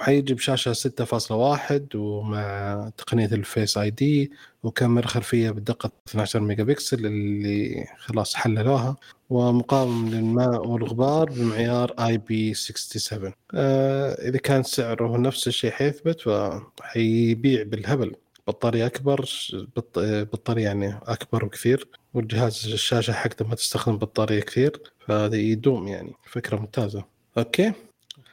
وحيجي 0.00 0.34
بشاشه 0.34 0.72
6.1 0.72 1.94
ومع 1.94 2.90
تقنية 2.96 3.26
ال 3.26 3.78
Face 3.78 3.90
ID 3.90 4.30
وكاميرا 4.62 5.06
خلفيه 5.06 5.50
بدقة 5.50 5.90
12 6.08 6.40
ميجا 6.40 6.64
بكسل 6.64 7.06
اللي 7.06 7.86
خلاص 7.98 8.34
حللوها 8.34 8.96
ومقاوم 9.30 10.08
للماء 10.08 10.66
والغبار 10.66 11.30
بمعيار 11.30 11.94
IP 12.06 12.54
67 12.54 13.32
آه 13.54 14.12
إذا 14.28 14.38
كان 14.38 14.62
سعره 14.62 15.16
نفس 15.16 15.48
الشيء 15.48 15.70
حيثبت 15.70 16.20
فحيبيع 16.20 17.62
بالهبل. 17.62 18.14
بطارية 18.46 18.86
أكبر 18.86 19.28
بط... 19.76 19.98
بطارية 19.98 20.64
يعني 20.64 20.98
أكبر 21.06 21.44
بكثير 21.44 21.88
والجهاز 22.14 22.66
الشاشة 22.72 23.12
حقته 23.12 23.44
ما 23.48 23.54
تستخدم 23.54 23.98
بطارية 23.98 24.40
كثير 24.40 24.80
فهذا 25.06 25.36
يدوم 25.36 25.88
يعني 25.88 26.12
فكرة 26.26 26.56
ممتازة. 26.56 27.04
okay؟ 27.38 27.72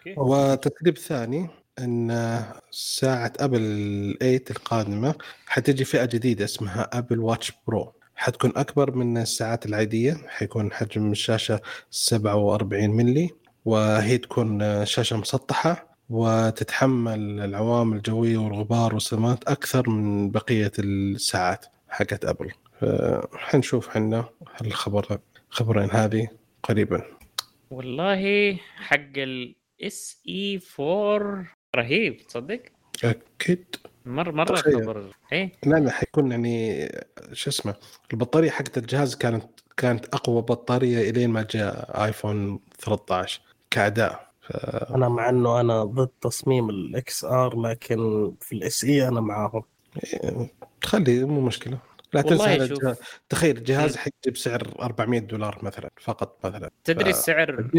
okay. 0.07 0.19
وتسريب 0.19 0.97
ثاني 0.97 1.49
أن 1.79 2.39
ساعة 2.71 3.33
Apple 3.39 4.17
8 4.19 4.41
القادمة 4.51 5.15
حتجي 5.45 5.85
فئة 5.85 6.05
جديدة 6.05 6.45
اسمها 6.45 6.89
Apple 6.93 7.19
Watch 7.19 7.51
Pro. 7.67 7.93
حتكون 8.15 8.51
أكبر 8.55 8.95
من 8.95 9.17
الساعات 9.17 9.65
العادية 9.65 10.17
حيكون 10.27 10.73
حجم 10.73 11.11
الشاشة 11.11 11.61
47 11.89 12.89
ملي 12.89 13.29
وهي 13.65 14.17
تكون 14.17 14.85
شاشة 14.85 15.17
مسطحة 15.17 15.97
وتتحمل 16.09 17.39
العوامل 17.39 17.97
الجوية 17.97 18.37
والغبار 18.37 18.93
والصدمات 18.93 19.43
أكثر 19.43 19.89
من 19.89 20.31
بقية 20.31 20.71
الساعات 20.79 21.65
حقت 21.89 22.25
أبل. 22.25 22.51
حنشوف 23.33 23.89
حنا 23.89 24.25
الخبر 24.61 25.19
خبرين 25.49 25.89
هذه 25.91 26.27
قريبا. 26.63 27.03
والله 27.71 28.53
حق 28.75 29.17
الاس 29.81 30.21
إي 30.27 30.61
4 30.79 31.47
رهيب 31.75 32.17
تصدق؟ 32.17 32.61
أكيد. 33.03 33.75
مرة 34.05 34.31
مره. 34.31 34.55
خبر 34.55 35.15
إيه. 35.31 35.51
لا 35.65 35.75
لا 35.75 35.91
حيكون 35.91 36.31
يعني 36.31 36.87
شو 37.33 37.49
اسمه 37.49 37.75
البطارية 38.13 38.49
حقت 38.49 38.77
الجهاز 38.77 39.15
كانت 39.15 39.45
كانت 39.77 40.05
أقوى 40.05 40.41
بطارية 40.41 41.09
إلين 41.09 41.29
ما 41.29 41.47
جاء 41.49 42.05
iPhone 42.05 42.59
13 42.79 43.41
كأداء. 43.71 44.31
ف... 44.41 44.51
أنا 44.95 45.09
مع 45.09 45.29
إنه 45.29 45.59
أنا 45.59 45.83
ضد 45.83 46.09
تصميم 46.21 46.69
ال 46.69 47.23
XR 47.23 47.61
لكن 47.61 48.31
في 48.41 48.55
ال 48.55 48.83
SE 48.83 49.07
أنا 49.07 49.21
معاهم. 49.21 49.63
تخلي 50.81 51.23
مو 51.23 51.41
مشكلة. 51.41 51.77
لا 52.13 52.21
تنسى 52.21 52.43
هذا. 52.43 52.63
الجهاز 52.63 52.97
تخيل 53.29 53.63
مم. 53.69 53.97
حيجي 53.97 54.31
بسعر 54.31 54.75
400 54.81 55.19
دولار 55.19 55.59
مثلا 55.65 55.89
فقط 56.01 56.45
مثلا 56.45 56.71
تدري 56.83 57.13
ف- 57.13 57.17
السعر. 57.17 57.69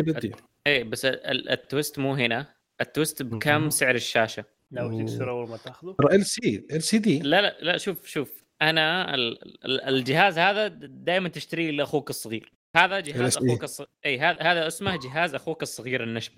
إيه 0.67 0.85
بس 0.85 1.05
ال- 1.05 1.27
ال- 1.27 1.49
ال 1.51 1.59
twist 1.59 1.99
مو 1.99 2.15
هنا 2.15 2.47
ال 2.81 2.88
twist 2.88 3.23
بكم. 3.23 3.71
سعر 3.71 3.95
الشاشة 3.95 4.45
ناوي 4.71 5.03
تكسر 5.05 5.31
أول 5.31 5.49
ما 5.49 5.57
تأخذه 5.57 5.95
ترى 5.99 6.17
ال 6.17 6.27
LC 6.27 6.66
LCD 6.70 7.19
لا 7.19 7.41
لا 7.41 7.57
لا 7.61 7.77
شوف 7.79 8.07
شوف 8.07 8.43
أنا 8.63 9.15
ال- 9.15 9.65
ال- 9.65 9.81
الجهاز 9.81 10.39
هذا 10.39 10.69
دائما 10.79 11.29
تشتريه 11.29 11.71
لأخوك 11.71 12.11
الصغير 12.11 12.53
هذا 12.77 13.01
جهاز. 13.01 13.37
أخوك 13.37 13.65
الصغير 13.65 13.89
اي 14.07 14.19
هذا 14.21 14.43
هذا 14.43 14.67
اسمه 14.67 14.97
جهاز 14.97 15.35
أخوك 15.35 15.63
الصغير 15.63 16.03
النشبة 16.03 16.37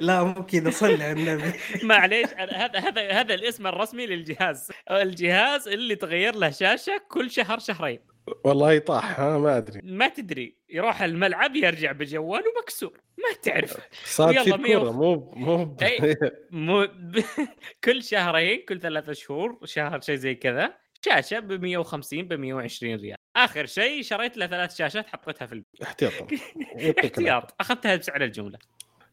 لا 0.00 0.24
مو 0.24 0.46
كذا 0.46 0.70
صلي 0.70 1.04
على 1.04 1.12
النبي. 1.12 1.52
معليش 1.82 2.28
هذا 2.36 2.78
هذا 2.78 3.12
هذا 3.12 3.34
الاسم 3.34 3.66
الرسمي 3.66 4.06
للجهاز. 4.06 4.68
الجهاز 4.90 5.68
اللي 5.68 5.94
تغير 5.96 6.34
له 6.34 6.50
شاشة 6.50 7.00
كل 7.08 7.30
شهر 7.30 7.58
شهرين. 7.58 7.98
والله 8.44 8.78
طاح 8.78 9.20
ها 9.20 9.38
ما 9.38 9.56
أدري. 9.56 9.80
ما 9.84 10.08
تدري 10.08 10.56
يروح 10.68 11.02
الملعب 11.02 11.56
يرجع 11.56 11.92
بجواله 11.92 12.52
مكسور 12.62 13.00
ما 13.18 13.36
تعرف. 13.42 13.76
صار 14.04 14.38
في 14.38 14.50
كورة 14.50 14.90
مو 14.92 15.32
مو 15.36 15.76
أي. 15.82 16.16
مو 16.50 16.86
ب... 16.86 17.20
كل 17.84 18.02
شهرين 18.02 18.64
كل 18.68 18.80
ثلاثة 18.80 19.12
شهور 19.12 19.58
شهر 19.64 20.00
شيء 20.00 20.14
زي 20.14 20.34
كذا 20.34 20.74
شاشة 21.04 21.38
ب 21.38 21.52
150 21.52 22.22
ب 22.22 22.32
120 22.32 22.94
ريال. 22.94 23.16
آخر 23.36 23.66
شيء 23.66 24.02
شريت 24.02 24.36
له 24.36 24.46
ثلاث 24.46 24.76
شاشات 24.76 25.06
حطيتها 25.06 25.46
في 25.46 25.52
البيت. 25.52 25.80
العافية. 25.80 26.26
احتياط. 27.04 27.54
أخذتها 27.60 27.96
بسعر 27.96 28.24
الجمله 28.24 28.58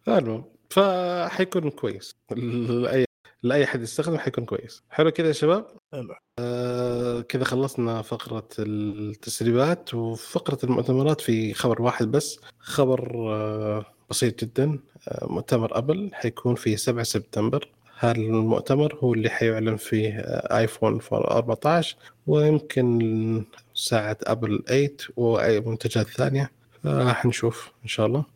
المهم. 0.08 0.55
فحيكون 0.70 1.70
كويس. 1.70 2.16
لاي 2.32 3.06
لأي 3.44 3.64
أحد 3.64 3.82
يستخدم 3.82 4.18
حيكون 4.18 4.46
كويس. 4.46 4.84
حلو 4.90 5.12
كذا 5.12 5.28
يا 5.28 5.34
شباب؟ 5.34 5.68
حلو. 5.94 6.16
آه 6.40 7.22
كذا 7.22 7.44
خلصنا 7.44 8.02
فقرة 8.02 8.48
التسريبات 8.60 9.94
وفقرة 9.94 10.58
المؤتمرات 10.64 11.22
في 11.22 11.54
خبر 11.54 11.82
واحد 11.82 12.12
بس. 12.12 12.40
خبر 12.60 13.14
آه 13.34 13.86
بسيط 14.10 14.44
جدا 14.44 14.80
آه 15.08 15.28
مؤتمر 15.30 15.78
أبل 15.78 16.10
حيكون 16.14 16.56
في 16.56 16.78
7 16.78 17.04
سبتمبر. 17.04 17.70
هذا 18.00 18.12
المؤتمر 18.12 18.96
هو 18.96 19.14
اللي 19.14 19.30
حيعلن 19.30 19.76
فيه 19.76 20.20
آه 20.20 20.58
آيفون 20.60 21.00
14 21.12 21.96
ويمكن 22.28 23.46
ساعة 23.76 24.18
أبل 24.24 24.64
8 24.68 24.90
وأي 25.18 25.60
منتجات 25.60 26.08
ثانية. 26.08 26.52
راح 26.86 27.26
نشوف 27.26 27.72
إن 27.84 27.88
شاء 27.88 28.06
الله. 28.06 28.35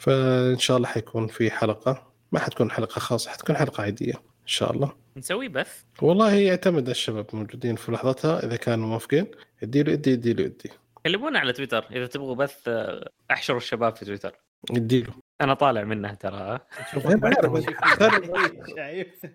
فإن 0.00 0.58
شاء 0.58 0.76
الله 0.76 0.88
حيكون 0.88 1.26
في 1.26 1.50
حلقة. 1.50 2.12
ما 2.32 2.38
حتكون 2.38 2.70
حلقة 2.70 2.98
خاصة 2.98 3.30
حتكون 3.30 3.56
حلقة 3.56 3.82
عادية 3.82 4.14
إن 4.14 4.46
شاء 4.46 4.72
الله. 4.72 4.92
نسوي 5.16 5.48
بث؟ 5.48 5.82
والله 6.02 6.34
يعتمد 6.34 6.88
الشباب 6.88 7.26
موجودين 7.32 7.76
في 7.76 7.92
لحظتها 7.92 8.44
إذا 8.46 8.56
كانوا 8.56 8.86
موافقين 8.86 9.26
اديله 9.62 9.92
ادي 9.92 10.12
اديله 10.12 10.44
ادي 10.44 10.70
كلمونا 11.06 11.38
على 11.38 11.52
تويتر 11.52 11.86
إذا 11.92 12.06
تبغوا 12.06 12.34
بث 12.34 12.68
آه، 12.68 13.10
أحشروا 13.30 13.58
الشباب 13.58 13.96
في 13.96 14.04
تويتر. 14.04 14.36
اديله 14.70 15.12
أنا 15.40 15.54
طالع 15.54 15.84
منه 15.84 16.14
ترى. 16.14 16.58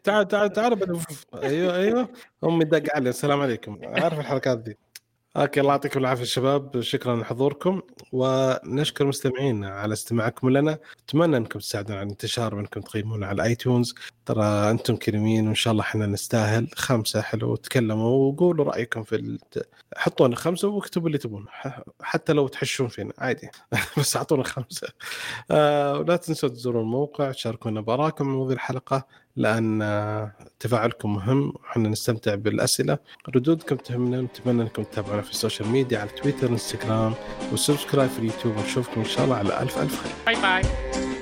تعال 0.04 0.28
تعال 0.28 0.54
تعال 0.54 1.00
أيوه 1.44 1.76
أيوه. 1.76 2.10
أمي 2.44 2.66
دق 2.66 2.96
علي. 2.96 3.10
السلام 3.10 3.42
عليكم. 3.42 3.80
عارف 3.84 4.20
الحركات 4.20 4.58
دي. 4.58 4.78
okay 5.36 5.60
الله 5.60 5.72
يعطيكم 5.72 6.00
العافية 6.00 6.24
شباب. 6.24 6.82
شكرا 6.82 7.16
لحضوركم 7.16 7.82
ونشكر 8.12 9.04
المستمعين 9.04 9.66
على 9.66 9.94
استماعكم 9.94 10.50
لنا. 10.50 10.80
أتمنى 11.10 11.38
أنكم 11.38 11.60
تساعدونا 11.60 12.00
على 12.00 12.06
الانتشار 12.06 12.56
وأنكم 12.56 12.82
تقيمونا 12.82 13.28
على 13.28 13.36
ال 13.36 13.44
iTunes 13.44 13.96
ترى 14.26 14.44
أنتم 14.72 14.96
كريمين 14.96 15.48
وإن 15.48 15.56
شاء 15.56 15.72
الله 15.72 15.84
إحنا 15.84 16.06
نستاهل. 16.06 16.68
خمسة 16.76 17.22
حلو 17.22 17.56
تكلموا 17.56 18.32
وقولوا 18.32 18.66
رأيكم 18.66 19.04
في 19.04 19.16
الت... 19.16 19.70
حطونا 19.98 20.36
خمسة 20.36 20.68
واكتبوا 20.68 21.08
اللي 21.08 21.18
تبون. 21.18 21.46
حتى 22.02 22.34
لو 22.34 22.48
تحشون 22.48 22.88
فينا 22.88 23.14
عادي. 23.18 23.50
بس 24.00 24.18
أعطونا 24.18 24.44
خمسة. 24.44 24.88
آه 25.52 26.00
ولا 26.00 26.16
تنسوا 26.16 26.50
تزوروا 26.50 26.82
الموقع 26.82 27.32
تشاركونا 27.32 27.82
من 28.20 28.26
مواضيع 28.28 28.56
الحلقة. 28.56 29.06
لأن 29.36 30.32
تفاعلكم 30.60 31.14
مهم 31.14 31.54
وحنا 31.56 31.90
نستمتع 31.90 32.36
بالأسئلة. 32.36 32.98
ردودكم 33.36 33.76
تهمنا 33.76 34.22
نتمنى 34.22 34.62
أنكم 34.62 34.84
تتابعونا 34.84 35.22
في 35.22 35.32
ال 35.32 35.37
social 35.37 35.70
media 35.70 36.00
على 36.00 36.10
تويتر 36.10 36.50
انستغرام 36.50 37.14
و 37.54 37.59
subscribe 37.59 38.10
في 38.10 38.20
اليوتيوب. 38.20 38.58
ونشوفكم 38.58 39.02
إن 39.02 39.08
شاء 39.08 39.26
الله 39.26 39.36
على 39.36 39.62
ألف 39.62 39.78
ألف 39.78 40.04
خير. 40.04 40.12
bye 40.26 40.42
bye 40.42 41.15